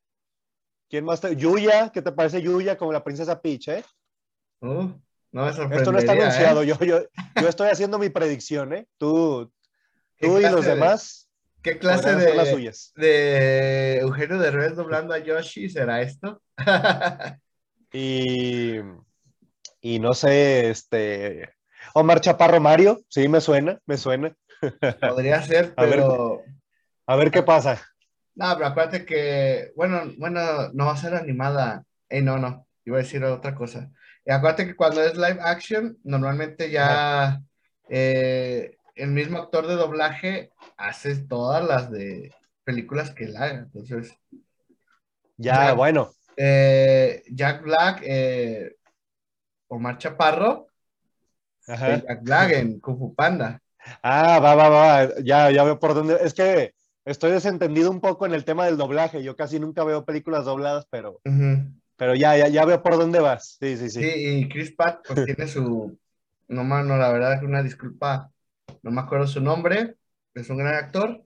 ¿quién 0.88 1.04
más? 1.04 1.20
Te... 1.20 1.36
Yuya, 1.36 1.90
¿qué 1.92 2.02
te 2.02 2.12
parece 2.12 2.42
Yuya 2.42 2.76
como 2.76 2.92
la 2.92 3.04
princesa 3.04 3.40
Peach, 3.40 3.68
eh? 3.68 3.84
Uh, 4.60 4.90
no 5.32 5.48
Esto 5.48 5.92
no 5.92 5.98
está 5.98 6.12
anunciado, 6.12 6.62
¿eh? 6.62 6.66
yo, 6.66 6.78
yo, 6.80 7.00
yo, 7.40 7.48
estoy 7.48 7.68
haciendo 7.68 7.98
mi 7.98 8.08
predicción, 8.08 8.72
¿eh? 8.72 8.86
Tú, 8.98 9.50
Tú 10.20 10.38
y 10.38 10.42
los 10.42 10.64
demás. 10.64 11.28
¿Qué 11.62 11.78
clase 11.78 12.14
de, 12.14 12.72
de 12.96 13.98
Eugenio 13.98 14.38
Derbez 14.38 14.76
doblando 14.76 15.12
a 15.12 15.18
Yoshi 15.18 15.68
será 15.68 16.00
esto? 16.00 16.42
y, 17.92 18.76
y 19.80 19.98
no 19.98 20.14
sé, 20.14 20.70
este. 20.70 21.50
Omar 21.94 22.20
Chaparro 22.20 22.60
Mario, 22.60 23.00
sí, 23.08 23.28
me 23.28 23.40
suena, 23.40 23.78
me 23.86 23.96
suena. 23.96 24.34
Podría 25.00 25.42
ser, 25.42 25.74
pero. 25.76 26.42
A 27.06 27.16
ver, 27.16 27.30
qué 27.30 27.42
pasa. 27.42 27.80
No, 28.34 28.54
pero 28.54 28.68
acuérdate 28.68 29.04
que, 29.04 29.72
bueno, 29.76 30.02
bueno, 30.18 30.70
no 30.72 30.86
va 30.86 30.92
a 30.92 30.96
ser 30.96 31.14
animada. 31.14 31.84
Eh, 32.08 32.22
no, 32.22 32.38
no, 32.38 32.66
iba 32.84 32.98
a 32.98 33.02
decir 33.02 33.22
otra 33.24 33.54
cosa. 33.54 33.90
Y 34.24 34.30
acuérdate 34.30 34.66
que 34.66 34.76
cuando 34.76 35.02
es 35.02 35.14
live 35.14 35.38
action, 35.40 35.98
normalmente 36.04 36.70
ya 36.70 37.40
eh, 37.88 38.76
el 38.94 39.10
mismo 39.10 39.38
actor 39.38 39.66
de 39.66 39.74
doblaje 39.74 40.52
hace 40.76 41.16
todas 41.16 41.64
las 41.64 41.90
de 41.90 42.32
películas 42.64 43.10
que 43.10 43.24
él 43.24 43.36
haga. 43.36 43.58
Entonces. 43.58 44.16
Ya, 45.36 45.72
bueno. 45.72 46.12
Eh, 46.36 47.22
Jack 47.30 47.62
Black, 47.62 48.02
eh, 48.04 48.76
Omar 49.68 49.98
Chaparro, 49.98 50.69
Ajá. 51.70 52.02
Jack 52.02 52.22
Black 52.22 52.52
en 52.52 52.80
Kung 52.80 52.98
Fu 52.98 53.14
Panda. 53.14 53.60
Ah, 54.02 54.38
va, 54.40 54.54
va, 54.54 54.68
va, 54.68 55.08
ya, 55.22 55.50
ya 55.50 55.64
veo 55.64 55.78
por 55.78 55.94
dónde. 55.94 56.18
Es 56.22 56.34
que 56.34 56.74
estoy 57.04 57.30
desentendido 57.32 57.90
un 57.90 58.00
poco 58.00 58.26
en 58.26 58.34
el 58.34 58.44
tema 58.44 58.66
del 58.66 58.76
doblaje. 58.76 59.22
Yo 59.22 59.36
casi 59.36 59.58
nunca 59.58 59.84
veo 59.84 60.04
películas 60.04 60.44
dobladas, 60.44 60.86
pero, 60.90 61.20
pero 61.96 62.14
ya, 62.14 62.36
ya, 62.36 62.48
ya 62.48 62.64
veo 62.64 62.82
por 62.82 62.96
dónde 62.96 63.20
vas. 63.20 63.56
Sí, 63.60 63.76
sí, 63.76 63.90
sí. 63.90 64.02
Sí, 64.02 64.10
y 64.14 64.48
Chris 64.48 64.72
Pratt 64.72 65.06
pues 65.06 65.24
tiene 65.24 65.46
su, 65.46 65.98
no, 66.48 66.64
no, 66.64 66.96
la 66.96 67.12
verdad 67.12 67.34
es 67.34 67.42
una 67.42 67.62
disculpa, 67.62 68.30
no 68.82 68.90
me 68.90 69.00
acuerdo 69.00 69.26
su 69.26 69.40
nombre, 69.40 69.96
es 70.34 70.50
un 70.50 70.58
gran 70.58 70.74
actor, 70.74 71.24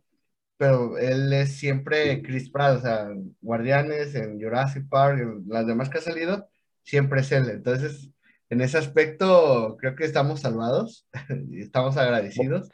pero 0.56 0.98
él 0.98 1.32
es 1.32 1.56
siempre 1.56 2.22
Chris 2.22 2.50
Pratt, 2.50 2.78
o 2.78 2.80
sea, 2.80 3.08
Guardianes, 3.40 4.14
en 4.14 4.40
Jurassic 4.40 4.88
Park, 4.88 5.18
en 5.18 5.44
las 5.48 5.66
demás 5.66 5.88
que 5.88 5.98
ha 5.98 6.02
salido, 6.02 6.48
siempre 6.82 7.20
es 7.20 7.32
él. 7.32 7.48
Entonces, 7.50 8.10
en 8.54 8.60
ese 8.60 8.78
aspecto, 8.78 9.76
creo 9.78 9.96
que 9.96 10.04
estamos 10.04 10.40
salvados, 10.40 11.06
y 11.50 11.60
estamos 11.60 11.96
agradecidos. 11.96 12.68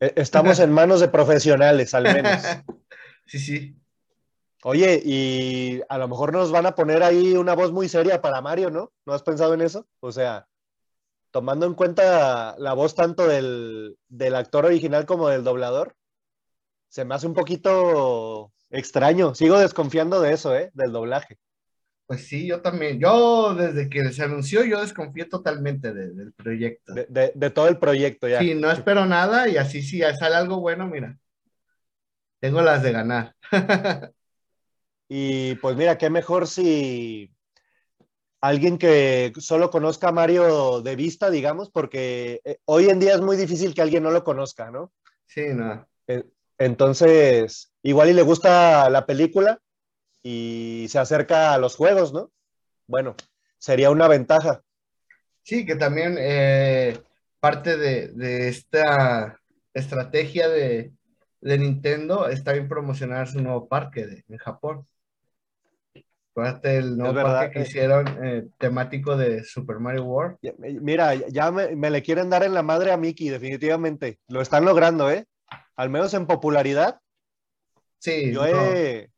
Eh, 0.00 0.12
estamos 0.16 0.58
en 0.60 0.72
manos 0.72 1.00
de 1.00 1.08
profesionales, 1.08 1.94
al 1.94 2.04
menos. 2.04 2.42
sí, 3.26 3.38
sí. 3.38 3.76
Oye, 4.62 5.00
y 5.04 5.80
a 5.88 5.98
lo 5.98 6.08
mejor 6.08 6.32
nos 6.32 6.50
van 6.50 6.66
a 6.66 6.74
poner 6.74 7.02
ahí 7.02 7.34
una 7.34 7.54
voz 7.54 7.72
muy 7.72 7.88
seria 7.88 8.20
para 8.22 8.40
Mario, 8.40 8.70
¿no? 8.70 8.92
¿No 9.04 9.12
has 9.12 9.22
pensado 9.22 9.54
en 9.54 9.60
eso? 9.60 9.86
O 10.00 10.12
sea, 10.12 10.48
tomando 11.30 11.66
en 11.66 11.74
cuenta 11.74 12.56
la 12.58 12.72
voz 12.72 12.94
tanto 12.94 13.26
del, 13.26 13.96
actor 14.34 14.64
original 14.64 15.06
como 15.06 15.28
del 15.28 15.44
doblador, 15.44 15.94
se 16.88 17.04
me 17.04 17.14
hace 17.14 17.26
un 17.26 17.34
poquito 17.34 18.52
extraño. 18.70 19.34
Sigo 19.34 19.58
desconfiando 19.58 20.20
de 20.20 20.32
eso, 20.32 20.56
¿eh? 20.56 20.70
Del 20.72 20.92
doblaje. 20.92 21.38
Pues 22.06 22.28
sí, 22.28 22.46
yo 22.46 22.60
también. 22.60 23.00
Yo, 23.00 23.54
desde 23.54 23.88
que 23.88 24.12
se 24.12 24.22
anunció, 24.22 24.64
yo 24.64 24.80
desconfié 24.80 25.24
totalmente 25.24 25.92
del 25.92 26.32
proyecto. 26.32 26.94
De, 26.94 27.50
todo 27.50 27.66
el 27.66 27.78
proyecto, 27.78 28.28
ya. 28.28 28.38
Sí, 28.38 28.54
no 28.54 28.70
espero 28.70 29.06
nada 29.06 29.48
y 29.48 29.56
así 29.56 29.82
si 29.82 30.00
sale 30.00 30.36
algo 30.36 30.60
bueno, 30.60 30.86
mira. 30.86 31.18
Tengo 32.38 32.62
las 32.62 32.82
de 32.84 32.92
ganar. 32.92 33.34
y 35.08 35.56
pues 35.56 35.76
mira, 35.76 35.98
qué 35.98 36.08
mejor 36.08 36.46
si 36.46 37.32
alguien 38.40 38.78
que 38.78 39.32
solo 39.38 39.70
conozca 39.70 40.08
a 40.08 40.12
Mario 40.12 40.82
de 40.82 40.94
vista, 40.94 41.28
digamos, 41.28 41.70
porque 41.70 42.40
eh, 42.44 42.58
hoy 42.66 42.88
en 42.88 43.00
día 43.00 43.14
es 43.14 43.20
muy 43.20 43.36
difícil 43.36 43.74
que 43.74 43.82
alguien 43.82 44.04
no 44.04 44.12
lo 44.12 44.22
conozca, 44.22 44.70
¿no? 44.70 44.92
Sí, 45.26 45.46
no. 45.52 45.88
Entonces, 46.58 47.72
igual 47.82 48.10
y 48.10 48.12
le 48.12 48.22
gusta 48.22 48.88
la 48.90 49.06
película 49.06 49.60
y 50.28 50.88
se 50.88 50.98
acerca 50.98 51.54
a 51.54 51.58
los 51.58 51.76
juegos, 51.76 52.12
¿no? 52.12 52.32
Bueno, 52.88 53.14
sería 53.58 53.90
una 53.90 54.08
ventaja. 54.08 54.60
Sí, 55.44 55.64
que 55.64 55.76
también 55.76 56.16
eh, 56.18 56.98
parte 57.38 57.76
de, 57.76 58.48
esta 58.48 59.40
estrategia 59.72 60.48
de, 60.48 60.90
Nintendo 61.42 62.28
está 62.28 62.52
bien 62.52 62.66
promocionar 62.66 63.28
su 63.28 63.40
nuevo 63.40 63.68
parque 63.68 64.24
en 64.28 64.38
Japón. 64.38 64.88
Fíjate 66.34 66.78
el 66.78 66.98
nuevo 66.98 67.22
parque 67.22 67.52
que 67.52 67.58
eh. 67.60 67.62
hicieron 67.62 68.24
eh, 68.24 68.48
temático 68.58 69.16
de 69.16 69.44
Super 69.44 69.78
Mario 69.78 70.06
World. 70.06 70.38
Mira, 70.58 71.14
ya 71.14 71.52
me, 71.52 71.88
le 71.88 72.02
quieren 72.02 72.30
dar 72.30 72.42
en 72.42 72.52
la 72.52 72.64
madre 72.64 72.90
a 72.90 72.96
Mickey, 72.96 73.28
definitivamente. 73.28 74.18
Lo 74.26 74.40
están 74.40 74.64
logrando, 74.64 75.08
¿eh? 75.08 75.24
Al 75.76 75.88
menos 75.88 76.14
en 76.14 76.26
popularidad. 76.26 76.98
Sí. 78.00 78.32
Yo 78.32 78.44
he, 78.44 79.08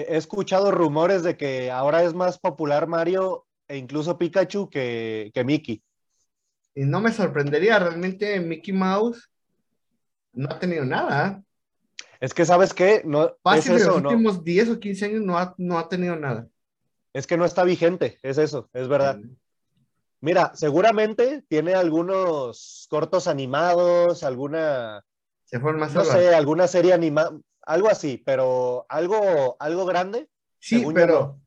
escuchado 0.00 0.70
rumores 0.70 1.22
de 1.22 1.36
que 1.36 1.70
ahora 1.70 2.02
es 2.02 2.14
más 2.14 2.38
popular 2.38 2.86
Mario 2.86 3.46
e 3.68 3.76
incluso 3.76 4.18
Pikachu 4.18 4.68
que, 4.68 5.30
que 5.34 5.44
Mickey. 5.44 5.82
Y 6.74 6.84
no 6.84 7.00
me 7.00 7.12
sorprendería, 7.12 7.78
realmente 7.78 8.38
Mickey 8.40 8.74
Mouse 8.74 9.30
no 10.32 10.48
ha 10.50 10.58
tenido 10.58 10.84
nada. 10.84 11.42
Es 12.20 12.34
que, 12.34 12.44
¿sabes 12.44 12.72
qué? 12.74 13.02
No, 13.04 13.34
Fácil, 13.42 13.76
es 13.76 13.86
los 13.86 13.96
últimos 13.96 14.44
10 14.44 14.70
o 14.70 14.80
15 14.80 15.04
años 15.06 15.22
no 15.22 15.38
ha, 15.38 15.54
no 15.58 15.78
ha 15.78 15.88
tenido 15.88 16.16
nada. 16.16 16.48
Es 17.12 17.26
que 17.26 17.36
no 17.36 17.44
está 17.44 17.64
vigente, 17.64 18.18
es 18.22 18.38
eso, 18.38 18.68
es 18.72 18.88
verdad. 18.88 19.18
Mira, 20.20 20.52
seguramente 20.54 21.44
tiene 21.48 21.74
algunos 21.74 22.86
cortos 22.90 23.26
animados, 23.26 24.22
alguna. 24.22 25.04
Se 25.44 25.58
más 25.58 25.94
No 25.94 26.04
sé, 26.04 26.34
alguna 26.34 26.66
serie 26.66 26.92
animada, 26.92 27.38
algo 27.66 27.88
así, 27.88 28.22
pero 28.24 28.86
algo, 28.88 29.56
algo 29.60 29.84
grande. 29.84 30.28
Sí, 30.58 30.84
pero. 30.94 31.40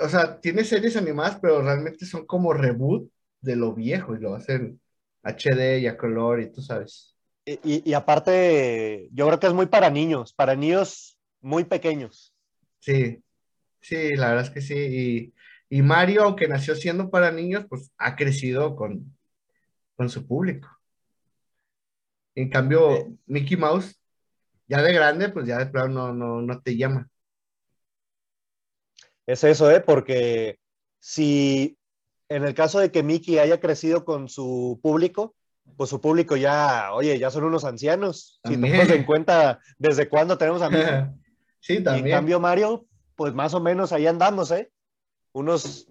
O 0.00 0.08
sea, 0.08 0.40
tiene 0.40 0.64
series 0.64 0.96
animadas, 0.96 1.38
pero 1.40 1.62
realmente 1.62 2.06
son 2.06 2.24
como 2.26 2.52
reboot 2.52 3.10
de 3.40 3.56
lo 3.56 3.74
viejo 3.74 4.14
y 4.14 4.20
lo 4.20 4.34
hacen 4.34 4.80
HD 5.22 5.80
y 5.80 5.86
a 5.86 5.96
color 5.96 6.40
y 6.40 6.50
tú 6.50 6.62
sabes. 6.62 7.16
Y, 7.44 7.92
aparte, 7.94 9.08
yo 9.12 9.26
creo 9.26 9.40
que 9.40 9.48
es 9.48 9.52
muy 9.52 9.66
para 9.66 9.90
niños, 9.90 10.32
para 10.32 10.54
niños 10.54 11.18
muy 11.40 11.64
pequeños. 11.64 12.32
Sí, 12.78 13.22
sí, 13.80 14.14
la 14.14 14.28
verdad 14.28 14.44
es 14.44 14.50
que 14.50 14.60
sí. 14.60 15.32
Y, 15.68 15.82
Mario, 15.82 16.24
aunque 16.24 16.46
nació 16.46 16.76
siendo 16.76 17.10
para 17.10 17.32
niños, 17.32 17.66
pues 17.68 17.90
ha 17.98 18.14
crecido 18.14 18.76
con, 18.76 19.16
con 19.96 20.08
su 20.08 20.26
público. 20.26 20.68
En 22.36 22.48
cambio, 22.48 22.92
eh. 22.92 23.12
Mickey 23.26 23.56
Mouse, 23.56 23.99
ya 24.70 24.82
de 24.82 24.92
grande, 24.92 25.28
pues 25.30 25.46
ya 25.46 25.58
de 25.58 25.66
plano 25.66 26.14
no, 26.14 26.40
no 26.40 26.60
te 26.62 26.76
llama. 26.76 27.10
Es 29.26 29.42
eso, 29.42 29.68
¿eh? 29.70 29.80
Porque 29.80 30.60
si 31.00 31.76
en 32.28 32.44
el 32.44 32.54
caso 32.54 32.78
de 32.78 32.92
que 32.92 33.02
Mickey 33.02 33.38
haya 33.38 33.58
crecido 33.58 34.04
con 34.04 34.28
su 34.28 34.78
público, 34.80 35.34
pues 35.76 35.90
su 35.90 36.00
público 36.00 36.36
ya, 36.36 36.92
oye, 36.92 37.18
ya 37.18 37.30
son 37.30 37.44
unos 37.44 37.64
ancianos. 37.64 38.40
Si 38.44 38.54
tomamos 38.54 38.90
en 38.90 39.04
cuenta 39.04 39.58
desde 39.76 40.08
cuándo 40.08 40.38
tenemos 40.38 40.62
a 40.62 40.70
Mickey. 40.70 41.04
sí, 41.60 41.82
también. 41.82 42.06
en 42.06 42.12
cambio, 42.12 42.38
Mario, 42.38 42.86
pues 43.16 43.34
más 43.34 43.54
o 43.54 43.60
menos 43.60 43.92
ahí 43.92 44.06
andamos, 44.06 44.52
¿eh? 44.52 44.70
Unos 45.32 45.88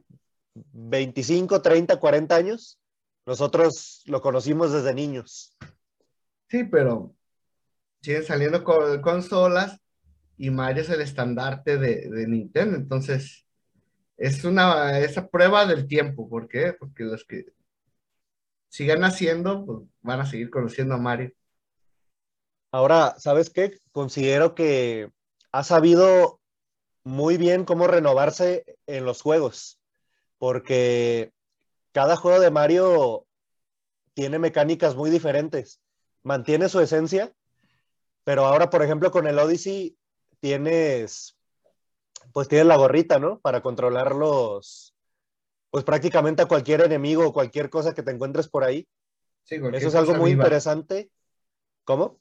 25, 0.53 1.61
30, 1.61 1.99
40 1.99 2.34
años. 2.34 2.80
Nosotros 3.25 4.03
lo 4.05 4.21
conocimos 4.21 4.71
desde 4.71 4.93
niños. 4.93 5.57
Sí, 6.47 6.63
pero 6.63 7.13
siguen 8.02 8.24
saliendo 8.24 8.64
con 8.64 9.02
consolas 9.02 9.80
y 10.38 10.50
Mario 10.50 10.84
es 10.84 10.89
el 10.89 11.02
estandarte 11.02 11.78
de, 11.78 12.28
Nintendo. 12.28 12.78
Entonces, 12.78 13.45
es 14.18 14.43
una 14.45 15.00
esa 15.00 15.28
prueba 15.28 15.66
del 15.66 15.88
tiempo. 15.88 16.30
¿Por 16.30 16.47
qué? 16.47 16.74
Porque 16.74 17.04
los 17.04 17.26
que 17.26 17.45
sigan 18.70 19.04
haciendo, 19.04 19.66
pues 19.66 19.80
van 20.02 20.22
a 20.22 20.26
seguir 20.26 20.50
conociendo 20.50 20.95
a 20.95 20.97
Mario. 20.97 21.34
Ahora, 22.72 23.16
¿sabes 23.18 23.50
qué? 23.50 23.80
Considero 23.91 24.56
que 24.56 25.12
ha 25.52 25.64
sabido 25.64 26.39
muy 27.04 27.38
bien 27.38 27.66
cómo 27.66 27.88
renovarse 27.88 28.78
en 28.86 29.06
los 29.06 29.22
juegos, 29.22 29.80
porque 30.38 31.34
cada 31.91 32.16
juego 32.16 32.39
de 32.39 32.52
Mario 32.52 33.26
tiene 34.14 34.38
mecánicas 34.38 34.95
muy 34.95 35.10
diferentes, 35.10 35.82
mantiene 36.24 36.70
su 36.70 36.80
esencia, 36.80 37.34
pero 38.30 38.45
ahora, 38.45 38.69
por 38.69 38.84
ejemplo, 38.84 39.09
con 39.09 39.25
el 39.25 39.39
Odyssey 39.39 39.97
tienes, 40.39 41.36
pues 42.32 42.47
tienes 42.47 42.67
la 42.67 42.75
gorrita, 42.75 43.17
¿no? 43.17 43.39
Para 43.39 43.63
controlar 43.63 44.13
los, 44.13 44.93
pues 45.71 45.84
prácticamente 45.84 46.43
a 46.43 46.45
cualquier 46.45 46.82
enemigo 46.82 47.25
o 47.25 47.34
cualquier 47.34 47.71
cosa 47.71 47.95
que 47.95 48.03
te 48.03 48.11
encuentres 48.11 48.47
por 48.47 48.63
ahí. 48.63 48.88
Sí, 49.41 49.55
Eso 49.73 49.88
es 49.88 49.95
algo 49.95 50.13
muy 50.13 50.30
interesante. 50.30 51.09
¿Cómo? 51.84 52.19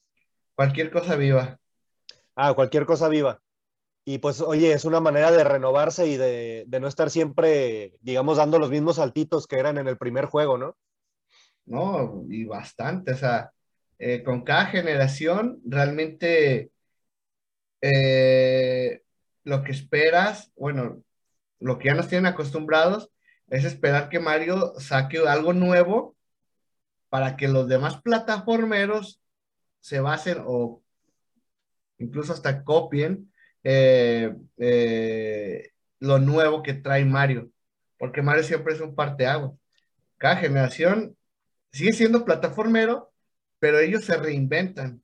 Cualquier 0.54 0.90
cosa 0.90 1.14
viva. 1.14 1.61
Ah, 2.34 2.54
cualquier 2.54 2.86
cosa 2.86 3.11
viva. 3.11 3.42
Y 4.06 4.16
pues, 4.16 4.40
oye, 4.40 4.72
es 4.72 4.86
una 4.86 5.00
manera 5.00 5.30
de 5.30 5.44
renovarse 5.44 6.06
y 6.06 6.16
de, 6.16 6.64
no 6.80 6.88
estar 6.88 7.11
siempre, 7.11 7.98
digamos, 8.00 8.38
dando 8.38 8.59
los 8.59 8.70
mismos 8.70 8.96
saltitos 8.96 9.46
que 9.46 9.59
eran 9.59 9.76
en 9.76 9.88
el 9.88 9.98
primer 9.98 10.24
juego, 10.24 10.56
¿no? 10.56 10.74
No, 11.66 12.24
y 12.30 12.46
bastante. 12.46 13.12
O 13.12 13.16
sea, 13.18 13.52
eh, 13.99 14.22
con 14.22 14.42
cada 14.42 14.66
generación, 14.66 15.61
realmente 15.64 16.70
eh, 17.80 19.03
lo 19.44 19.62
que 19.62 19.72
esperas, 19.72 20.53
bueno, 20.57 21.03
lo 21.61 21.78
que 21.78 21.88
ya 21.88 21.94
nos 21.94 22.09
tienen 22.09 22.26
acostumbrados, 22.26 23.11
es 23.49 23.64
esperar 23.64 24.09
que 24.09 24.20
Mario 24.20 24.74
saque 24.78 25.18
algo 25.26 25.53
nuevo 25.53 26.16
para 27.09 27.36
que 27.36 27.49
los 27.49 27.68
demás 27.68 28.01
plataformeros 28.03 29.20
se 29.80 30.01
basen 30.01 30.42
o 30.46 30.82
incluso 31.99 32.32
hasta 32.32 32.62
copien 32.64 33.32
eh, 33.64 34.32
lo 35.99 36.18
nuevo 36.18 36.62
que 36.62 36.74
trae 36.74 37.05
Mario, 37.05 37.51
porque 37.99 38.22
Mario 38.22 38.44
siempre 38.44 38.74
es 38.74 38.80
un 38.80 38.94
parteaguas. 38.94 39.53
Cada 40.16 40.36
generación 40.36 41.16
sigue 41.72 41.92
siendo 41.92 42.24
plataformero, 42.24 43.12
pero 43.59 43.78
ellos 43.78 44.04
se 44.04 44.16
reinventan. 44.16 45.02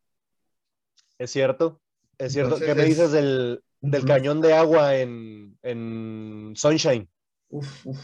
Es 1.19 1.31
cierto, 1.31 1.81
es 2.19 2.33
cierto. 2.33 2.59
¿Qué 2.59 2.75
me 2.75 2.85
dices 2.85 3.13
del, 3.13 3.63
cañón 4.07 4.41
de 4.41 4.55
agua 4.55 4.97
en, 4.97 5.59
en 5.63 6.53
Sunshine? 6.57 7.09
Uf, 7.49 7.87
uf 7.87 7.99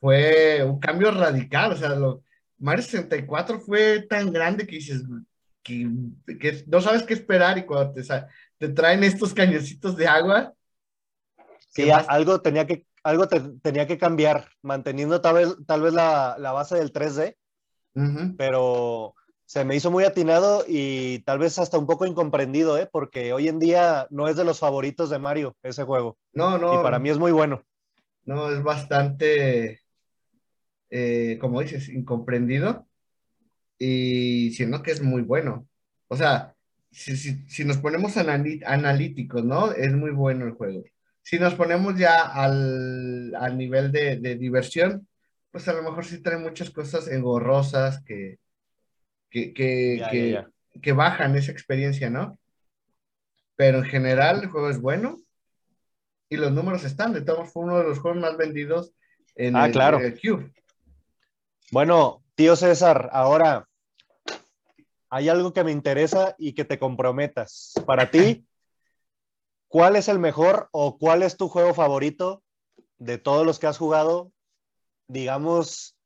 fue 0.00 0.62
un 0.64 0.78
cambio 0.78 1.10
radical, 1.10 1.72
o 1.72 1.76
sea, 1.76 1.90
lo, 1.90 2.22
Mario 2.58 2.82
64 2.84 3.60
fue 3.60 4.02
tan 4.02 4.32
grande 4.32 4.66
que 4.66 4.76
dices 4.76 5.02
que, 5.62 5.88
no 6.66 6.80
sabes 6.80 7.02
qué 7.02 7.14
esperar 7.14 7.58
y 7.58 7.66
cuando 7.66 7.92
te, 7.92 8.02
te 8.58 8.68
traen 8.70 9.04
estos 9.04 9.34
cañoncitos 9.34 9.96
de 9.96 10.06
agua. 10.06 10.54
Sí, 11.70 11.90
algo 11.90 12.40
tenía 12.40 12.66
que, 12.66 12.86
algo 13.02 13.28
tenía 13.28 13.86
que 13.86 13.98
cambiar, 13.98 14.48
manteniendo 14.62 15.20
tal 15.20 15.34
vez, 15.34 15.56
tal 15.66 15.82
vez 15.82 15.92
la, 15.92 16.36
la 16.38 16.52
base 16.52 16.76
del 16.76 16.92
3D, 16.92 17.36
pero 18.36 19.14
se 19.48 19.64
me 19.64 19.74
hizo 19.74 19.90
muy 19.90 20.04
atinado 20.04 20.62
y 20.68 21.20
tal 21.20 21.38
vez 21.38 21.58
hasta 21.58 21.78
un 21.78 21.86
poco 21.86 22.04
incomprendido, 22.04 22.76
¿eh? 22.76 22.86
porque 22.92 23.32
hoy 23.32 23.48
en 23.48 23.58
día 23.58 24.06
no 24.10 24.28
es 24.28 24.36
de 24.36 24.44
los 24.44 24.58
favoritos 24.58 25.08
de 25.08 25.18
Mario 25.18 25.56
ese 25.62 25.84
juego. 25.84 26.18
No, 26.34 26.58
no. 26.58 26.78
Y 26.78 26.82
para 26.82 26.98
mí 26.98 27.08
es 27.08 27.16
muy 27.16 27.32
bueno. 27.32 27.64
No, 28.26 28.50
es 28.50 28.62
bastante, 28.62 29.80
eh, 30.90 31.38
como 31.40 31.62
dices, 31.62 31.88
incomprendido 31.88 32.86
y 33.78 34.50
siendo 34.50 34.82
que 34.82 34.90
es 34.90 35.00
muy 35.00 35.22
bueno. 35.22 35.66
O 36.08 36.16
sea, 36.16 36.54
si, 36.90 37.16
si, 37.16 37.64
nos 37.64 37.78
ponemos 37.78 38.18
analíticos, 38.18 39.44
¿no? 39.44 39.72
Es 39.72 39.94
muy 39.94 40.10
bueno 40.10 40.44
el 40.44 40.52
juego. 40.52 40.84
Si 41.22 41.38
nos 41.38 41.54
ponemos 41.54 41.96
ya 41.96 42.20
al, 42.20 43.34
al 43.34 43.56
nivel 43.56 43.92
de, 43.92 44.16
de, 44.16 44.34
diversión, 44.36 45.08
pues 45.50 45.66
a 45.68 45.72
lo 45.72 45.82
mejor 45.82 46.04
sí 46.04 46.20
trae 46.20 46.36
muchas 46.36 46.68
cosas 46.68 47.08
engorrosas 47.08 48.02
que, 48.04 48.40
que, 49.30 49.52
que, 49.52 50.44
que, 50.80 50.92
bajan 50.92 51.36
esa 51.36 51.52
experiencia, 51.52 52.10
¿no? 52.10 52.38
Pero 53.56 53.78
en 53.78 53.84
general 53.84 54.42
el 54.42 54.48
juego 54.48 54.70
es 54.70 54.80
bueno 54.80 55.18
y 56.28 56.36
los 56.36 56.52
números 56.52 56.84
están. 56.84 57.12
De 57.12 57.22
todos 57.22 57.52
fue 57.52 57.64
uno 57.64 57.78
de 57.78 57.84
los 57.84 57.98
juegos 57.98 58.20
más 58.20 58.36
vendidos 58.36 58.92
en, 59.34 59.56
ah, 59.56 59.70
claro. 59.70 59.98
el 59.98 60.18
Cube. 60.20 60.52
Bueno, 61.70 62.22
tío 62.34 62.56
César, 62.56 63.10
ahora 63.12 63.68
hay 65.10 65.28
algo 65.28 65.52
que 65.52 65.64
me 65.64 65.72
interesa 65.72 66.34
y 66.38 66.54
que 66.54 66.64
te 66.64 66.78
comprometas. 66.78 67.74
Para 67.86 68.10
ti, 68.10 68.46
¿cuál 69.68 69.96
es 69.96 70.08
el 70.08 70.18
mejor 70.18 70.68
o 70.72 70.98
cuál 70.98 71.22
es 71.22 71.36
tu 71.36 71.48
juego 71.48 71.74
favorito 71.74 72.42
de 72.98 73.18
todos 73.18 73.44
los 73.44 73.58
que 73.58 73.66
has 73.66 73.78
jugado? 73.78 74.32
Digamos, 75.08 75.97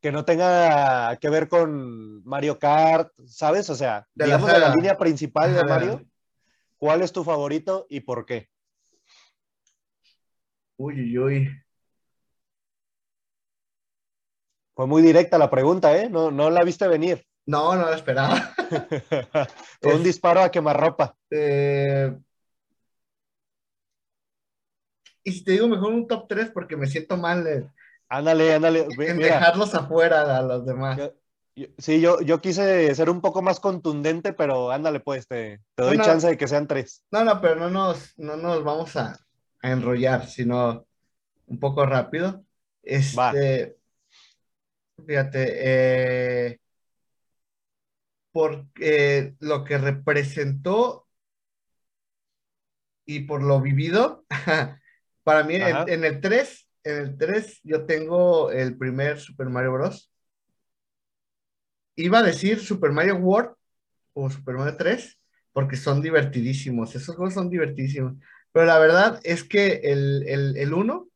que 0.00 0.12
no 0.12 0.24
tenga 0.24 1.16
que 1.16 1.30
ver 1.30 1.48
con 1.48 2.24
Mario 2.24 2.58
Kart, 2.58 3.12
¿sabes? 3.26 3.70
O 3.70 3.74
sea, 3.74 4.06
digamos 4.14 4.52
de 4.52 4.58
la 4.58 4.74
línea 4.74 4.96
principal 4.96 5.54
de 5.54 5.64
Mario, 5.64 6.02
¿cuál 6.76 7.02
es 7.02 7.12
tu 7.12 7.24
favorito 7.24 7.86
y 7.88 8.00
por 8.00 8.26
qué? 8.26 8.48
Uy, 10.76 11.00
uy, 11.00 11.18
uy. 11.18 11.62
Fue 14.74 14.86
muy 14.86 15.00
directa 15.00 15.38
la 15.38 15.48
pregunta, 15.48 15.96
¿eh? 15.96 16.10
No, 16.10 16.30
no 16.30 16.50
la 16.50 16.62
viste 16.62 16.86
venir. 16.86 17.26
No, 17.46 17.74
no 17.76 17.88
la 17.88 17.96
esperaba. 17.96 18.54
Fue 19.80 19.94
un 19.94 20.02
disparo 20.02 20.42
a 20.42 20.50
quemarropa. 20.50 21.16
Eh... 21.30 22.14
Y 25.22 25.32
si 25.32 25.44
te 25.44 25.52
digo 25.52 25.66
mejor 25.66 25.92
un 25.92 26.06
top 26.06 26.26
3 26.28 26.50
porque 26.50 26.76
me 26.76 26.86
siento 26.86 27.16
mal. 27.16 27.72
Ándale, 28.08 28.54
ándale. 28.54 28.86
dejarlos 28.96 29.74
afuera 29.74 30.38
a 30.38 30.42
los 30.42 30.64
demás. 30.64 30.98
sí, 31.78 32.00
yo, 32.00 32.20
yo 32.20 32.40
quise 32.40 32.94
ser 32.94 33.10
un 33.10 33.20
poco 33.20 33.42
más 33.42 33.60
contundente, 33.60 34.32
pero 34.32 34.70
ándale, 34.70 35.00
pues, 35.00 35.26
te, 35.26 35.60
doy 35.76 35.98
chance 35.98 36.26
de 36.26 36.36
que 36.36 36.48
sean 36.48 36.66
tres. 36.66 37.04
No, 37.10 37.24
no, 37.24 37.40
pero 37.40 37.56
no 37.56 37.70
nos, 37.70 38.16
no 38.18 38.36
nos 38.36 38.62
vamos 38.62 38.96
a, 38.96 39.18
enrollar, 39.62 40.26
sino 40.26 40.86
un 41.46 41.58
poco 41.58 41.84
rápido. 41.86 42.44
Este, 42.82 43.76
fíjate, 45.04 45.54
eh, 45.56 46.60
porque 48.30 49.34
lo 49.40 49.64
que 49.64 49.78
representó 49.78 51.08
y 53.04 53.20
por 53.20 53.42
lo 53.42 53.60
vivido, 53.60 54.24
para 55.24 55.42
mí 55.44 55.56
en, 55.56 55.88
en, 55.88 56.04
el 56.04 56.20
3 56.20 56.65
en 56.86 56.96
el 56.98 57.18
3 57.18 57.60
yo 57.64 57.84
tengo 57.84 58.50
el 58.52 58.76
primer 58.78 59.18
Super 59.18 59.48
Mario 59.48 59.72
Bros. 59.72 60.10
Iba 61.96 62.20
a 62.20 62.22
decir 62.22 62.60
Super 62.60 62.92
Mario 62.92 63.16
World 63.16 63.54
o 64.12 64.30
Super 64.30 64.54
Mario 64.54 64.76
3 64.76 65.18
porque 65.52 65.76
son 65.76 66.00
divertidísimos. 66.00 66.94
Esos 66.94 67.16
juegos 67.16 67.34
son 67.34 67.50
divertidísimos. 67.50 68.14
Pero 68.52 68.66
la 68.66 68.78
verdad 68.78 69.20
es 69.24 69.42
que 69.42 69.80
el, 69.82 70.24
el, 70.28 70.56
el 70.56 70.72
1. 70.72 71.08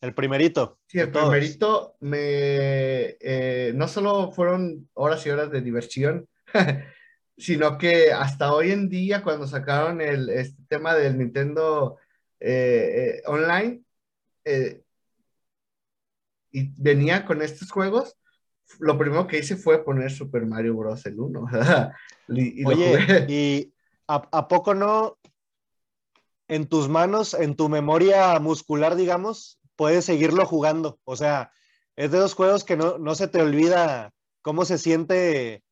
El 0.00 0.14
primerito. 0.14 0.78
Sí, 0.86 1.00
el 1.00 1.10
primerito 1.10 1.96
me. 2.00 3.16
Eh, 3.20 3.72
no 3.74 3.88
solo 3.88 4.30
fueron 4.30 4.88
horas 4.94 5.26
y 5.26 5.30
horas 5.30 5.50
de 5.50 5.60
diversión, 5.60 6.28
sino 7.36 7.78
que 7.78 8.12
hasta 8.12 8.54
hoy 8.54 8.70
en 8.70 8.88
día, 8.88 9.22
cuando 9.22 9.46
sacaron 9.46 10.00
el 10.00 10.28
este 10.30 10.62
tema 10.68 10.94
del 10.94 11.18
Nintendo 11.18 11.98
eh, 12.40 13.18
eh, 13.18 13.22
Online, 13.26 13.83
eh, 14.44 14.82
y 16.50 16.70
venía 16.80 17.24
con 17.24 17.42
estos 17.42 17.70
juegos, 17.70 18.16
lo 18.78 18.96
primero 18.96 19.26
que 19.26 19.38
hice 19.38 19.56
fue 19.56 19.84
poner 19.84 20.10
Super 20.10 20.46
Mario 20.46 20.76
Bros. 20.76 21.04
el 21.06 21.18
1. 21.18 21.46
y, 22.28 22.64
Oye, 22.64 23.26
¿y 23.28 23.74
a, 24.06 24.48
poco 24.48 24.74
no 24.74 25.18
en 26.48 26.66
tus 26.66 26.88
manos, 26.88 27.34
en 27.34 27.56
tu 27.56 27.68
memoria 27.68 28.38
muscular, 28.38 28.96
digamos, 28.96 29.58
puedes 29.76 30.04
seguirlo 30.04 30.46
jugando? 30.46 30.98
O 31.04 31.16
sea, 31.16 31.50
es 31.96 32.10
de 32.10 32.18
dos 32.18 32.34
juegos 32.34 32.64
que 32.64 32.76
no, 32.76 32.98
no 32.98 33.14
se 33.14 33.28
te 33.28 33.42
olvida 33.42 34.12
cómo 34.42 34.64
se 34.64 34.78
siente 34.78 35.64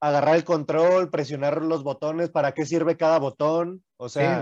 agarrar 0.00 0.36
el 0.36 0.44
control, 0.44 1.10
presionar 1.10 1.62
los 1.62 1.82
botones, 1.82 2.30
para 2.30 2.52
qué 2.52 2.64
sirve 2.64 2.96
cada 2.96 3.18
botón. 3.18 3.84
O 3.96 4.08
sea, 4.08 4.40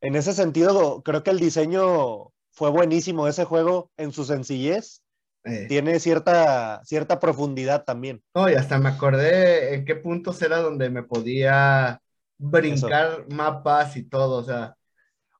en 0.00 0.16
ese 0.16 0.32
sentido, 0.32 1.02
creo 1.02 1.22
que 1.22 1.30
el 1.30 1.40
diseño 1.40 2.32
fue 2.56 2.70
buenísimo 2.70 3.28
ese 3.28 3.44
juego 3.44 3.90
en 3.98 4.12
su 4.12 4.24
sencillez. 4.24 5.02
Eh. 5.44 5.66
Tiene 5.68 6.00
cierta, 6.00 6.82
cierta 6.84 7.20
profundidad 7.20 7.84
también. 7.84 8.22
No, 8.34 8.50
y 8.50 8.54
hasta 8.54 8.78
me 8.78 8.88
acordé 8.88 9.74
en 9.74 9.84
qué 9.84 9.94
puntos 9.94 10.42
era 10.42 10.58
donde 10.58 10.90
me 10.90 11.04
podía 11.04 12.00
brincar 12.38 13.26
mapas 13.28 13.96
y 13.96 14.02
todo, 14.04 14.38
o 14.38 14.42
sea. 14.42 14.74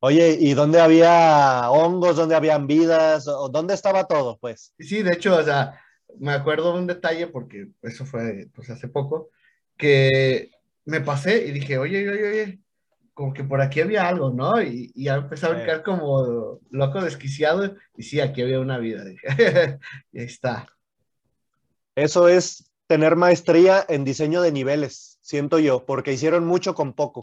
Oye, 0.01 0.37
¿y 0.39 0.55
dónde 0.55 0.79
había 0.79 1.71
hongos, 1.71 2.17
dónde 2.17 2.37
habían 2.37 2.67
vidas, 2.67 3.27
o 3.27 3.49
dónde 3.49 3.75
estaba 3.75 4.05
todo, 4.05 4.39
pues? 4.39 4.75
Sí, 4.79 5.03
de 5.03 5.15
hecho, 5.15 5.37
o 5.37 5.43
sea, 5.43 5.81
me 6.19 6.33
acuerdo 6.33 6.73
de 6.75 6.79
un 6.79 6.87
detalle, 6.87 7.27
porque 7.27 7.71
eso 7.83 8.05
fue 8.05 8.47
pues 8.55 8.71
hace 8.71 8.89
poco, 8.89 9.31
que 9.77 10.51
me 10.85 11.01
pasé 11.01 11.47
y 11.47 11.53
dije, 11.53 11.79
oye, 11.79 12.09
oye, 12.09 12.29
oye, 12.29 12.61
como 13.17 13.33
que 13.33 13.45
por 13.45 13.63
aquí 13.63 13.81
había 13.81 14.07
algo, 14.07 14.31
¿no? 14.31 14.61
Y, 14.61 14.93
y 14.95 15.05
ya 15.05 15.15
empecé 15.15 15.47
a 15.47 15.49
brincar 15.49 15.83
como 15.83 16.61
loco 16.69 17.01
desquiciado 17.01 17.75
y 17.97 18.03
sí, 18.03 18.21
aquí 18.21 18.43
había 18.43 18.61
una 18.61 18.77
vida. 18.77 19.07
Dije, 19.07 19.27
y 20.13 20.21
ahí 20.21 20.27
está. 20.27 20.69
Eso 21.95 22.29
es 22.29 22.71
tener 22.87 23.17
maestría 23.17 23.87
en 23.89 24.05
diseño 24.05 24.43
de 24.43 24.53
niveles, 24.53 25.19
siento 25.23 25.59
yo, 25.59 25.87
porque 25.87 26.13
hicieron 26.13 26.45
mucho 26.45 26.75
con 26.75 26.93
poco. 26.93 27.23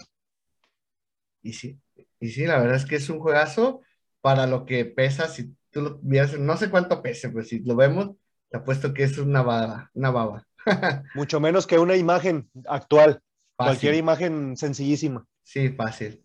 Y 1.44 1.54
sí, 1.54 1.80
y 2.20 2.30
sí, 2.30 2.48
la 2.48 2.58
verdad 2.58 2.78
es 2.78 2.86
que 2.86 2.96
es 2.96 3.08
un 3.12 3.20
juegazo 3.20 3.82
para 4.20 4.48
lo 4.48 4.66
que 4.66 4.86
pesa, 4.86 5.28
si 5.28 5.56
tú 5.70 5.82
lo 5.82 6.00
miras, 6.02 6.40
no 6.40 6.58
sé 6.58 6.72
cuánto 6.72 7.04
pese, 7.04 7.30
pues 7.30 7.50
si 7.50 7.60
lo 7.60 7.76
vemos, 7.76 8.16
te 8.50 8.58
apuesto 8.58 8.96
que 8.96 9.04
es 9.04 9.20
una 9.20 9.44
baba, 9.44 9.92
una 9.94 10.10
baba. 10.10 10.48
Mucho 11.14 11.40
menos 11.40 11.68
que 11.68 11.78
una 11.78 11.96
imagen 11.96 12.50
actual, 12.66 13.22
cualquier 13.56 13.94
imagen 13.94 14.58
sencillísima. 14.58 15.28
Sí, 15.44 15.70
fácil. 15.70 16.24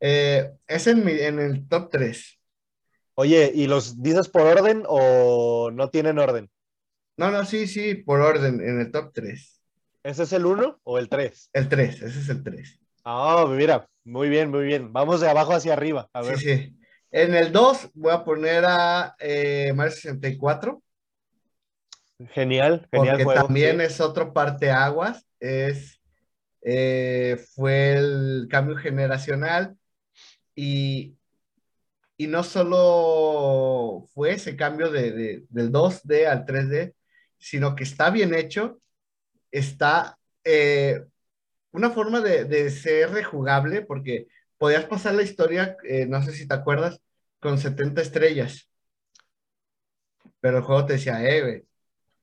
Eh, 0.00 0.50
es 0.66 0.86
en, 0.86 1.08
en 1.08 1.38
el 1.38 1.68
top 1.68 1.90
3. 1.90 2.40
Oye, 3.14 3.52
¿y 3.54 3.66
los 3.66 4.02
dices 4.02 4.28
por 4.28 4.42
orden 4.42 4.84
o 4.86 5.70
no 5.70 5.90
tienen 5.90 6.18
orden? 6.18 6.50
No, 7.16 7.30
no, 7.30 7.44
sí, 7.44 7.66
sí, 7.66 7.94
por 7.94 8.20
orden, 8.20 8.60
en 8.60 8.80
el 8.80 8.90
top 8.90 9.12
3. 9.12 9.60
¿Ese 10.02 10.22
es 10.22 10.32
el 10.32 10.46
1 10.46 10.80
o 10.82 10.98
el 10.98 11.08
3? 11.08 11.50
El 11.52 11.68
3, 11.68 12.02
ese 12.02 12.20
es 12.20 12.28
el 12.30 12.42
3. 12.42 12.80
Ah, 13.04 13.44
mira, 13.48 13.88
muy 14.04 14.30
bien, 14.30 14.50
muy 14.50 14.64
bien. 14.64 14.92
Vamos 14.92 15.20
de 15.20 15.28
abajo 15.28 15.52
hacia 15.52 15.74
arriba. 15.74 16.08
A 16.14 16.22
ver. 16.22 16.38
Sí, 16.38 16.56
sí. 16.56 16.76
En 17.10 17.34
el 17.34 17.52
2 17.52 17.90
voy 17.92 18.12
a 18.12 18.24
poner 18.24 18.64
a 18.66 19.14
eh, 19.18 19.72
Mario 19.74 19.92
64. 19.92 20.82
Genial, 22.32 22.88
genial. 22.90 23.20
Porque 23.22 23.40
también 23.40 23.80
es 23.80 24.00
otro 24.00 24.32
parte 24.32 24.70
aguas. 24.70 25.26
Es 25.38 25.99
eh, 26.62 27.42
fue 27.54 27.94
el 27.94 28.48
cambio 28.50 28.76
generacional 28.76 29.76
y, 30.54 31.16
y 32.16 32.26
no 32.26 32.44
solo 32.44 34.06
fue 34.12 34.32
ese 34.32 34.56
cambio 34.56 34.90
de, 34.90 35.44
del 35.48 35.72
2D 35.72 36.26
al 36.26 36.44
3D, 36.44 36.94
sino 37.38 37.74
que 37.74 37.84
está 37.84 38.10
bien 38.10 38.34
hecho, 38.34 38.78
está 39.50 40.18
eh, 40.44 41.02
una 41.72 41.90
forma 41.90 42.20
de, 42.20 42.70
ser 42.70 43.10
rejugable, 43.10 43.82
porque 43.82 44.26
podías 44.58 44.84
pasar 44.84 45.14
la 45.14 45.22
historia, 45.22 45.76
eh, 45.84 46.04
no 46.04 46.22
sé 46.22 46.32
si 46.32 46.46
te 46.46 46.54
acuerdas, 46.54 47.00
con 47.38 47.58
70 47.58 48.02
estrellas. 48.02 48.68
pero 50.40 50.58
el 50.58 50.62
juego 50.62 50.84
te 50.84 50.94
decía, 50.94 51.24
eh, 51.26 51.40
güey, 51.40 51.64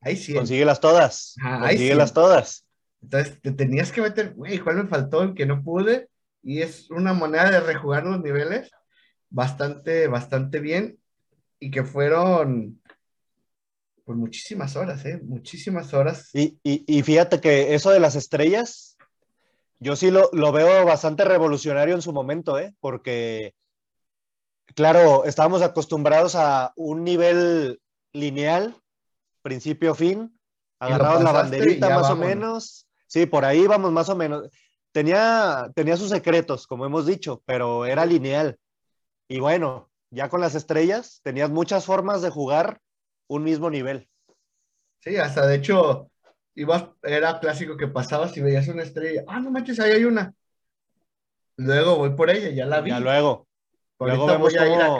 ahí 0.01 0.15
sí. 0.15 0.33
Consíguelas 0.33 0.79
todas. 0.79 1.35
Consíguelas 1.41 2.13
todas. 2.13 2.66
Entonces 3.01 3.41
te 3.41 3.51
tenías 3.51 3.91
que 3.91 4.01
meter, 4.01 4.33
güey, 4.33 4.59
¿cuál 4.59 4.77
me 4.77 4.87
faltó? 4.87 5.23
El 5.23 5.33
que 5.33 5.45
no 5.45 5.63
pude. 5.63 6.09
Y 6.43 6.61
es 6.61 6.89
una 6.91 7.13
manera 7.13 7.49
de 7.51 7.59
rejugar 7.59 8.05
los 8.05 8.21
niveles 8.21 8.71
bastante, 9.29 10.07
bastante 10.07 10.59
bien. 10.59 10.99
Y 11.59 11.71
que 11.71 11.83
fueron, 11.83 12.81
pues 14.05 14.17
muchísimas 14.17 14.75
horas, 14.75 15.03
¿eh? 15.05 15.19
Muchísimas 15.23 15.93
horas. 15.93 16.29
Y, 16.33 16.59
y, 16.63 17.01
fíjate 17.01 17.41
que 17.41 17.73
eso 17.73 17.89
de 17.91 17.99
las 17.99 18.15
estrellas, 18.15 18.95
yo 19.79 19.95
sí 19.95 20.11
lo, 20.11 20.29
lo, 20.33 20.51
veo 20.51 20.85
bastante 20.85 21.25
revolucionario 21.25 21.95
en 21.95 22.01
su 22.01 22.13
momento, 22.13 22.59
¿eh? 22.59 22.75
Porque, 22.79 23.53
claro, 24.75 25.25
estábamos 25.25 25.61
acostumbrados 25.61 26.35
a 26.35 26.73
un 26.75 27.03
nivel 27.03 27.81
lineal, 28.13 28.75
principio-fin, 29.41 30.37
agarrabas 30.79 31.23
la 31.23 31.31
banderita 31.31 31.89
más 31.89 32.09
o 32.09 32.15
menos, 32.15 32.86
Sí, 33.07 33.25
por 33.25 33.45
ahí 33.45 33.65
vamos 33.67 33.91
más 33.91 34.09
o 34.09 34.15
menos. 34.15 34.49
Tenía, 34.91 35.71
tenía 35.75 35.97
sus 35.97 36.09
secretos, 36.09 36.67
como 36.67 36.85
hemos 36.85 37.05
dicho, 37.05 37.41
pero 37.45 37.85
era 37.85 38.05
lineal. 38.05 38.57
Y 39.27 39.39
bueno, 39.39 39.89
ya 40.09 40.29
con 40.29 40.41
las 40.41 40.55
estrellas 40.55 41.21
tenías 41.23 41.49
muchas 41.49 41.85
formas 41.85 42.21
de 42.21 42.29
jugar 42.29 42.79
un 43.27 43.43
mismo 43.43 43.69
nivel. 43.69 44.07
Sí, 44.99 45.17
hasta 45.17 45.45
de 45.45 45.55
hecho, 45.55 46.09
ibas, 46.55 46.85
era 47.03 47.39
clásico 47.39 47.77
que 47.77 47.87
pasabas 47.87 48.35
y 48.37 48.41
veías 48.41 48.67
una 48.67 48.83
estrella. 48.83 49.23
Ah, 49.27 49.39
no 49.39 49.51
manches, 49.51 49.79
ahí 49.79 49.91
hay 49.91 50.05
una. 50.05 50.33
Luego 51.57 51.97
voy 51.97 52.11
por 52.11 52.29
ella, 52.29 52.49
ya 52.49 52.65
la 52.65 52.81
vi. 52.81 52.91
Ya 52.91 52.99
luego. 52.99 53.47
luego 53.99 54.27
vemos 54.27 54.53
cómo, 54.53 54.99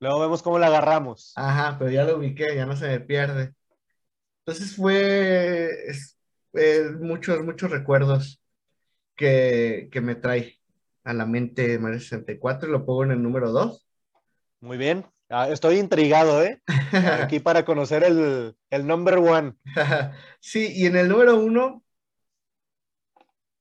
Luego 0.00 0.20
vemos 0.20 0.42
cómo 0.42 0.58
la 0.58 0.68
agarramos. 0.68 1.32
Ajá, 1.36 1.76
pero 1.78 1.90
ya 1.90 2.04
lo 2.04 2.16
ubiqué, 2.16 2.56
ya 2.56 2.66
no 2.66 2.76
se 2.76 2.88
me 2.88 3.00
pierde. 3.00 3.54
Entonces 4.44 4.74
fue, 4.74 5.70
eh, 6.54 6.90
muchos, 6.98 7.42
muchos 7.44 7.70
recuerdos 7.70 8.40
que, 9.16 9.90
me 10.02 10.14
trae 10.14 10.58
a 11.04 11.12
la 11.12 11.26
mente 11.26 11.78
Mario 11.78 12.00
64 12.00 12.68
y 12.68 12.72
lo 12.72 12.84
pongo 12.84 13.04
en 13.04 13.12
el 13.12 13.22
número 13.22 13.50
2. 13.50 13.86
Muy 14.60 14.76
bien. 14.76 15.06
Ah, 15.28 15.48
estoy 15.48 15.78
intrigado, 15.78 16.42
¿eh? 16.42 16.60
Aquí 17.22 17.38
para 17.38 17.64
conocer 17.64 18.02
el, 18.02 18.56
el 18.70 18.86
number 18.86 19.18
one. 19.18 19.54
sí, 20.40 20.72
y 20.74 20.86
en 20.86 20.96
el 20.96 21.08
número 21.08 21.38
uno, 21.38 21.84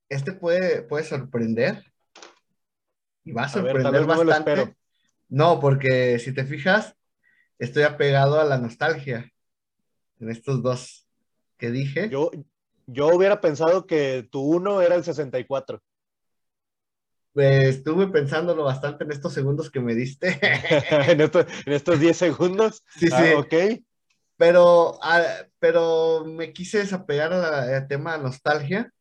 este 0.10 0.34
puede, 0.34 0.82
puede 0.82 1.04
sorprender. 1.04 1.84
Y 3.24 3.32
va 3.32 3.44
a 3.44 3.50
sorprender 3.50 4.06
bastante. 4.06 4.76
No, 5.28 5.60
porque 5.60 6.18
si 6.18 6.34
te 6.34 6.44
fijas, 6.44 6.96
estoy 7.60 7.84
apegado 7.84 8.40
a 8.40 8.46
la 8.46 8.58
nostalgia 8.58 9.32
en 10.20 10.30
estos 10.32 10.64
dos 10.64 11.08
que 11.58 11.70
dije. 11.70 12.10
Yo, 12.10 12.32
yo 12.92 13.08
hubiera 13.08 13.42
pensado 13.42 13.86
que 13.86 14.28
tu 14.32 14.42
uno 14.42 14.82
era 14.82 14.96
el 14.96 15.04
64. 15.04 15.82
Pues 17.34 17.76
estuve 17.76 18.08
pensándolo 18.08 18.64
bastante 18.64 19.04
en 19.04 19.12
estos 19.12 19.34
segundos 19.34 19.70
que 19.70 19.80
me 19.80 19.96
diste. 19.96 20.40
en, 21.08 21.22
estos 21.74 22.00
10 22.00 22.18
segundos. 22.18 22.84
Sí, 22.96 23.08
sí. 23.08 23.14
Ah, 23.14 23.38
ok. 23.38 23.54
Pero, 24.38 25.00
ah, 25.02 25.24
pero 25.60 26.26
me 26.26 26.54
quise 26.54 26.80
desapegar 26.80 27.34
al 27.34 27.88
tema 27.88 28.18
de 28.18 28.24
nostalgia. 28.24 28.92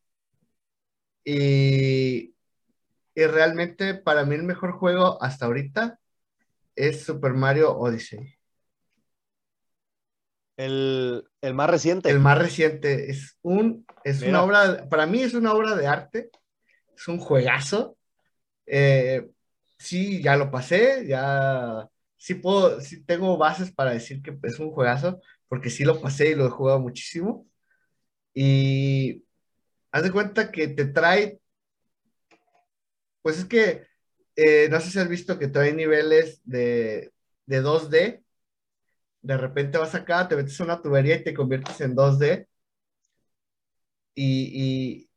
Y, 1.23 2.35
y 3.15 3.25
realmente 3.25 3.95
para 3.95 4.25
mí 4.25 4.35
el 4.35 4.43
mejor 4.43 4.73
juego 4.73 5.21
hasta 5.21 5.45
ahorita 5.45 5.99
es 6.75 7.03
Super 7.03 7.33
Mario 7.33 7.77
Odyssey. 7.77 8.38
El, 10.59 11.23
más 11.53 11.69
reciente. 11.69 12.09
El 12.09 12.19
más 12.19 12.37
reciente. 12.37 13.09
Es, 13.09 13.37
un, 13.41 13.85
es 14.03 14.21
una 14.23 14.43
obra, 14.43 14.89
para 14.89 15.05
mí 15.05 15.21
es 15.21 15.33
una 15.33 15.53
obra 15.53 15.73
de 15.73 15.87
arte. 15.87 16.29
Es 16.97 17.07
un 17.07 17.17
juegazo. 17.17 17.97
Eh, 18.65 19.25
sí, 19.77 20.21
ya 20.21 20.35
lo 20.35 20.51
pasé, 20.51 21.07
ya 21.07 21.87
sí 22.17 22.35
puedo, 22.35 22.81
sí 22.81 23.01
tengo 23.05 23.37
bases 23.37 23.71
para 23.71 23.93
decir 23.93 24.21
que 24.21 24.37
es 24.43 24.59
un 24.59 24.71
juegazo, 24.71 25.21
porque 25.47 25.69
sí 25.69 25.85
lo 25.85 26.01
pasé 26.01 26.31
y 26.31 26.35
lo 26.35 26.45
he 26.47 26.49
jugado 26.49 26.81
muchísimo. 26.81 27.47
Y 28.33 29.23
haz 29.93 30.03
de 30.03 30.11
cuenta 30.11 30.51
que 30.51 30.67
te 30.67 30.83
trae, 30.85 31.39
pues 33.21 33.39
es 33.39 33.45
que, 33.45 33.87
eh, 34.35 34.67
no 34.69 34.81
sé 34.81 34.91
si 34.91 34.99
has 34.99 35.07
visto 35.07 35.39
que 35.39 35.47
trae 35.47 35.71
niveles 35.71 36.41
de, 36.43 37.13
de 37.45 37.63
2D 37.63 38.23
de 39.21 39.37
repente 39.37 39.77
vas 39.77 39.95
acá, 39.95 40.27
te 40.27 40.35
metes 40.35 40.59
a 40.59 40.63
una 40.63 40.81
tubería 40.81 41.15
y 41.15 41.23
te 41.23 41.33
conviertes 41.33 41.81
en 41.81 41.95
2D 41.95 42.47
y, 44.15 45.09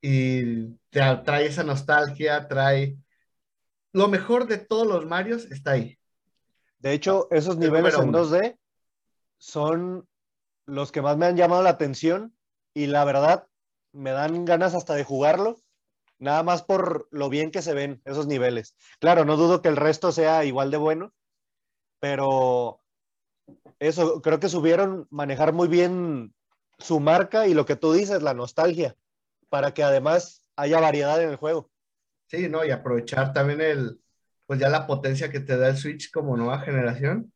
te 0.00 1.16
trae 1.24 1.46
esa 1.46 1.62
nostalgia, 1.62 2.48
trae... 2.48 2.96
Lo 3.92 4.08
mejor 4.08 4.46
de 4.46 4.58
todos 4.58 4.86
los 4.86 5.04
Marios 5.04 5.50
está 5.50 5.72
ahí. 5.72 5.98
De 6.78 6.92
hecho, 6.92 7.28
esos 7.30 7.58
niveles 7.58 7.94
en 7.98 8.12
2D 8.12 8.56
son 9.36 10.08
los 10.66 10.92
que 10.92 11.02
más 11.02 11.16
me 11.16 11.26
han 11.26 11.36
llamado 11.36 11.62
la 11.62 11.70
atención 11.70 12.34
y 12.72 12.86
la 12.86 13.04
verdad 13.04 13.46
me 13.92 14.12
dan 14.12 14.44
ganas 14.44 14.74
hasta 14.74 14.94
de 14.94 15.04
jugarlo, 15.04 15.56
nada 16.18 16.42
más 16.42 16.62
por 16.62 17.08
lo 17.10 17.28
bien 17.28 17.50
que 17.50 17.62
se 17.62 17.74
ven 17.74 18.00
esos 18.04 18.26
niveles. 18.26 18.76
Claro, 19.00 19.24
no 19.24 19.36
dudo 19.36 19.60
que 19.60 19.68
el 19.68 19.76
resto 19.76 20.12
sea 20.12 20.44
igual 20.44 20.70
de 20.70 20.76
bueno, 20.76 21.12
pero 21.98 22.79
eso, 23.80 24.20
creo 24.20 24.38
que 24.38 24.48
subieron 24.48 25.08
manejar 25.10 25.52
muy 25.52 25.66
bien 25.66 26.34
su 26.78 27.00
marca 27.00 27.46
y 27.46 27.54
lo 27.54 27.64
que 27.64 27.76
tú 27.76 27.92
dices, 27.92 28.22
la 28.22 28.34
nostalgia, 28.34 28.94
para 29.48 29.72
que 29.72 29.82
además 29.82 30.44
haya 30.54 30.80
variedad 30.80 31.20
en 31.22 31.30
el 31.30 31.36
juego. 31.36 31.70
Sí, 32.26 32.48
¿no? 32.48 32.64
Y 32.64 32.70
aprovechar 32.70 33.32
también 33.32 33.60
el, 33.62 34.00
pues 34.46 34.60
ya 34.60 34.68
la 34.68 34.86
potencia 34.86 35.30
que 35.30 35.40
te 35.40 35.56
da 35.56 35.68
el 35.68 35.76
Switch 35.78 36.10
como 36.12 36.36
nueva 36.36 36.60
generación, 36.60 37.32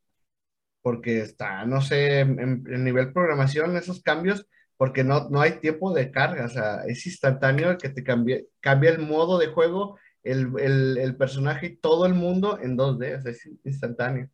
porque 0.82 1.20
está, 1.20 1.64
no 1.64 1.80
sé, 1.80 2.20
en, 2.20 2.62
nivel 2.84 3.12
programación, 3.12 3.76
esos 3.76 4.02
cambios, 4.02 4.46
porque 4.76 5.02
no, 5.02 5.30
no 5.30 5.40
hay 5.40 5.60
tiempo 5.60 5.94
de 5.94 6.10
carga, 6.10 6.44
o 6.44 6.48
sea, 6.48 6.84
es 6.86 7.06
instantáneo 7.06 7.78
que 7.78 7.88
te 7.88 8.04
cambie, 8.04 8.48
cambia 8.60 8.90
el 8.90 8.98
modo 8.98 9.38
de 9.38 9.46
juego, 9.46 9.98
el, 10.22 10.52
el, 10.58 10.98
el 10.98 11.16
personaje 11.16 11.66
y 11.66 11.76
todo 11.76 12.04
el 12.04 12.14
mundo 12.14 12.58
en 12.60 12.76
2D, 12.76 13.18
o 13.18 13.22
sea, 13.22 13.30
es 13.30 13.48
instantáneo. 13.64 14.28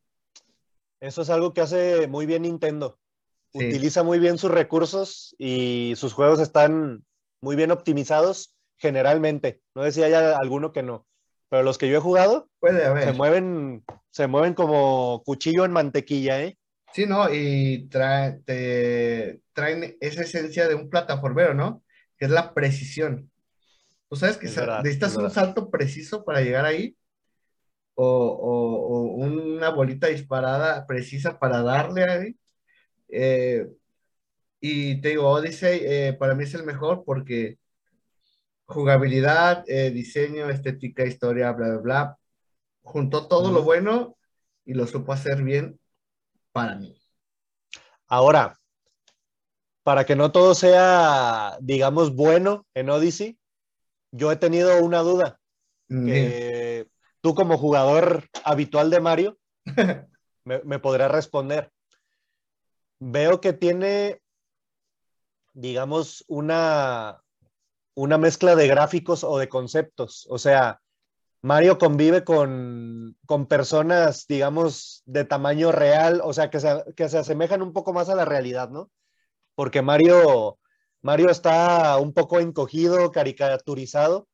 Eso 1.01 1.23
es 1.23 1.31
algo 1.31 1.55
que 1.55 1.63
hace 1.63 2.07
muy 2.07 2.27
bien 2.27 2.43
Nintendo. 2.43 2.99
Utiliza 3.53 4.03
muy 4.03 4.19
bien 4.19 4.39
sus 4.39 4.51
recursos 4.51 5.35
y 5.39 5.95
sus 5.97 6.13
juegos 6.13 6.39
están 6.39 7.05
muy 7.41 7.57
bien 7.57 7.71
optimizados 7.71 8.55
generalmente. 8.77 9.61
No 9.75 9.83
sé 9.83 9.93
si 9.93 10.03
hay 10.03 10.13
alguno 10.13 10.73
que 10.73 10.83
no, 10.83 11.07
pero 11.49 11.63
los 11.63 11.79
que 11.79 11.89
yo 11.89 11.99
he 11.99 12.01
jugado 12.01 12.49
se 12.63 13.13
mueven 13.13 13.83
se 14.11 14.27
mueven 14.27 14.55
como 14.55 15.23
cuchillo 15.25 15.65
en 15.65 15.73
mantequilla, 15.73 16.43
¿eh? 16.43 16.59
Sí, 16.93 17.07
no, 17.07 17.33
y 17.33 17.89
trae, 17.89 18.41
te, 18.45 19.41
traen 19.53 19.97
esa 20.01 20.23
esencia 20.23 20.67
de 20.67 20.75
un 20.75 20.91
plataformero, 20.91 21.55
¿no? 21.55 21.85
Que 22.19 22.25
es 22.25 22.31
la 22.31 22.53
precisión. 22.53 23.31
Tú 24.09 24.17
sabes 24.17 24.37
que 24.37 24.49
necesitas 24.49 25.17
un 25.17 25.31
salto 25.31 25.71
preciso 25.71 26.25
para 26.25 26.41
llegar 26.41 26.65
ahí 26.65 26.97
o, 27.95 29.15
una 29.17 29.71
bolita 29.71 30.09
disparada 30.09 30.87
precisa 30.87 31.39
para 31.39 31.63
darle 31.63 32.05
ahí. 32.05 32.37
Eh, 33.09 33.67
y 34.61 35.01
te 35.01 35.11
digo, 35.11 35.29
Odyssey 35.29 35.81
eh, 35.85 36.17
para 36.19 36.35
mí 36.35 36.45
es 36.45 36.55
el 36.55 36.65
mejor 36.65 37.05
porque 37.05 37.59
jugabilidad, 38.67 39.65
eh, 39.67 39.91
diseño, 39.91 40.49
estética, 40.49 41.05
historia, 41.05 41.53
bla, 41.53 41.69
bla, 41.69 41.79
bla, 41.79 42.19
juntó 42.83 43.27
todo 43.27 43.51
lo 43.51 43.63
bueno 43.63 44.17
y 44.65 44.75
lo 44.75 44.87
supo 44.87 45.13
hacer 45.13 45.43
bien 45.43 45.81
para 46.53 46.77
mí. 46.77 46.97
Ahora, 48.07 48.59
para 49.83 50.05
que 50.05 50.15
no 50.15 50.31
todo 50.31 50.55
sea, 50.55 51.57
digamos, 51.61 52.15
bueno 52.15 52.67
en 52.75 52.91
Odyssey, 52.91 53.39
yo 54.13 54.31
he 54.31 54.37
tenido 54.37 54.83
una 54.83 55.01
duda. 55.01 55.39
Que 55.89 56.87
tú 57.21 57.35
como 57.35 57.59
jugador 57.59 58.29
habitual 58.45 58.91
de 58.91 59.01
Mario, 59.01 59.39
me, 60.45 60.61
me 60.65 60.79
podrás 60.79 61.11
responder. 61.11 61.71
Veo 62.99 63.41
que 63.41 63.53
tiene, 63.53 64.21
digamos, 65.55 66.25
una, 66.29 67.23
una 67.95 68.19
mezcla 68.19 68.57
de 68.57 68.67
gráficos 68.67 69.25
o 69.25 69.39
de 69.39 69.49
conceptos. 69.49 70.27
O 70.31 70.39
sea, 70.39 70.81
Mario 71.43 71.79
convive 71.79 72.23
con, 72.23 73.17
personas, 73.49 74.27
digamos, 74.27 75.03
de 75.07 75.25
tamaño 75.25 75.73
real, 75.73 76.21
o 76.23 76.33
sea, 76.33 76.51
que 76.51 76.61
se, 76.61 76.85
que 76.97 77.09
se 77.09 77.19
asemejan 77.19 77.63
un 77.63 77.73
poco 77.73 77.93
más 77.93 78.09
a 78.11 78.15
la 78.15 78.27
realidad, 78.27 78.69
¿no? 78.69 78.91
Porque 79.55 79.81
Mario, 79.81 80.59
Mario 81.01 81.31
está 81.31 81.97
un 81.99 82.13
poco 82.13 82.41
encogido, 82.41 83.11
caricaturizado. 83.11 84.29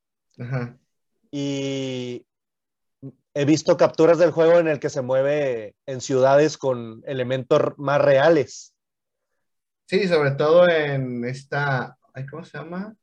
Y, 1.30 2.26
he 3.34 3.44
visto 3.44 3.76
capturas 3.76 4.18
del 4.18 4.30
juego 4.30 4.58
en 4.58 4.68
el 4.68 4.80
que 4.80 4.90
se 4.90 5.02
mueve 5.02 5.76
en 5.86 6.00
ciudades 6.00 6.56
con 6.56 7.02
elementos 7.06 7.60
más 7.76 8.00
reales. 8.00 8.74
Sí, 9.86 10.08
sobre 10.08 10.32
todo 10.32 10.68
en 10.68 11.24
esta, 11.24 11.98
¿cómo 12.30 12.44
se 12.44 12.58
llama? 12.58 12.96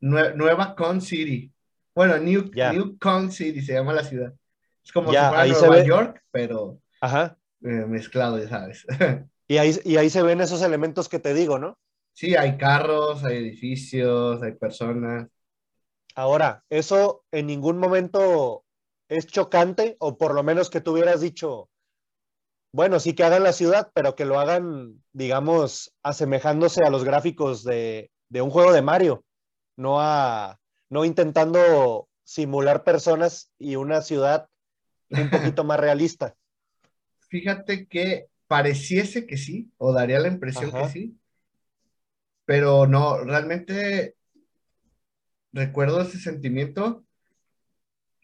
Nueva 0.00 0.74
Con 0.74 1.00
City. 1.00 1.52
Bueno, 1.94 2.18
New, 2.18 2.50
New 2.54 2.98
Con 2.98 3.30
City 3.30 3.62
se 3.62 3.74
llama 3.74 3.92
la 3.92 4.04
ciudad. 4.04 4.34
Es 4.84 4.92
como 4.92 5.10
si 5.10 5.16
fuera 5.16 5.46
Nueva 5.46 5.84
York, 5.84 6.22
pero 6.30 6.80
Ajá. 7.00 7.38
Eh, 7.62 7.86
mezclado, 7.86 8.38
ya 8.38 8.48
sabes. 8.48 8.86
y, 9.48 9.56
ahí, 9.56 9.74
y 9.84 9.96
ahí 9.96 10.10
se 10.10 10.22
ven 10.22 10.40
esos 10.40 10.62
elementos 10.62 11.08
que 11.08 11.18
te 11.18 11.32
digo, 11.32 11.58
¿no? 11.58 11.78
Sí, 12.12 12.36
hay 12.36 12.56
carros, 12.56 13.24
hay 13.24 13.38
edificios, 13.38 14.42
hay 14.42 14.52
personas. 14.52 15.28
Ahora, 16.14 16.64
¿eso 16.70 17.24
en 17.32 17.46
ningún 17.46 17.78
momento 17.78 18.64
es 19.08 19.26
chocante? 19.26 19.96
O 19.98 20.16
por 20.16 20.34
lo 20.34 20.42
menos 20.42 20.70
que 20.70 20.80
tú 20.80 20.92
hubieras 20.92 21.20
dicho, 21.20 21.68
bueno, 22.72 23.00
sí 23.00 23.14
que 23.14 23.24
hagan 23.24 23.42
la 23.42 23.52
ciudad, 23.52 23.90
pero 23.94 24.14
que 24.14 24.24
lo 24.24 24.38
hagan, 24.38 25.02
digamos, 25.12 25.94
asemejándose 26.02 26.84
a 26.84 26.90
los 26.90 27.04
gráficos 27.04 27.64
de, 27.64 28.10
de 28.28 28.42
un 28.42 28.50
juego 28.50 28.72
de 28.72 28.82
Mario, 28.82 29.24
no 29.76 30.00
a, 30.00 30.58
no 30.88 31.04
intentando 31.04 32.08
simular 32.24 32.84
personas 32.84 33.50
y 33.58 33.76
una 33.76 34.02
ciudad 34.02 34.48
un 35.10 35.30
poquito 35.30 35.64
más 35.64 35.78
realista. 35.80 36.36
Fíjate 37.28 37.86
que 37.86 38.28
pareciese 38.46 39.26
que 39.26 39.36
sí, 39.36 39.72
o 39.78 39.92
daría 39.92 40.20
la 40.20 40.28
impresión 40.28 40.70
que 40.70 40.88
sí, 40.88 41.18
pero 42.44 42.86
no, 42.86 43.18
realmente 43.18 44.16
recuerdo 45.54 46.02
ese 46.02 46.18
sentimiento 46.18 47.04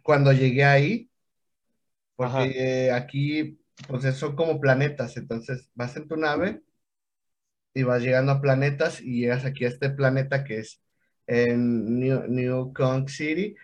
cuando 0.02 0.32
llegué 0.32 0.64
ahí, 0.64 1.10
porque 2.16 2.90
aquí, 2.92 3.58
pues 3.88 4.14
son 4.16 4.36
como 4.36 4.60
planetas, 4.60 5.16
entonces 5.16 5.70
vas 5.74 5.96
en 5.96 6.08
tu 6.08 6.16
nave 6.16 6.62
y 7.72 7.84
vas 7.84 8.02
llegando 8.02 8.32
a 8.32 8.40
planetas 8.40 9.00
y 9.00 9.20
llegas 9.20 9.44
aquí 9.44 9.64
a 9.64 9.68
este 9.68 9.90
planeta 9.90 10.44
que 10.44 10.58
es 10.58 10.82
en 11.26 12.00
New, 12.00 12.26
New 12.28 12.72
Kong 12.74 13.08
City. 13.08 13.56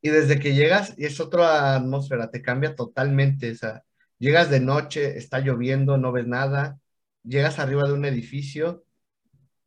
Y 0.00 0.10
desde 0.10 0.38
que 0.38 0.54
llegas, 0.54 0.94
y 0.96 1.04
es 1.04 1.20
otra 1.20 1.74
atmósfera, 1.76 2.30
te 2.30 2.40
cambia 2.40 2.74
totalmente. 2.74 3.50
O 3.50 3.54
sea, 3.54 3.84
llegas 4.18 4.48
de 4.50 4.60
noche, 4.60 5.18
está 5.18 5.40
lloviendo, 5.40 5.98
no 5.98 6.12
ves 6.12 6.26
nada, 6.26 6.78
llegas 7.24 7.58
arriba 7.58 7.84
de 7.86 7.92
un 7.92 8.04
edificio 8.04 8.84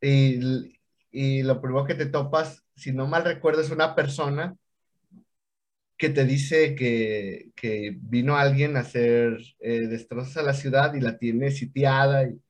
y, 0.00 0.80
y 1.12 1.42
lo 1.42 1.60
primero 1.60 1.84
que 1.84 1.94
te 1.94 2.06
topas, 2.06 2.64
si 2.74 2.92
no 2.92 3.06
mal 3.06 3.24
recuerdo, 3.24 3.60
es 3.60 3.70
una 3.70 3.94
persona 3.94 4.56
que 5.98 6.08
te 6.08 6.24
dice 6.24 6.74
que, 6.74 7.50
que 7.54 7.96
vino 8.00 8.36
alguien 8.36 8.76
a 8.76 8.80
hacer 8.80 9.38
eh, 9.60 9.86
destrozos 9.86 10.36
a 10.38 10.42
la 10.42 10.54
ciudad 10.54 10.94
y 10.94 11.00
la 11.00 11.18
tiene 11.18 11.50
sitiada 11.52 12.24
y, 12.26 12.40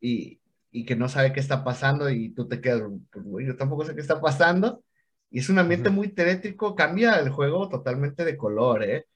y, 0.00 0.40
y, 0.70 0.84
que 0.84 0.96
no 0.96 1.08
sabe 1.08 1.32
qué 1.32 1.40
está 1.40 1.64
pasando 1.64 2.10
y 2.10 2.30
tú 2.30 2.46
te 2.46 2.60
quedas, 2.60 2.82
pues, 3.10 3.46
yo 3.46 3.56
tampoco 3.56 3.86
sé 3.86 3.94
qué 3.94 4.02
está 4.02 4.20
pasando. 4.20 4.84
Y 5.30 5.38
es 5.38 5.48
un 5.48 5.58
ambiente 5.58 5.88
muy 5.88 6.08
tétrico, 6.08 6.74
cambia 6.74 7.18
el 7.18 7.30
juego 7.30 7.68
totalmente 7.68 8.24
de 8.24 8.36
color, 8.36 8.84
¿eh? 8.84 9.06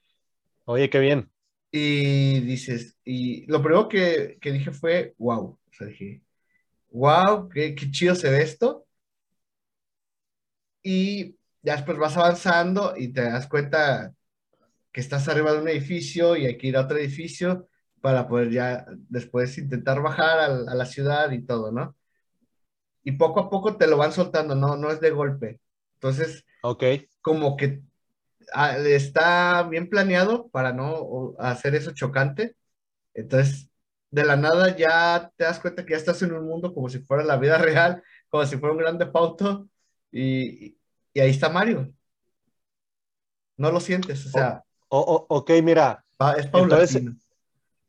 Oye, 0.65 0.89
qué 0.89 0.99
bien. 0.99 1.29
Y 1.71 2.39
dices, 2.41 2.97
y 3.05 3.45
lo 3.45 3.61
primero 3.61 3.87
que, 3.87 4.37
que 4.41 4.51
dije 4.51 4.71
fue, 4.71 5.13
wow, 5.17 5.43
o 5.43 5.59
sea, 5.71 5.87
dije, 5.87 6.23
wow, 6.91 7.49
qué, 7.49 7.75
qué 7.75 7.91
chido 7.91 8.15
se 8.15 8.29
ve 8.29 8.41
esto. 8.41 8.85
Y 10.81 11.35
ya 11.61 11.75
después 11.75 11.97
vas 11.97 12.17
avanzando 12.17 12.93
y 12.97 13.11
te 13.13 13.21
das 13.21 13.47
cuenta 13.47 14.13
que 14.91 15.01
estás 15.01 15.27
arriba 15.27 15.51
de 15.51 15.59
un 15.59 15.67
edificio 15.67 16.35
y 16.35 16.45
hay 16.45 16.57
que 16.57 16.67
ir 16.67 16.77
a 16.77 16.81
otro 16.81 16.97
edificio 16.97 17.67
para 18.01 18.27
poder 18.27 18.51
ya 18.51 18.85
después 19.09 19.57
intentar 19.57 20.01
bajar 20.01 20.39
a, 20.39 20.45
a 20.45 20.75
la 20.75 20.85
ciudad 20.85 21.31
y 21.31 21.45
todo, 21.45 21.71
¿no? 21.71 21.95
Y 23.03 23.13
poco 23.13 23.41
a 23.41 23.49
poco 23.49 23.77
te 23.77 23.87
lo 23.87 23.97
van 23.97 24.11
soltando, 24.11 24.55
no, 24.55 24.77
no 24.77 24.91
es 24.91 24.99
de 24.99 25.11
golpe. 25.11 25.59
Entonces, 25.95 26.45
okay. 26.63 27.07
como 27.21 27.57
que 27.57 27.81
ah, 28.53 28.77
está 28.77 29.63
bien 29.63 29.89
planeado 29.89 30.49
para 30.49 30.73
no 30.73 31.35
hacer 31.39 31.75
eso 31.75 31.91
chocante. 31.91 32.55
Entonces, 33.13 33.68
de 34.11 34.25
la 34.25 34.35
nada 34.35 34.75
ya 34.75 35.31
te 35.35 35.43
das 35.43 35.59
cuenta 35.59 35.85
que 35.85 35.91
ya 35.91 35.97
estás 35.97 36.21
en 36.21 36.33
un 36.33 36.45
mundo 36.45 36.73
como 36.73 36.89
si 36.89 36.99
fuera 36.99 37.23
la 37.23 37.37
vida 37.37 37.57
real, 37.59 38.03
como 38.29 38.45
si 38.45 38.57
fuera 38.57 38.73
un 38.73 38.79
grande 38.79 39.05
pauto, 39.05 39.67
y, 40.11 40.77
y 41.13 41.19
ahí 41.19 41.29
está 41.29 41.49
Mario. 41.49 41.91
No 43.57 43.71
lo 43.71 43.79
sientes, 43.79 44.25
o 44.27 44.29
sea. 44.29 44.63
ok, 44.87 45.51
mira. 45.61 46.05
es 46.37 46.47
paulatino. 46.47 47.17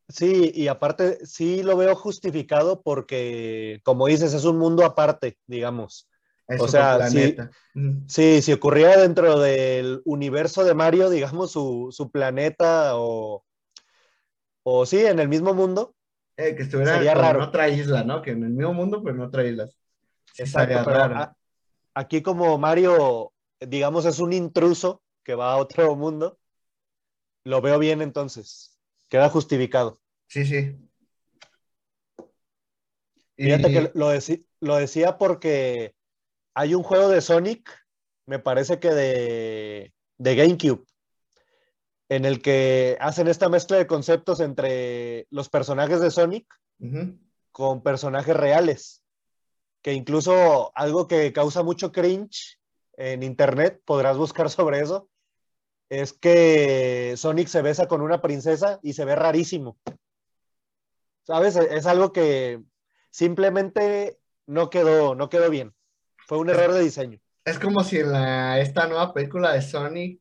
sí, 0.08 0.50
y 0.54 0.66
aparte 0.66 1.24
sí 1.24 1.62
lo 1.62 1.76
veo 1.76 1.94
justificado 1.94 2.82
porque, 2.82 3.80
como 3.84 4.08
dices, 4.08 4.34
es 4.34 4.44
un 4.44 4.58
mundo 4.58 4.84
aparte, 4.84 5.38
digamos 5.46 6.10
o 6.58 6.68
sea, 6.68 7.08
si, 7.08 8.42
si, 8.42 8.52
ocurría 8.52 8.96
dentro 8.96 9.38
del 9.38 10.02
universo 10.04 10.64
de 10.64 10.74
Mario, 10.74 11.08
digamos, 11.10 11.52
su, 11.52 12.10
planeta 12.12 12.96
o, 12.96 13.44
o 14.64 14.86
sí, 14.86 14.98
en 14.98 15.20
el 15.20 15.28
mismo 15.28 15.54
mundo. 15.54 15.94
Eh, 16.36 16.54
que 16.54 16.62
estuviera 16.62 17.00
en 17.30 17.40
otra 17.40 17.68
isla, 17.68 18.02
¿no? 18.04 18.22
Que 18.22 18.30
en 18.30 18.44
el 18.44 18.50
mismo 18.50 18.74
mundo, 18.74 19.02
pero 19.02 19.16
en 19.16 19.22
otra 19.22 19.44
isla. 19.44 19.68
Exacto, 20.36 20.82
pero 20.84 21.36
aquí 21.94 22.22
como 22.22 22.56
Mario, 22.58 23.32
digamos, 23.60 24.04
es 24.06 24.18
un 24.20 24.32
intruso 24.32 25.02
que 25.22 25.34
va 25.34 25.52
a 25.52 25.56
otro 25.56 25.94
mundo, 25.96 26.38
lo 27.44 27.60
veo 27.60 27.78
bien 27.78 28.00
entonces. 28.00 28.78
Queda 29.08 29.28
justificado. 29.28 29.98
Sí, 30.28 30.46
sí. 30.46 30.76
Fíjate 33.36 33.72
que 33.72 33.90
lo, 33.94 34.12
lo 34.60 34.76
decía 34.76 35.18
porque 35.18 35.94
hay 36.54 36.74
un 36.74 36.82
juego 36.82 37.08
de 37.08 37.20
Sonic, 37.20 37.70
me 38.26 38.38
parece 38.38 38.78
que 38.78 38.90
de, 38.90 39.92
GameCube, 40.18 40.84
en 42.10 42.24
el 42.24 42.42
que 42.42 42.98
hacen 43.00 43.28
esta 43.28 43.48
mezcla 43.48 43.76
de 43.76 43.86
conceptos 43.86 44.40
entre 44.40 45.28
los 45.30 45.48
personajes 45.48 46.00
de 46.00 46.10
Sonic 46.10 46.44
con 47.52 47.84
personajes 47.84 48.36
reales, 48.36 49.04
que 49.80 49.92
incluso 49.92 50.72
algo 50.74 51.06
que 51.06 51.32
causa 51.32 51.62
mucho 51.62 51.92
cringe 51.92 52.58
en 52.94 53.22
internet, 53.22 53.80
podrás 53.84 54.16
buscar 54.16 54.50
sobre 54.50 54.80
eso, 54.80 55.08
es 55.88 56.12
que 56.12 57.14
Sonic 57.16 57.46
se 57.46 57.62
besa 57.62 57.86
con 57.86 58.00
una 58.00 58.20
princesa 58.20 58.80
y 58.82 58.94
se 58.94 59.04
ve 59.04 59.14
rarísimo. 59.14 59.78
¿Sabes? 61.22 61.54
Es 61.54 61.86
algo 61.86 62.12
que 62.12 62.60
simplemente 63.10 64.18
no 64.46 64.68
quedó, 64.68 65.14
no 65.14 65.28
quedó 65.28 65.48
bien. 65.48 65.74
Fue 66.26 66.38
un 66.38 66.50
error 66.50 66.72
de 66.72 66.80
diseño. 66.80 67.20
Es 67.44 67.60
como 67.60 67.84
si 67.84 67.98
en 67.98 68.10
la, 68.10 68.58
esta 68.58 68.88
nueva 68.88 69.14
película 69.14 69.52
de 69.52 69.62
Sony, 69.62 70.18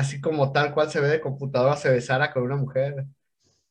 así 0.00 0.20
como 0.20 0.52
tal 0.52 0.72
cual 0.72 0.90
se 0.90 1.00
ve 1.00 1.08
de 1.08 1.20
computadora, 1.20 1.76
se 1.76 1.90
besara 1.90 2.32
con 2.32 2.42
una 2.42 2.56
mujer 2.56 3.06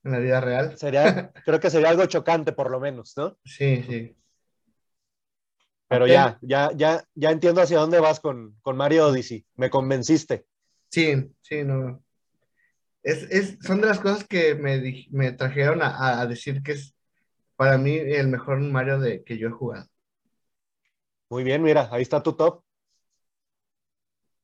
en 0.03 0.11
la 0.11 0.19
vida 0.19 0.39
real. 0.39 0.77
Sería, 0.77 1.32
creo 1.45 1.59
que 1.59 1.69
sería 1.69 1.89
algo 1.89 2.05
chocante, 2.05 2.53
por 2.53 2.71
lo 2.71 2.80
menos, 2.80 3.15
¿no? 3.17 3.38
Sí, 3.43 3.84
sí. 3.84 4.15
Pero 5.88 6.05
ya, 6.05 6.38
ya, 6.41 6.69
ya, 6.75 7.03
ya 7.15 7.32
entiendo 7.32 7.61
hacia 7.61 7.80
dónde 7.80 7.99
vas 7.99 8.19
con, 8.19 8.55
con 8.61 8.77
Mario 8.77 9.07
Odyssey. 9.07 9.43
Me 9.55 9.71
convenciste. 9.71 10.45
Sí, 10.89 11.34
sí, 11.41 11.63
no. 11.63 12.03
Es, 13.01 13.23
es, 13.32 13.57
son 13.61 13.82
de 13.82 13.88
las 13.88 13.99
cosas 13.99 14.23
que 14.27 14.53
me, 14.53 15.07
me 15.09 15.32
trajeron 15.32 15.82
a, 15.82 16.19
a, 16.21 16.27
decir 16.27 16.61
que 16.61 16.73
es 16.73 16.95
para 17.55 17.80
mí 17.80 17.95
el 17.95 18.27
mejor 18.27 18.59
Mario 18.59 18.99
de, 18.99 19.23
que 19.23 19.39
yo 19.39 19.47
he 19.47 19.51
jugado. 19.51 19.88
Muy 21.30 21.43
bien, 21.43 21.63
mira, 21.63 21.89
ahí 21.91 22.03
está 22.03 22.21
tu 22.21 22.34
top. 22.34 22.63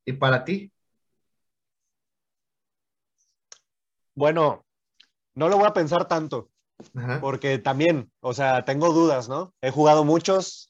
¿Y 0.03 0.13
para 0.13 0.43
ti? 0.43 0.71
Bueno, 4.15 4.65
no 5.33 5.49
lo 5.49 5.57
voy 5.57 5.67
a 5.67 5.73
pensar 5.73 6.07
tanto, 6.07 6.49
porque 7.21 7.59
también, 7.59 8.11
o 8.21 8.33
sea, 8.33 8.65
tengo 8.65 8.93
dudas, 8.93 9.29
¿no? 9.29 9.53
He 9.61 9.71
jugado 9.71 10.03
muchos, 10.03 10.69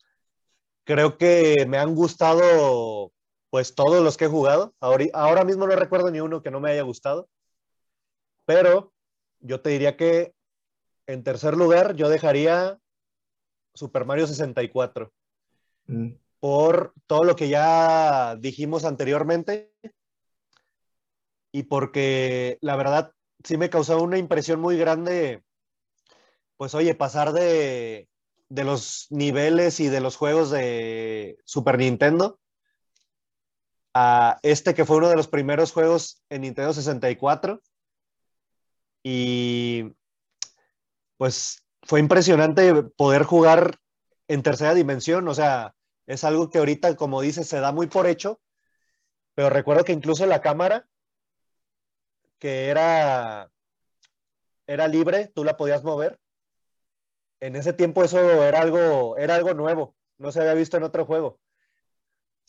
creo 0.83 1.17
que 1.17 1.65
me 1.67 1.77
han 1.77 1.95
gustado, 1.95 3.11
pues 3.49 3.75
todos 3.75 4.03
los 4.03 4.17
que 4.17 4.25
he 4.25 4.29
jugado. 4.29 4.73
Ahora, 4.79 5.05
ahora 5.13 5.43
mismo 5.43 5.67
no 5.67 5.75
recuerdo 5.75 6.11
ni 6.11 6.19
uno 6.19 6.41
que 6.41 6.51
no 6.51 6.59
me 6.59 6.71
haya 6.71 6.81
gustado, 6.81 7.29
pero 8.45 8.91
yo 9.39 9.61
te 9.61 9.69
diría 9.69 9.95
que 9.95 10.33
en 11.07 11.23
tercer 11.23 11.55
lugar 11.55 11.95
yo 11.95 12.09
dejaría 12.09 12.79
Super 13.73 14.05
Mario 14.05 14.27
64. 14.27 15.11
Mm. 15.87 16.13
por 16.39 16.93
todo 17.05 17.23
lo 17.23 17.35
que 17.35 17.47
ya 17.47 18.35
dijimos 18.37 18.85
anteriormente 18.85 19.71
y 21.51 21.63
porque 21.63 22.57
la 22.61 22.75
verdad 22.75 23.14
sí 23.45 23.57
me 23.57 23.69
causó 23.69 24.01
una 24.01 24.17
impresión 24.17 24.59
muy 24.59 24.77
grande, 24.77 25.43
pues 26.57 26.75
oye, 26.75 26.95
pasar 26.95 27.31
de, 27.31 28.09
de 28.49 28.63
los 28.65 29.07
niveles 29.09 29.79
y 29.79 29.87
de 29.87 30.01
los 30.01 30.17
juegos 30.17 30.51
de 30.51 31.37
Super 31.45 31.77
Nintendo 31.77 32.39
a 33.95 34.39
este 34.43 34.73
que 34.73 34.83
fue 34.83 34.97
uno 34.97 35.07
de 35.07 35.15
los 35.15 35.29
primeros 35.29 35.71
juegos 35.71 36.21
en 36.29 36.41
Nintendo 36.41 36.73
64. 36.73 37.61
Y 39.03 39.93
pues 41.15 41.63
fue 41.83 42.01
impresionante 42.01 42.83
poder 42.83 43.23
jugar 43.23 43.79
en 44.27 44.43
tercera 44.43 44.73
dimensión. 44.73 45.25
O 45.29 45.33
sea, 45.33 45.75
es 46.07 46.25
algo 46.25 46.49
que 46.49 46.57
ahorita, 46.57 46.97
como 46.97 47.21
dices, 47.21 47.47
se 47.47 47.61
da 47.61 47.71
muy 47.71 47.87
por 47.87 48.05
hecho. 48.05 48.41
Pero 49.33 49.49
recuerdo 49.49 49.85
que 49.85 49.93
incluso 49.93 50.25
la 50.25 50.41
cámara, 50.41 50.87
que 52.39 52.69
era, 52.69 53.49
era 54.67 54.87
libre, 54.87 55.31
tú 55.33 55.43
la 55.43 55.57
podías 55.57 55.83
mover. 55.83 56.19
En 57.39 57.55
ese 57.55 57.73
tiempo 57.73 58.03
eso 58.03 58.43
era 58.43 58.61
algo, 58.61 59.17
era 59.17 59.35
algo 59.35 59.53
nuevo. 59.53 59.95
No 60.17 60.31
se 60.31 60.39
había 60.41 60.53
visto 60.53 60.77
en 60.77 60.83
otro 60.83 61.05
juego. 61.05 61.39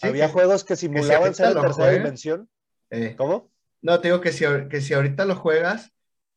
Había 0.03 0.29
juegos 0.29 0.65
que 0.65 0.77
simulaban 0.77 1.35
ser 1.35 1.57
en 1.57 1.61
tercera 1.61 1.91
dimensión. 1.91 2.49
Eh. 2.91 3.15
¿Cómo? 3.17 3.51
No, 3.83 4.01
te 4.01 4.09
digo 4.09 4.21
que 4.21 4.33
si, 4.33 4.45
que 4.69 4.81
si 4.81 4.95
ahorita 4.95 5.25
lo 5.25 5.37
juegas, 5.37 5.93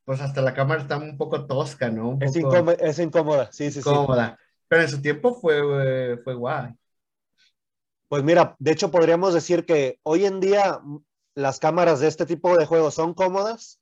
pues 0.06 0.22
hasta 0.22 0.42
la 0.42 0.54
cámara 0.54 0.82
está 0.82 0.98
un 0.98 1.18
poco 1.18 1.46
tosca, 1.46 1.90
¿no? 1.90 2.18
es, 2.22 2.36
incómoda, 2.36 3.52
sí, 3.52 3.72
sí, 3.72 3.80
incómoda. 3.80 4.40
Pero 4.68 4.82
en 4.84 4.90
su 4.90 5.02
tiempo 5.02 5.34
fue, 5.34 6.18
fue 6.24 6.34
guay. 6.34 6.74
Pues 8.08 8.24
mira, 8.24 8.56
de 8.58 8.72
hecho 8.72 8.90
podríamos 8.90 9.34
decir 9.34 9.66
que 9.66 10.00
hoy 10.04 10.26
en 10.26 10.40
día 10.40 10.82
las 11.40 11.60
cámaras 11.60 12.00
de 12.00 12.08
este 12.08 12.26
tipo 12.26 12.58
de 12.58 12.66
juegos 12.66 12.94
son 12.94 13.14
cómodas 13.14 13.80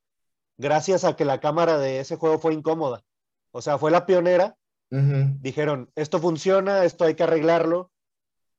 gracias 0.57 1.03
a 1.03 1.15
que 1.15 1.25
la 1.25 1.39
cámara 1.39 1.77
de 1.77 1.99
ese 1.99 2.15
juego 2.15 2.39
fue 2.39 2.53
incómoda. 2.53 3.03
O 3.51 3.61
sea, 3.61 3.77
fue 3.77 3.91
la 3.91 4.05
pionera. 4.05 4.57
Dijeron, 4.89 5.91
esto 5.95 6.19
funciona, 6.19 6.85
esto 6.85 7.03
hay 7.03 7.15
que 7.15 7.23
arreglarlo 7.23 7.91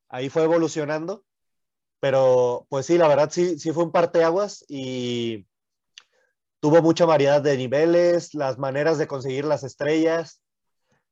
ahí 0.09 0.29
fue 0.29 0.45
evolucionando, 0.45 1.25
pero 2.01 2.67
pues 2.69 2.87
sí, 2.87 2.99
la 2.99 3.09
verdad 3.09 3.31
sí, 3.31 3.59
sí 3.59 3.73
fue 3.73 3.85
un 3.85 3.93
parteaguas 3.93 4.65
y 4.69 5.47
tuvo 6.61 6.83
mucha 6.83 7.05
variedad 7.05 7.43
de 7.43 7.57
niveles, 7.57 8.35
las 8.35 8.59
maneras 8.59 8.99
de 8.99 9.07
conseguir 9.07 9.45
las 9.45 9.65
estrellas. 9.65 10.41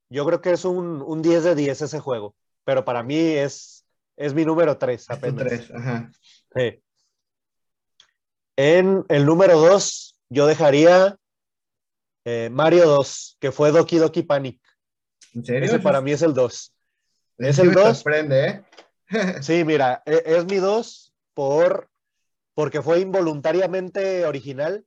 Yo 0.08 0.24
creo 0.24 0.40
que 0.40 0.52
es 0.52 0.64
un, 0.64 1.02
un 1.02 1.22
10 1.22 1.44
de 1.44 1.54
10 1.54 1.82
ese 1.82 2.00
juego, 2.00 2.34
pero 2.64 2.84
para 2.84 3.02
mí 3.02 3.16
es, 3.16 3.84
es 4.16 4.34
mi 4.34 4.44
número 4.44 4.78
3 4.78 5.10
apenas. 5.10 5.70
ajá. 5.74 6.10
En 8.56 9.04
el 9.08 9.26
número 9.26 9.58
2, 9.58 10.18
yo 10.30 10.46
dejaría 10.46 11.16
eh, 12.24 12.48
Mario 12.50 12.86
2, 12.86 13.36
que 13.38 13.52
fue 13.52 13.70
Doki 13.70 13.98
Doki 13.98 14.22
Panic. 14.22 14.60
¿En 15.34 15.44
serio? 15.44 15.68
Ese 15.68 15.78
para 15.78 16.00
mí 16.00 16.12
es 16.12 16.22
el 16.22 16.32
2. 16.32 16.74
Es 17.38 17.58
el 17.58 17.72
2. 17.72 17.98
sorprende, 17.98 18.46
¿eh? 18.48 18.64
Sí, 19.42 19.64
mira, 19.64 20.02
e, 20.06 20.22
es, 20.24 20.46
mi 20.46 20.56
dos 20.56 21.14
por, 21.34 21.90
porque 22.54 22.82
fue 22.82 23.00
involuntariamente 23.00 24.24
original. 24.24 24.84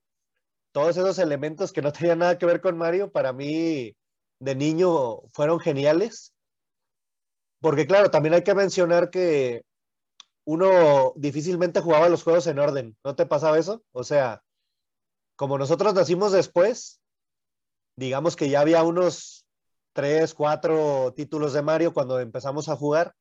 Todos 0.71 0.97
esos 0.97 1.19
elementos 1.19 1.71
que 1.71 1.81
no 1.81 1.91
tenían 1.91 2.19
nada 2.19 2.37
que 2.37 2.45
ver 2.45 2.61
con 2.61 2.77
Mario, 2.77 3.11
para 3.11 3.33
mí 3.33 3.95
de 4.39 4.55
niño 4.55 5.21
fueron 5.31 5.59
geniales. 5.59 6.33
Porque 7.61 7.85
claro, 7.85 8.09
también 8.09 8.33
hay 8.33 8.43
que 8.43 8.55
mencionar 8.55 9.09
que 9.09 9.63
uno 10.49 11.13
difícilmente 11.15 11.79
jugaba 11.79 12.09
los 12.09 12.23
juegos 12.23 12.47
en 12.47 12.57
orden. 12.57 12.97
¿No 13.03 13.15
te 13.15 13.27
pasaba 13.27 13.59
eso? 13.59 13.83
O 13.91 14.03
sea, 14.03 14.43
como 15.35 15.59
nosotros 15.59 15.93
nacimos 15.93 16.31
después, 16.31 16.99
digamos 17.95 18.35
que 18.35 18.49
ya 18.49 18.61
había 18.61 18.81
unos 18.81 19.45
tres, 19.93 20.33
cuatro 20.33 21.13
títulos 21.15 21.53
de 21.53 21.61
Mario 21.61 21.93
cuando 21.93 22.19
empezamos 22.19 22.67
a 22.67 22.75
jugar. 22.75 23.13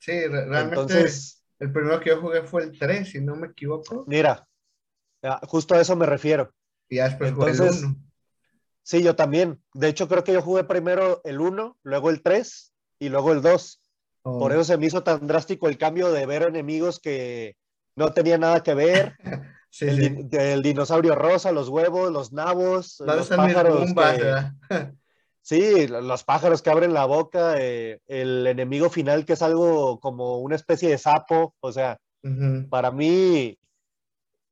Sí, 0.00 0.26
realmente 0.26 0.64
Entonces, 0.74 1.42
el 1.58 1.72
primero 1.72 1.98
que 1.98 2.10
yo 2.10 2.20
jugué 2.20 2.42
fue 2.42 2.64
el 2.64 2.78
3, 2.78 3.08
si 3.08 3.22
no 3.22 3.36
me 3.36 3.46
equivoco. 3.46 4.04
Mira, 4.06 4.46
justo 5.44 5.74
a 5.74 5.80
eso 5.80 5.96
me 5.96 6.04
refiero. 6.04 6.52
Y 6.90 6.96
después 6.96 7.30
Entonces, 7.30 7.78
el 7.78 7.84
1. 7.86 7.96
Sí, 8.82 9.02
yo 9.02 9.16
también. 9.16 9.62
De 9.72 9.88
hecho, 9.88 10.08
creo 10.08 10.24
que 10.24 10.34
yo 10.34 10.42
jugué 10.42 10.64
primero 10.64 11.22
el 11.24 11.40
1, 11.40 11.78
luego 11.84 12.10
el 12.10 12.20
3 12.20 12.74
y 12.98 13.08
luego 13.08 13.32
el 13.32 13.40
2. 13.40 13.80
Por 14.26 14.50
eso 14.50 14.64
se 14.64 14.76
me 14.76 14.86
hizo 14.86 15.04
tan 15.04 15.24
drástico 15.28 15.68
el 15.68 15.78
cambio 15.78 16.10
de 16.10 16.26
ver 16.26 16.42
enemigos 16.42 16.98
que 16.98 17.56
no 17.94 18.12
tenían 18.12 18.40
nada 18.40 18.62
que 18.62 18.74
ver. 18.74 19.16
el, 19.80 20.62
dinosaurio 20.62 21.14
rosa, 21.14 21.52
los 21.52 21.68
huevos, 21.68 22.10
los 22.10 22.32
nabos, 22.32 23.00
los 23.00 23.28
pájaros. 23.28 23.90
Sí, 25.42 25.86
los 25.86 26.24
pájaros 26.24 26.60
que 26.60 26.70
abren 26.70 26.92
la 26.92 27.04
boca, 27.04 27.54
eh, 27.56 28.00
el 28.08 28.48
enemigo 28.48 28.90
final 28.90 29.24
que 29.24 29.34
es 29.34 29.42
algo 29.42 30.00
como 30.00 30.40
una 30.40 30.56
especie 30.56 30.88
de 30.88 30.98
sapo, 30.98 31.54
o 31.60 31.70
sea, 31.70 32.00
para 32.68 32.90
mí 32.90 33.56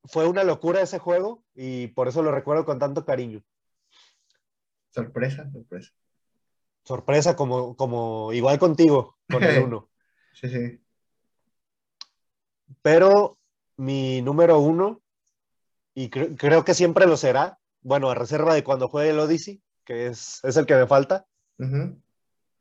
fue 0.05 0.25
una 0.25 0.45
locura 0.45 0.79
ese 0.79 0.97
juego 0.97 1.43
y 1.53 1.87
por 1.87 2.07
eso 2.07 2.23
lo 2.23 2.31
recuerdo 2.31 2.63
con 2.63 2.79
tanto 2.79 3.03
cariño. 3.03 3.43
Sorpresa, 4.89 5.51
sorpresa. 5.51 5.91
Sorpresa, 6.85 7.35
como, 7.35 7.75
como 7.75 8.31
igual 8.31 8.59
contigo, 8.59 9.17
con 9.29 9.43
el 9.43 9.57
uno. 9.63 9.89
sí, 10.33 10.49
sí. 10.49 10.81
Pero 12.81 13.37
mi 13.77 14.21
número 14.21 14.59
uno, 14.59 15.01
y 15.93 16.09
creo 16.09 16.63
que 16.63 16.73
siempre 16.73 17.07
lo 17.07 17.17
será, 17.17 17.59
bueno, 17.81 18.09
a 18.09 18.15
reserva 18.15 18.53
de 18.53 18.63
cuando 18.63 18.87
juegue 18.87 19.09
el 19.09 19.19
Odyssey, 19.19 19.61
que 19.83 20.07
es, 20.07 20.41
el 20.43 20.65
que 20.65 20.75
me 20.75 20.87
falta. 20.87 21.25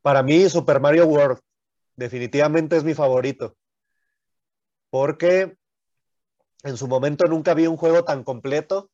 Para 0.02 0.22
mí, 0.22 0.48
Super 0.48 0.80
Mario 0.80 1.06
World 1.06 1.40
definitivamente 1.96 2.76
es 2.76 2.84
mi 2.84 2.94
favorito. 2.94 3.56
Porque 4.90 5.56
en 6.62 6.76
su 6.76 6.88
momento 6.88 7.26
nunca 7.26 7.54
vi 7.54 7.66
un 7.66 7.76
juego 7.76 8.04
tan 8.04 8.24
completo, 8.24 8.90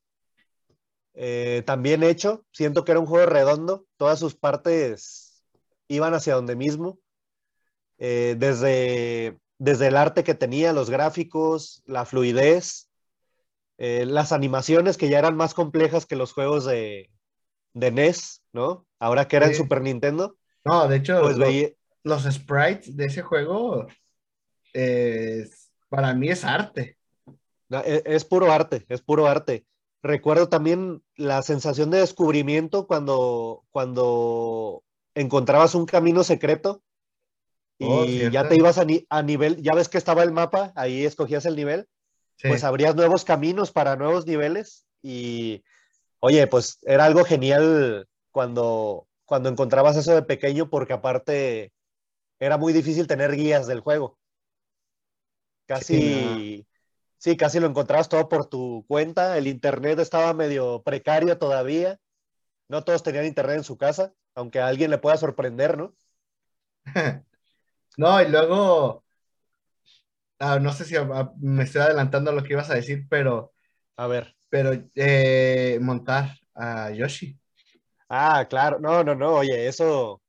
eh, 1.14 1.62
tan 1.66 1.82
bien 1.82 2.02
hecho. 2.02 2.44
Siento 2.52 2.84
que 2.84 2.92
era 2.92 3.00
un 3.00 3.06
juego 3.06 3.26
redondo. 3.26 3.86
Todas 3.96 4.18
sus 4.18 4.34
partes 4.34 5.44
iban 5.88 6.14
hacia 6.14 6.34
donde 6.34 6.56
mismo. 6.56 6.98
Eh, 7.98 8.36
desde, 8.38 9.38
desde 9.58 9.88
el 9.88 9.96
arte 9.96 10.24
que 10.24 10.34
tenía, 10.34 10.72
los 10.72 10.88
gráficos, 10.88 11.82
la 11.84 12.04
fluidez, 12.04 12.88
eh, 13.78 14.06
las 14.06 14.32
animaciones 14.32 14.96
que 14.96 15.08
ya 15.08 15.18
eran 15.18 15.36
más 15.36 15.52
complejas 15.52 16.06
que 16.06 16.16
los 16.16 16.32
juegos 16.32 16.64
de, 16.64 17.10
de 17.74 17.90
NES, 17.90 18.42
¿no? 18.52 18.86
Ahora 18.98 19.28
que 19.28 19.36
era 19.36 19.46
en 19.46 19.54
Super 19.54 19.82
Nintendo. 19.82 20.36
No, 20.64 20.88
de 20.88 20.96
hecho, 20.96 21.20
pues 21.20 21.36
los, 22.02 22.22
sprites 22.24 22.96
de 22.96 23.06
ese 23.06 23.22
juego 23.22 23.86
para 25.90 26.14
mí 26.14 26.28
es 26.30 26.44
arte. 26.44 26.96
E, 27.70 28.02
es, 28.06 28.24
puro 28.24 28.50
arte, 28.50 28.86
es 28.88 29.02
puro 29.02 29.26
arte. 29.26 29.66
Recuerdo 30.02 30.48
también 30.48 31.02
la 31.16 31.42
sensación 31.42 31.90
de 31.90 31.98
descubrimiento 31.98 32.86
cuando, 32.86 33.64
cuando 33.70 34.82
encontrabas 35.14 35.74
un 35.74 35.86
camino 35.86 36.24
secreto 36.24 36.82
y 37.78 37.86
oh, 37.86 38.30
ya 38.30 38.48
te 38.48 38.56
ibas 38.56 38.78
a, 38.78 39.22
nivel, 39.22 39.62
ya 39.62 39.74
ves 39.74 39.88
que 39.88 39.98
estaba 39.98 40.22
el 40.22 40.32
mapa, 40.32 40.72
ahí 40.74 41.04
escogías 41.04 41.46
el 41.46 41.56
nivel, 41.56 41.88
pues 42.42 42.64
abrías 42.64 42.94
nuevos 42.94 43.24
caminos 43.24 43.72
para 43.72 43.96
nuevos 43.96 44.26
niveles 44.26 44.86
y 45.02 45.62
Oye, 46.20 46.46
pues 46.46 46.78
era 46.82 47.06
algo 47.06 47.24
genial 47.24 48.06
cuando, 48.30 49.08
cuando 49.24 49.48
encontrabas 49.48 49.96
eso 49.96 50.14
de 50.14 50.22
pequeño, 50.22 50.68
porque 50.68 50.92
aparte 50.92 51.72
era 52.38 52.58
muy 52.58 52.74
difícil 52.74 53.06
tener 53.06 53.34
guías 53.34 53.66
del 53.66 53.80
juego. 53.80 54.18
Casi, 55.66 55.94
sí, 55.96 56.66
casi 57.38 57.60
lo 57.60 57.66
encontrabas 57.66 58.08
todo 58.08 58.28
por 58.28 58.46
tu 58.46 58.84
cuenta. 58.88 59.36
El 59.36 59.46
internet 59.46 59.98
estaba 59.98 60.34
medio 60.34 60.82
precario 60.82 61.38
todavía. 61.38 61.98
No 62.68 62.84
todos 62.84 63.02
tenían 63.02 63.26
internet 63.26 63.58
en 63.58 63.64
su 63.64 63.76
casa, 63.76 64.12
aunque 64.34 64.60
a 64.60 64.68
alguien 64.68 64.90
le 64.90 64.98
pueda 64.98 65.16
sorprender, 65.16 65.76
¿no? 65.76 65.94
no, 67.96 68.22
y 68.22 68.28
luego, 68.28 69.04
ah, 70.38 70.58
no 70.58 70.72
sé 70.72 70.84
si 70.84 70.94
me 71.40 71.64
estoy 71.64 71.82
adelantando 71.82 72.30
a 72.30 72.34
lo 72.34 72.42
que 72.42 72.52
ibas 72.52 72.70
a 72.70 72.74
decir, 72.74 73.06
pero... 73.08 73.52
A 73.96 74.06
ver 74.06 74.36
pero 74.50 74.72
eh, 74.96 75.78
montar 75.80 76.36
a 76.54 76.90
Yoshi. 76.90 77.38
Ah, 78.08 78.44
claro, 78.50 78.80
no, 78.80 79.02
no, 79.04 79.14
no, 79.14 79.36
oye, 79.36 79.68
eso, 79.68 80.20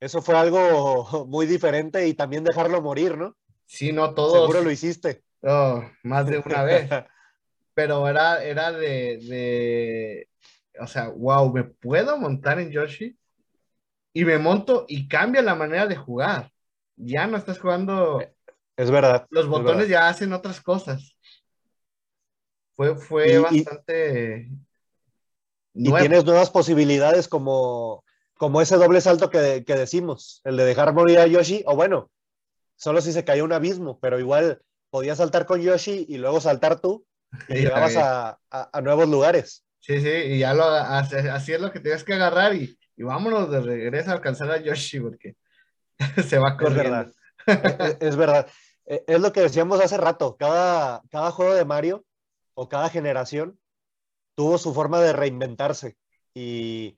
eso 0.00 0.22
fue 0.22 0.36
algo 0.36 1.26
muy 1.28 1.46
diferente 1.46 2.08
y 2.08 2.14
también 2.14 2.42
dejarlo 2.42 2.82
morir, 2.82 3.16
¿no? 3.16 3.36
Sí, 3.66 3.92
no, 3.92 4.14
todos. 4.14 4.32
Seguro 4.32 4.62
lo 4.62 4.70
hiciste. 4.70 5.22
Oh, 5.42 5.82
más 6.02 6.26
de 6.26 6.38
una 6.38 6.62
vez. 6.62 6.88
Pero 7.74 8.06
era, 8.08 8.42
era 8.42 8.72
de, 8.72 9.18
de, 9.18 10.28
o 10.80 10.86
sea, 10.86 11.08
wow, 11.08 11.52
me 11.52 11.64
puedo 11.64 12.18
montar 12.18 12.58
en 12.58 12.70
Yoshi 12.70 13.16
y 14.12 14.24
me 14.24 14.38
monto 14.38 14.84
y 14.88 15.08
cambia 15.08 15.40
la 15.40 15.54
manera 15.54 15.86
de 15.86 15.96
jugar. 15.96 16.50
Ya 16.96 17.26
no 17.26 17.36
estás 17.36 17.58
jugando. 17.58 18.20
Es 18.76 18.90
verdad. 18.90 19.26
Los 19.30 19.46
botones 19.46 19.88
ya 19.88 20.08
hacen 20.08 20.32
otras 20.32 20.60
cosas. 20.60 21.16
Fue, 22.74 23.38
bastante. 23.38 24.48
Y, 25.74 25.92
tienes 25.92 26.24
nuevas 26.24 26.50
posibilidades 26.50 27.28
como, 27.28 28.04
como 28.34 28.60
ese 28.60 28.76
doble 28.76 29.00
salto 29.00 29.28
que, 29.28 29.62
decimos, 29.66 30.40
el 30.44 30.56
de 30.56 30.64
dejar 30.64 30.94
morir 30.94 31.18
a 31.18 31.26
Yoshi, 31.26 31.62
o 31.66 31.76
bueno, 31.76 32.10
solo 32.76 33.00
si 33.02 33.12
se 33.12 33.24
cayó 33.24 33.44
un 33.44 33.52
abismo, 33.52 34.00
pero 34.00 34.18
igual 34.18 34.62
podías 34.90 35.18
saltar 35.18 35.46
con 35.46 35.60
Yoshi 35.60 36.06
y 36.08 36.18
luego 36.18 36.40
saltar 36.40 36.80
tú 36.80 37.06
y 37.48 37.54
llegabas 37.54 37.96
a, 37.96 38.80
nuevos 38.82 39.08
lugares. 39.08 39.64
Sí, 39.78 40.00
sí, 40.00 40.08
y 40.08 40.38
ya 40.40 40.52
lo, 40.52 40.64
así 40.64 41.52
es 41.52 41.60
lo 41.60 41.72
que 41.72 41.80
tenías 41.80 42.04
que 42.04 42.14
agarrar 42.14 42.54
y, 42.54 42.78
y 42.96 43.02
vámonos 43.02 43.50
de 43.50 43.60
regreso 43.60 44.10
a 44.10 44.14
alcanzar 44.14 44.50
a 44.50 44.60
Yoshi 44.60 45.00
porque 45.00 45.36
se 46.28 46.38
va 46.38 46.56
corriendo. 46.56 47.10
Es 47.46 47.62
verdad. 47.62 47.96
es, 48.00 48.16
verdad. 48.16 48.46
E, 48.84 49.04
es 49.06 49.20
lo 49.20 49.32
que 49.32 49.40
decíamos 49.40 49.80
hace 49.80 49.96
rato, 49.96 50.36
cada, 50.38 51.02
cada 51.10 51.30
juego 51.30 51.54
de 51.54 51.64
Mario 51.64 52.04
o 52.54 52.68
cada 52.68 52.90
generación 52.90 53.58
tuvo 54.34 54.58
su 54.58 54.74
forma 54.74 55.00
de 55.00 55.12
reinventarse 55.12 55.96
y 56.34 56.96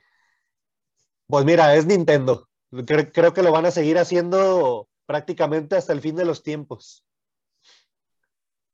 pues 1.27 1.45
mira, 1.45 1.75
es 1.77 1.87
Nintendo. 1.87 2.49
Creo, 2.87 3.33
que 3.33 3.43
lo 3.43 3.53
van 3.53 3.67
a 3.67 3.71
seguir 3.71 3.99
haciendo 3.99 4.89
prácticamente 5.07 5.77
hasta 5.77 5.93
el 5.93 6.01
fin 6.01 6.15
de 6.15 6.25
los 6.25 6.43
tiempos. 6.43 7.05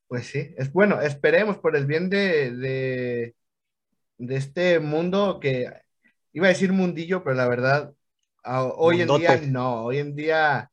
Pues 0.08 0.26
sí, 0.26 0.54
es 0.56 0.72
bueno, 0.72 1.00
esperemos 1.02 1.58
por 1.58 1.76
el 1.76 1.84
bien 1.84 2.08
de, 2.08 2.50
de, 4.18 4.34
este 4.34 4.80
mundo 4.80 5.38
que 5.38 5.70
iba 6.32 6.46
a 6.46 6.50
decir 6.50 6.72
mundillo, 6.72 7.22
pero 7.22 7.36
la 7.36 7.46
verdad, 7.46 7.92
hoy 8.42 9.02
en 9.02 9.08
día 9.08 9.40
no, 9.42 9.84
hoy 9.84 9.98
en 9.98 10.16
día 10.16 10.70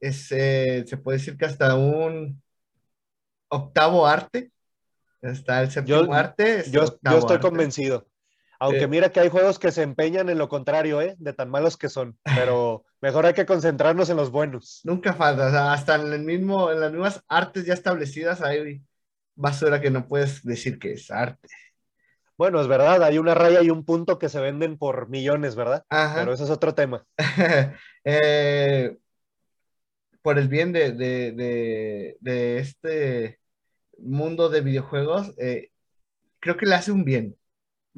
es, 0.00 0.32
eh, 0.32 0.84
se 0.88 0.96
puede 0.96 1.18
decir 1.18 1.36
que 1.36 1.44
hasta 1.44 1.76
un 1.76 2.42
octavo 3.48 4.06
arte, 4.08 4.50
está 5.22 5.62
el 5.62 5.70
séptimo 5.70 6.12
arte. 6.12 6.64
Yo, 6.70 6.82
estoy 6.84 7.38
convencido. 7.38 8.08
Aunque 8.60 8.88
mira 8.88 9.10
que 9.10 9.20
hay 9.20 9.28
juegos 9.28 9.60
que 9.60 9.70
se 9.70 9.82
empeñan 9.82 10.28
en 10.28 10.38
lo 10.38 10.48
contrario, 10.48 11.00
¿eh? 11.00 11.14
De 11.18 11.32
tan 11.32 11.48
malos 11.48 11.76
que 11.76 11.88
son. 11.88 12.18
Pero 12.24 12.84
mejor 13.00 13.26
hay 13.26 13.34
que 13.34 13.46
concentrarnos 13.46 14.10
en 14.10 14.16
los 14.16 14.30
buenos. 14.30 14.80
Nunca 14.84 15.12
falta. 15.12 15.72
hasta 15.72 15.96
en, 15.96 16.12
el 16.12 16.24
mismo, 16.24 16.70
en 16.70 16.80
las 16.80 16.92
mismas 16.92 17.22
artes 17.28 17.66
ya 17.66 17.74
establecidas 17.74 18.42
hay 18.42 18.82
basura 19.34 19.80
que 19.80 19.90
no 19.90 20.06
puedes 20.06 20.42
decir 20.42 20.78
que 20.78 20.92
es 20.92 21.10
arte. 21.10 21.48
Bueno, 22.36 22.60
es 22.60 22.68
verdad. 22.68 23.02
Hay 23.02 23.18
una 23.18 23.34
raya 23.34 23.62
y 23.62 23.70
un 23.70 23.84
punto 23.84 24.18
que 24.18 24.28
se 24.28 24.40
venden 24.40 24.78
por 24.78 25.08
millones, 25.08 25.56
¿verdad? 25.56 25.84
Pero 25.88 26.32
eso 26.32 26.44
es 26.44 26.50
otro 26.50 26.74
tema. 26.74 27.04
Eh, 28.10 28.96
por 30.22 30.38
el 30.38 30.48
bien 30.48 30.72
de, 30.72 32.16
este 32.58 33.38
mundo 33.98 34.48
de 34.48 34.62
videojuegos, 34.62 35.34
eh, 35.36 35.72
creo 36.40 36.56
que 36.56 36.64
le 36.64 36.74
hace 36.74 36.90
un 36.90 37.04
bien 37.04 37.36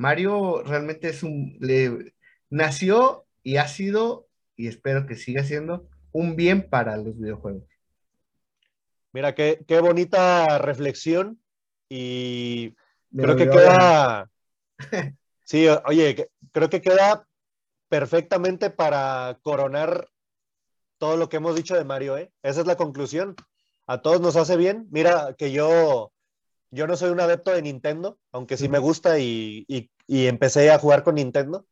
Mario 0.01 0.63
realmente 0.63 1.11
es 1.11 1.23
un, 1.23 1.59
le, 1.61 2.15
nació 2.49 3.27
y 3.43 3.59
ha 3.59 3.69
sido, 3.69 4.30
y 4.61 4.69
espero 4.69 5.07
que 5.07 5.17
siga 5.17 5.43
siendo, 5.43 5.89
un 6.13 6.37
bien 6.37 6.69
para 6.69 6.97
los 6.97 7.19
videojuegos. 7.19 7.65
Mira, 9.13 9.35
qué, 9.35 9.65
qué 9.67 9.81
bonita 9.81 10.59
reflexión 10.59 11.41
y 11.89 12.75
creo 13.17 13.37
que 13.37 13.49
queda, 13.49 14.31
sí, 15.45 15.67
oye, 15.87 16.29
creo 16.53 16.69
que 16.69 16.81
queda 16.81 17.27
perfectamente 17.89 18.71
para 18.71 19.39
coronar 19.43 20.09
todo 20.99 21.17
lo 21.17 21.29
que 21.29 21.39
hemos 21.39 21.57
dicho 21.57 21.75
de 21.75 21.85
Mario, 21.85 22.19
¿eh? 22.19 22.31
Esa 22.43 22.61
es 22.61 22.67
la 22.67 22.77
conclusión. 22.77 23.35
A 23.87 24.03
todos 24.03 24.21
nos 24.21 24.37
hace 24.37 24.57
bien. 24.57 24.87
Mira 24.91 25.35
que 25.37 25.51
yo 25.51 26.13
yo 26.71 26.87
no 26.87 26.97
soy 26.97 27.11
un 27.11 27.21
adepto 27.21 27.51
de 27.51 27.63
Nintendo, 27.63 28.19
aunque 28.33 28.57
sí 28.57 28.69
me 28.69 28.79
gusta 28.79 29.19
y, 29.19 29.67
empecé 30.07 30.71
a 30.71 30.79
jugar 30.79 31.03
con 31.03 31.17
Nintendo. 31.17 31.67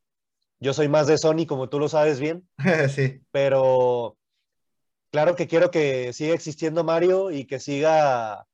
Yo 0.60 0.74
soy 0.74 0.88
más 0.88 1.06
de 1.06 1.18
Sony, 1.18 1.46
como 1.46 1.68
tú 1.68 1.78
lo 1.78 1.88
sabes 1.88 2.20
bien. 2.20 2.48
sí. 2.94 3.20
Pero 3.30 4.18
claro 5.10 5.36
que 5.36 5.46
quiero 5.46 5.70
que 5.70 6.12
siga 6.12 6.34
existiendo 6.34 6.84
Mario 6.84 7.30
y 7.30 7.44
que 7.44 7.60
siga, 7.60 8.46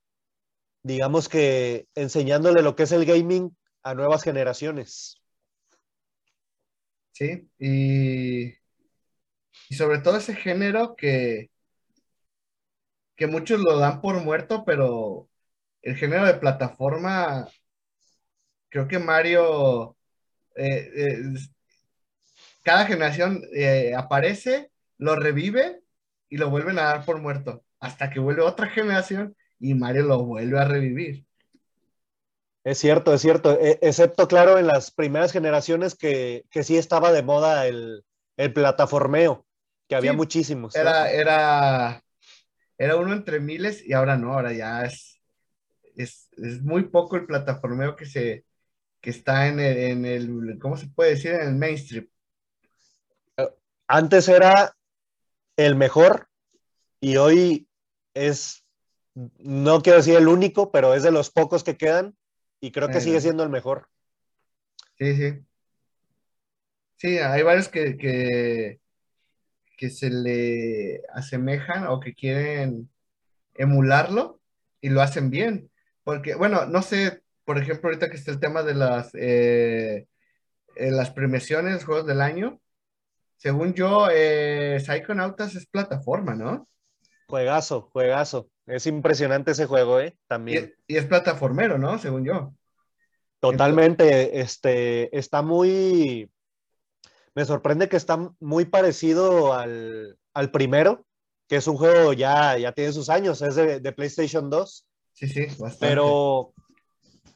digamos 0.82 1.28
que, 1.28 1.86
enseñándole 1.94 2.62
lo 2.62 2.76
que 2.76 2.85
es 2.85 2.93
el 2.93 3.05
gaming 3.06 3.56
a 3.82 3.94
nuevas 3.94 4.22
generaciones. 4.22 5.20
Sí, 7.12 7.48
y, 7.59 8.48
y 9.68 9.74
sobre 9.76 9.98
todo 9.98 10.16
ese 10.16 10.35
género 10.35 10.97
que, 10.97 11.51
que 13.16 13.26
muchos 13.26 13.60
lo 13.60 13.78
dan 13.78 14.01
por 14.01 14.22
muerto, 14.22 14.64
pero 14.64 15.28
el 15.82 15.97
género 15.97 16.26
de 16.26 16.35
plataforma, 16.35 17.48
creo 18.68 18.89
que 18.89 18.98
Mario, 18.98 19.97
eh, 20.56 20.90
eh, 20.97 21.22
cada 22.65 22.86
generación 22.86 23.43
eh, 23.55 23.95
aparece, 23.97 24.70
lo 24.99 25.15
revive 25.15 25.82
y 26.28 26.39
lo 26.39 26.51
vuelven 26.51 26.78
a 26.78 26.85
dar 26.85 27.05
por 27.05 27.20
muerto, 27.20 27.62
hasta 27.78 28.11
que 28.11 28.19
vuelve 28.19 28.43
otra 28.43 28.69
generación 28.69 29.36
y 29.61 29.74
Mario 29.74 30.03
lo 30.03 30.24
vuelve 30.24 30.59
a 30.59 30.65
revivir. 30.65 31.24
Es 32.65 32.78
cierto, 32.78 33.15
es 33.15 33.20
cierto, 33.20 33.61
e, 33.61 33.78
excepto 33.82 34.27
claro 34.27 34.59
en 34.59 34.66
las 34.66 34.91
primeras 34.91 35.31
generaciones 35.31 35.95
que, 35.95 36.45
sí 36.51 36.77
estaba 36.77 37.12
de 37.12 37.23
moda 37.23 37.69
el, 37.69 38.05
plataformeo, 38.53 39.47
que 39.86 39.95
había 39.95 40.12
muchísimos. 40.12 40.74
Era, 40.74 41.12
era, 41.12 42.03
era 42.78 42.97
uno 42.97 43.12
entre 43.12 43.39
miles 43.39 43.86
y 43.86 43.93
ahora 43.93 44.16
no, 44.16 44.32
ahora 44.32 44.53
ya 44.53 44.85
es 44.85 45.15
es, 45.97 46.28
muy 46.62 46.85
poco 46.85 47.16
el 47.16 47.27
plataformeo 47.27 47.97
que 47.97 48.07
se 48.07 48.45
que 49.01 49.11
está 49.11 49.49
en 49.49 49.61
el, 49.61 49.77
en 49.77 50.07
el, 50.07 50.59
¿cómo 50.59 50.78
se 50.78 50.86
puede 50.86 51.11
decir? 51.11 51.32
En 51.32 51.49
el 51.49 51.55
mainstream. 51.57 52.09
Antes 53.86 54.28
era 54.28 54.77
el 55.56 55.77
mejor 55.77 56.28
y 57.01 57.16
hoy 57.16 57.69
es, 58.15 58.65
no 59.15 59.82
quiero 59.82 59.98
decir 59.98 60.16
el 60.16 60.28
único, 60.28 60.73
pero 60.73 60.94
es 60.94 61.02
de 61.02 61.12
los 61.12 61.31
pocos 61.31 61.65
que 61.65 61.77
quedan 61.77 62.16
y 62.61 62.73
creo 62.73 62.89
que 62.89 63.01
sigue 63.01 63.20
siendo 63.20 63.43
el 63.43 63.51
mejor. 63.51 63.89
Sí, 64.98 65.16
sí. 65.16 65.39
Sí, 66.97 67.19
hay 67.19 67.43
varios 67.43 67.69
que, 67.69 67.97
que, 67.97 68.81
que 69.77 69.90
se 69.90 70.09
le 70.11 71.02
asemejan 71.12 71.86
o 71.89 72.01
que 72.01 72.15
quieren 72.15 72.89
emularlo 73.55 74.40
y 74.81 74.89
lo 74.89 75.02
hacen 75.02 75.28
bien. 75.31 75.70
Porque, 76.05 76.35
bueno, 76.35 76.66
no 76.66 76.82
sé, 76.82 77.23
por 77.44 77.59
ejemplo, 77.59 77.89
ahorita 77.89 78.11
que 78.11 78.16
está 78.16 78.31
el 78.31 78.40
tema 78.40 78.62
de 78.62 78.74
las, 78.74 79.11
eh, 79.15 80.06
eh, 80.77 80.90
las 80.90 81.11
premiaciones, 81.11 81.85
juegos 81.85 82.06
del 82.06 82.20
año, 82.20 82.61
según 83.44 83.74
yo, 83.74 84.08
eh, 84.10 84.80
Psychonautas 84.80 85.54
es 85.54 85.66
plataforma, 85.66 86.34
¿no? 86.34 86.66
Juegazo, 87.28 87.90
juegazo. 87.92 88.48
Es 88.64 88.86
impresionante 88.86 89.50
ese 89.50 89.66
juego, 89.66 90.00
¿eh? 90.00 90.16
También. 90.26 90.74
Y, 90.86 90.96
es 90.96 91.04
plataformero, 91.04 91.76
¿no? 91.76 91.98
Según 91.98 92.24
yo. 92.24 92.54
Totalmente, 93.40 94.40
este, 94.40 95.14
está 95.14 95.42
muy, 95.42 96.30
me 97.34 97.44
sorprende 97.44 97.90
que 97.90 97.98
está 97.98 98.32
muy 98.40 98.64
parecido 98.64 99.52
al, 99.52 100.16
primero, 100.50 101.04
que 101.46 101.56
es 101.56 101.66
un 101.66 101.76
juego 101.76 102.14
ya, 102.14 102.56
ya 102.56 102.72
tiene 102.72 102.92
sus 102.92 103.10
años, 103.10 103.42
es 103.42 103.56
de, 103.56 103.78
de 103.78 103.92
PlayStation 103.92 104.48
2 104.48 104.86
Sí, 105.12 105.28
sí, 105.28 105.44
bastante. 105.58 105.76
Pero 105.80 106.54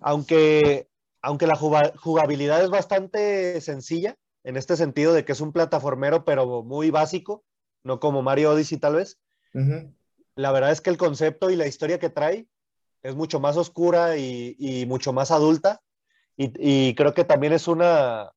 aunque, 0.00 0.88
aunque 1.20 1.46
la 1.46 1.56
jugabilidad 1.56 2.62
es 2.64 2.70
bastante 2.70 3.60
sencilla, 3.60 4.16
en 4.44 4.56
este 4.56 4.76
sentido 4.76 5.12
de 5.12 5.24
que 5.24 5.32
es 5.32 5.40
un 5.40 5.52
plataformero, 5.52 6.24
pero 6.24 6.62
muy 6.62 6.90
básico, 6.90 7.44
no 7.82 8.00
como 8.00 8.22
Mario 8.22 8.52
Odyssey 8.52 8.78
tal 8.78 8.96
vez, 8.96 9.18
la 10.34 10.52
verdad 10.52 10.70
es 10.70 10.80
que 10.80 10.90
el 10.90 10.98
concepto 10.98 11.50
y 11.50 11.56
la 11.56 11.66
historia 11.66 11.98
que 11.98 12.10
trae 12.10 12.46
es 13.02 13.14
mucho 13.14 13.40
más 13.40 13.56
oscura 13.56 14.16
y, 14.16 14.84
mucho 14.86 15.12
más 15.12 15.30
adulta. 15.30 15.80
Y, 16.36 16.94
creo 16.94 17.14
que 17.14 17.24
también 17.24 17.52
es 17.52 17.66
una, 17.66 18.30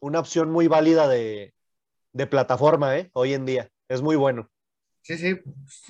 una 0.00 0.20
opción 0.20 0.50
muy 0.50 0.66
válida 0.66 1.08
de, 1.08 1.54
plataforma 2.30 2.98
¿eh? 2.98 3.10
hoy 3.12 3.34
en 3.34 3.46
día. 3.46 3.70
Es 3.88 4.02
muy 4.02 4.16
bueno. 4.16 4.50
Sí, 5.02 5.18
sí, 5.18 5.38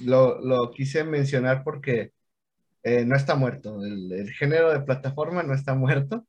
lo, 0.03 0.41
lo 0.41 0.73
quise 0.73 1.05
mencionar 1.05 1.63
porque 1.63 2.13
eh, 2.85 3.05
no 3.07 3.17
está 3.17 3.35
muerto. 3.35 3.83
El, 3.85 4.31
género 4.33 4.73
de 4.73 4.81
plataforma 4.81 5.43
no 5.43 5.55
está 5.55 5.75
muerto. 5.75 6.27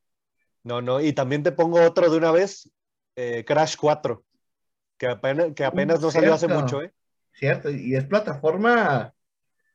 No, 0.64 0.82
no, 0.82 1.02
y 1.02 1.14
también 1.14 1.44
te 1.44 1.52
pongo 1.52 1.82
otro 1.82 2.10
de 2.10 2.18
una 2.18 2.32
vez, 2.32 2.72
eh, 3.16 3.44
Crash 3.46 3.76
4, 3.78 4.24
que 4.98 5.08
apenas, 5.08 5.54
que 5.54 5.66
apenas 5.66 6.02
no 6.02 6.12
salió 6.12 6.34
hace 6.34 6.48
mucho, 6.48 6.82
¿eh? 6.82 6.94
Cierto, 7.34 7.70
y 7.70 7.96
es 7.96 8.06
plataforma, 8.06 9.14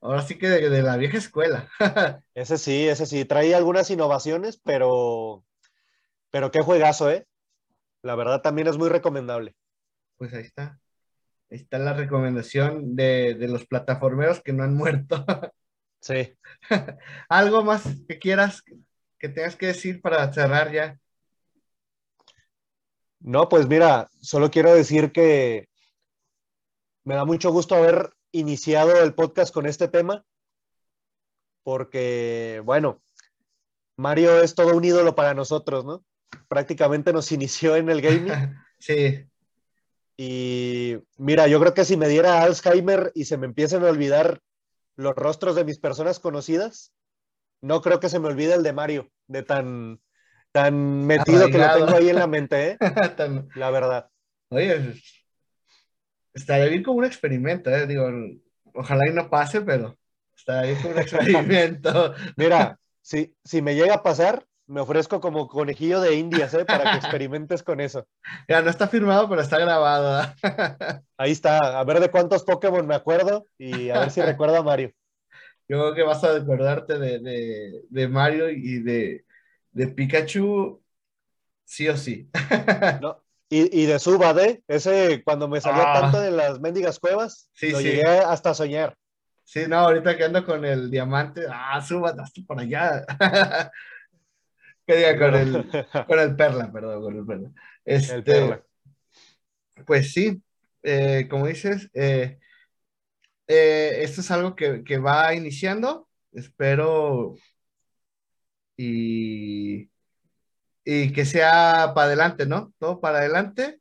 ahora 0.01 0.23
sí 0.23 0.39
que 0.39 0.49
de, 0.49 0.83
la 0.83 0.97
vieja 0.97 1.19
escuela. 1.19 1.69
ese 2.35 2.59
sí, 2.59 2.89
ese 2.89 3.07
sí, 3.07 3.25
trae 3.25 3.55
algunas 3.55 3.91
innovaciones, 3.91 4.61
pero, 4.65 5.45
pero 6.31 6.51
qué 6.51 6.61
juegazo, 6.61 7.11
¿eh? 7.11 7.27
La 8.03 8.15
verdad 8.15 8.41
también 8.41 8.69
es 8.69 8.79
muy 8.79 8.89
recomendable. 8.89 9.55
Pues 10.17 10.33
ahí 10.33 10.43
está. 10.43 10.81
Ahí 11.51 11.59
está 11.59 11.79
la 11.79 11.93
recomendación 11.93 12.95
de, 12.97 13.35
de 13.35 13.49
los 13.49 13.67
plataformeros 13.67 14.43
que 14.43 14.53
no 14.53 14.65
han 14.65 14.75
muerto. 14.75 15.25
Sí. 16.03 16.35
¿Algo 17.29 17.63
más 17.63 17.83
que 18.09 18.19
quieras 18.19 18.63
que 19.19 19.29
tengas 19.29 19.55
que 19.55 19.67
decir 19.67 20.01
para 20.01 20.33
cerrar 20.33 20.73
ya? 20.73 20.99
No, 23.21 23.49
pues 23.49 23.69
mira, 23.69 24.11
solo 24.21 24.51
quiero 24.51 24.75
decir 24.75 25.13
que 25.13 25.69
me 27.05 27.15
da 27.15 27.25
mucho 27.25 27.53
gusto 27.53 27.75
haber 27.75 28.13
iniciado 28.33 29.03
el 29.03 29.15
podcast 29.15 29.53
con 29.53 29.67
este 29.67 29.89
tema. 29.89 30.25
porque, 31.63 32.63
bueno, 32.65 33.03
Mario 33.97 34.41
es 34.43 34.55
todo 34.55 34.75
un 34.75 34.83
ídolo 34.85 35.15
para 35.15 35.35
nosotros, 35.35 35.85
¿no? 35.85 36.03
Prácticamente 36.49 37.13
nos 37.13 37.31
inició 37.33 37.77
en 37.77 37.91
el 37.91 38.01
gaming. 38.01 38.33
sí. 38.79 39.27
Y 40.17 40.99
mira, 41.19 41.47
yo 41.47 41.61
creo 41.61 41.75
que 41.75 41.85
si 41.85 41.97
me 41.97 42.09
diera 42.09 42.43
Alzheimer 42.43 43.13
y 43.15 43.27
se 43.27 43.37
me 43.37 43.47
empiecen 43.47 43.85
a 43.85 43.91
olvidar 43.91 44.41
los 44.97 45.15
rostros 45.15 45.55
de 45.55 45.65
mis 45.65 45.79
personas 45.79 46.19
conocidas, 46.19 46.93
no 47.63 47.81
creo 47.83 48.01
que 48.01 48.09
se 48.09 48.19
me 48.19 48.29
olvide 48.29 48.55
el 48.55 48.63
de 48.63 48.73
Mario, 48.73 49.11
de 49.29 49.43
tan, 49.43 50.01
tan 50.53 51.07
metido 51.07 51.49
que 51.49 51.59
lo 51.59 51.73
tengo 51.75 51.97
ahí 51.97 52.09
en 52.09 52.17
la 52.17 52.27
mente, 52.27 52.71
¿eh? 52.71 52.79
La 53.55 53.71
verdad. 53.71 54.11
Oye, 54.51 54.95
estaría 56.35 56.67
bien 56.67 56.83
como 56.83 56.99
un 56.99 57.05
experimento, 57.05 57.71
¿eh? 57.71 57.87
Digo, 57.87 58.09
ojalá 58.75 59.09
y 59.09 59.13
no 59.13 59.31
pase, 59.31 59.61
pero 59.61 59.97
estaría 60.37 60.73
bien 60.73 60.83
como 60.83 60.95
un 60.95 61.01
experimento. 61.01 62.15
Mira, 62.37 62.79
si, 63.03 63.35
si 63.45 63.63
me 63.63 63.75
llega 63.75 63.95
a 63.95 64.03
pasar, 64.03 64.47
me 64.67 64.81
ofrezco 64.81 65.21
como 65.21 65.49
conejillo 65.49 66.01
de 66.01 66.15
indias, 66.15 66.55
¿eh? 66.55 66.65
Para 66.65 66.93
que 66.93 66.99
experimentes 66.99 67.63
con 67.65 67.81
eso. 67.81 68.07
Ya, 68.49 68.63
no 68.63 68.71
está 68.71 68.87
firmado, 68.87 69.29
pero 69.29 69.43
está 69.43 69.59
grabado. 69.59 70.33
Ahí 71.17 71.33
está, 71.33 71.59
a 71.79 71.85
ver 71.85 71.99
de 71.99 72.11
cuántos 72.11 72.45
Pokémon 72.45 72.87
me 72.87 72.95
acuerdo 72.95 73.47
y 73.59 73.91
a 73.91 73.99
ver 73.99 74.11
si 74.11 74.23
recuerdo 74.23 74.57
a 74.57 74.63
Mario. 74.63 74.93
Yo 75.69 75.79
creo 75.79 75.95
que 75.95 76.03
vas 76.03 76.23
a 76.23 76.37
acordarte 76.37 76.99
de, 76.99 78.09
Mario 78.09 78.49
y 78.51 78.81
de, 78.81 79.25
Pikachu, 79.73 80.83
sí 81.65 81.89
o 81.89 81.97
sí. 81.97 82.29
y, 83.49 83.87
de 83.87 83.99
Subade, 83.99 84.63
ese 84.69 85.23
cuando 85.25 85.49
me 85.49 85.61
salió 85.61 85.83
ah. 85.87 86.01
tanto 86.01 86.21
de 86.21 86.31
las 86.31 86.61
mendigas 86.61 86.99
cuevas, 86.99 87.51
lo 87.63 87.81
llegué 87.81 88.07
hasta 88.07 88.55
soñar. 88.55 88.97
Sí, 89.45 89.65
no, 89.67 89.79
ahorita 89.79 90.17
que 90.17 90.25
ando 90.25 90.45
con 90.45 90.65
el 90.65 90.91
diamante, 90.91 91.43
ah, 91.51 91.81
Subade, 91.81 92.23
hasta 92.23 92.41
por 92.47 92.61
allá. 92.61 93.05
que 94.87 94.97
diga 94.97 95.19
con 96.07 96.19
el, 96.19 96.37
perla, 96.37 96.71
perdón, 96.73 97.03
con 97.03 97.17
el 97.17 97.27
perla. 97.27 97.51
Este, 97.85 98.15
el 98.15 98.25
perla. 98.25 98.63
Pues 99.87 100.13
sí, 100.13 100.43
eh, 100.83 101.27
como 101.29 101.47
dices, 101.47 101.91
eh, 101.95 102.39
eh, 103.47 103.99
esto 104.03 104.21
es 104.21 104.31
algo 104.31 104.55
que, 104.55 104.99
va 104.99 105.35
iniciando, 105.35 106.09
espero 106.33 107.35
y, 108.81 109.91
y 110.85 111.13
que 111.13 111.27
sea 111.27 111.93
para 111.95 112.07
adelante, 112.07 112.47
¿no? 112.47 112.73
Todo 112.79 113.01
para 113.01 113.19
adelante. 113.19 113.81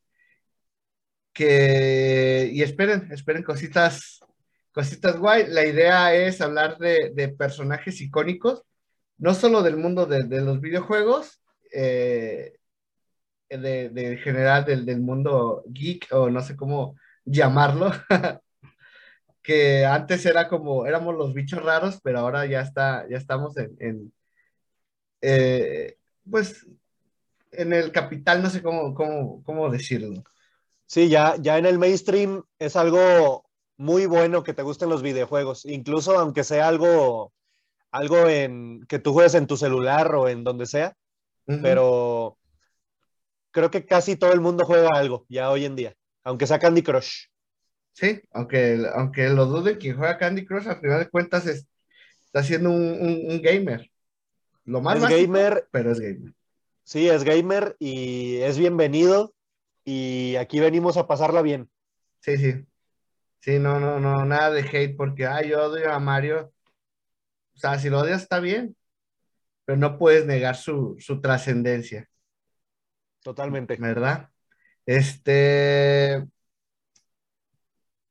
Que, 1.34 2.50
y 2.52 2.62
esperen, 2.64 3.10
esperen 3.12 3.44
cositas, 3.44 4.20
cositas 4.74 5.18
guay. 5.18 5.48
La 5.48 5.66
idea 5.66 6.14
es 6.14 6.42
hablar 6.42 6.78
de, 6.80 7.34
personajes 7.38 8.02
icónicos, 8.02 8.64
no 9.18 9.34
solo 9.34 9.64
del 9.64 9.78
mundo 9.78 10.06
de, 10.06 10.42
los 10.42 10.60
videojuegos, 10.60 11.42
eh, 11.72 12.58
de, 13.50 14.20
general 14.24 14.66
del, 14.66 14.86
del 14.86 15.00
mundo 15.00 15.64
geek 15.68 16.08
o 16.12 16.30
no 16.30 16.42
sé 16.42 16.58
cómo 16.58 16.96
llamarlo, 17.24 17.92
que 19.42 19.86
antes 19.86 20.26
era 20.26 20.50
como, 20.50 20.86
éramos 20.86 21.16
los 21.16 21.34
bichos 21.34 21.64
raros, 21.64 22.00
pero 22.04 22.20
ahora 22.20 22.46
ya 22.46 22.62
está, 22.62 23.08
ya 23.10 23.18
estamos 23.18 23.56
en, 23.58 24.12
eh, 25.22 25.98
pues, 26.30 26.66
en 27.52 27.74
el 27.74 27.92
capital, 27.92 28.42
no 28.42 28.50
sé 28.50 28.62
cómo, 28.62 28.94
cómo, 28.94 29.44
cómo 29.44 29.70
decirlo. 29.70 30.24
Sí, 30.86 31.10
ya, 31.10 31.36
ya 31.40 31.58
en 31.58 31.66
el 31.66 31.78
mainstream 31.78 32.44
es 32.58 32.76
algo 32.76 33.50
muy 33.78 34.06
bueno 34.06 34.44
que 34.44 34.54
te 34.54 34.64
gusten 34.64 34.90
los 34.90 35.02
videojuegos, 35.02 35.66
incluso 35.66 36.18
aunque 36.20 36.44
sea 36.44 36.68
algo, 36.68 37.32
algo 37.92 38.28
en, 38.28 38.86
que 38.88 39.00
tú 39.00 39.14
juegues 39.14 39.36
en 39.36 39.48
tu 39.48 39.56
celular 39.56 40.14
o 40.16 40.28
en 40.28 40.44
donde 40.44 40.66
sea, 40.66 40.96
pero 41.62 42.38
creo 43.52 43.72
que 43.72 43.86
casi 43.86 44.16
todo 44.16 44.34
el 44.34 44.42
mundo 44.42 44.66
juega 44.66 44.90
algo 44.94 45.26
ya 45.30 45.50
hoy 45.50 45.66
en 45.66 45.76
día, 45.76 45.96
aunque 46.24 46.46
sea 46.46 46.60
Candy 46.60 46.84
Crush. 46.84 47.28
Sí, 47.94 48.22
aunque, 48.32 48.86
aunque 48.96 49.30
lo 49.30 49.46
dude, 49.46 49.78
quien 49.78 49.98
juega 49.98 50.18
Candy 50.18 50.46
Crush, 50.46 50.68
al 50.68 50.80
final 50.80 51.00
de 51.00 51.10
cuentas 51.10 51.46
está 51.46 52.44
siendo 52.44 52.70
un, 52.70 53.42
gamer. 53.42 53.90
Lo 54.70 54.82
más 54.82 55.02
es 55.02 55.10
gamer, 55.10 55.68
pero 55.72 55.92
es 55.92 56.00
gamer. 56.00 56.32
Sí, 56.84 57.10
es 57.10 57.24
gamer 57.24 57.76
y 57.80 58.38
es 58.38 58.60
bienvenido. 58.60 59.34
Y 59.84 60.36
aquí 60.36 60.60
venimos 60.60 60.96
a 60.96 61.08
pasarla 61.08 61.42
bien. 61.42 61.72
Sí, 62.20 62.38
sí. 62.38 62.68
Sí, 63.40 63.58
no, 63.58 63.80
no, 63.80 64.00
no, 64.00 64.26
nada 64.26 64.52
de 64.52 64.62
hate 64.62 64.96
porque, 64.96 65.26
ay, 65.26 65.50
yo 65.50 65.64
odio 65.64 65.92
a 65.92 66.00
Mario. 66.00 66.54
O 67.56 67.58
sea, 67.58 67.80
si 67.80 67.90
lo 67.90 68.00
odias 68.00 68.22
está 68.22 68.40
bien, 68.40 68.78
pero 69.66 69.80
no 69.80 69.98
puedes 69.98 70.28
negar 70.28 70.56
su, 70.56 70.96
su 71.00 71.20
trascendencia. 71.20 72.08
Totalmente. 73.24 73.76
¿Verdad? 73.76 74.30
Este, 74.86 76.28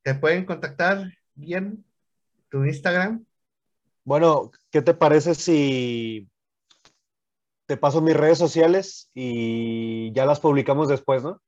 ¿Te 0.03 0.15
pueden 0.17 0.45
contactar 0.45 1.09
bien 1.37 1.85
tu 2.49 2.65
Instagram? 2.65 3.25
Bueno, 4.03 4.51
¿qué 4.73 4.83
te 4.83 4.95
parece 4.95 5.37
si 5.37 6.29
te 7.69 7.77
paso 7.77 8.01
mis 8.01 8.17
redes 8.17 8.39
sociales 8.39 9.11
y 9.13 10.11
ya 10.15 10.25
las 10.25 10.41
publicamos 10.41 10.89
después, 10.89 11.23
no? 11.23 11.43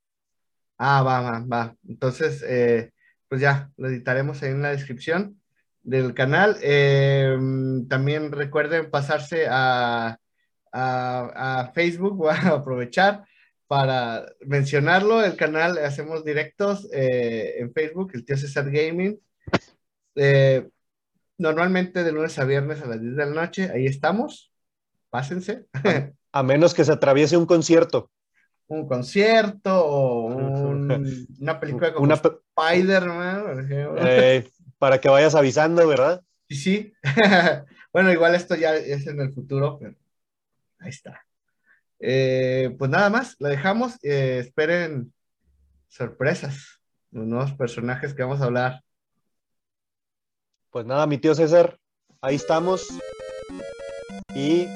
Ah, 0.76 1.02
va, 1.02 1.22
va, 1.22 1.44
va. 1.50 1.76
Entonces, 1.88 2.44
eh, 2.46 2.92
pues 3.26 3.40
ya, 3.40 3.70
lo 3.78 3.88
editaremos 3.88 4.42
ahí 4.42 4.50
en 4.50 4.60
la 4.60 4.70
descripción 4.70 5.40
del 5.82 6.12
canal. 6.12 6.58
Em, 6.62 7.88
también 7.88 8.32
recuerden 8.32 8.90
pasarse 8.90 9.46
a, 9.48 10.18
a, 10.72 11.72
Facebook, 11.74 12.16
voy 12.16 12.34
a 12.34 12.48
aprovechar 12.48 13.24
para 13.66 14.26
mencionarlo, 14.40 15.24
el 15.24 15.36
canal 15.36 15.78
hacemos 15.78 16.22
directos 16.24 16.86
eh, 16.92 17.54
en 17.60 17.72
Facebook, 17.72 18.10
el 18.12 18.26
tío 18.26 18.36
César 18.36 18.70
Gaming. 18.70 19.18
Eh, 20.16 20.68
normalmente 21.38 22.04
de 22.04 22.12
lunes 22.12 22.38
a 22.38 22.44
viernes 22.44 22.82
a 22.82 22.86
las 22.86 23.00
10 23.00 23.16
de 23.16 23.26
la 23.26 23.32
noche, 23.32 23.70
ahí 23.72 23.86
estamos. 23.86 24.49
Pásense. 25.10 25.66
A 26.32 26.42
menos 26.42 26.72
que 26.72 26.84
se 26.84 26.92
atraviese 26.92 27.36
un 27.36 27.46
concierto. 27.46 28.10
Un 28.68 28.86
concierto 28.86 29.84
o 29.84 30.26
una 31.40 31.58
película 31.58 31.92
como 31.92 32.12
Spider-Man. 32.12 33.68
Eh, 33.98 34.48
para 34.78 35.00
que 35.00 35.08
vayas 35.08 35.34
avisando, 35.34 35.86
¿verdad? 35.86 36.22
Sí, 36.48 36.54
sí. 36.56 36.92
bueno, 37.92 38.12
igual 38.12 38.34
esto 38.34 38.54
ya 38.54 38.74
es 38.76 39.06
en 39.06 39.20
el 39.20 39.32
futuro, 39.32 39.78
pero 39.80 39.96
ahí 40.78 40.90
está. 40.90 41.20
Eh, 41.98 42.74
pues 42.78 42.90
nada 42.90 43.10
más, 43.10 43.36
la 43.40 43.48
dejamos. 43.48 43.98
Eh, 44.02 44.38
esperen 44.38 45.12
sorpresas, 45.88 46.80
los 47.10 47.26
nuevos 47.26 47.52
personajes 47.54 48.14
que 48.14 48.22
vamos 48.22 48.40
a 48.40 48.44
hablar. 48.44 48.82
Pues 50.70 50.86
nada, 50.86 51.06
mi 51.08 51.18
tío 51.18 51.34
César, 51.34 51.76
ahí 52.20 52.36
estamos. 52.36 52.86
Y 54.34 54.66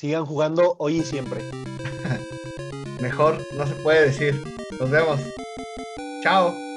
sigan 0.00 0.24
jugando 0.24 0.76
hoy 0.78 1.00
y 1.00 1.04
siempre. 1.04 1.42
Mejor 3.00 3.38
no 3.52 3.66
se 3.66 3.74
puede 3.74 4.06
decir. 4.06 4.42
Nos 4.80 4.88
vemos. 4.88 5.20
Chao. 6.22 6.69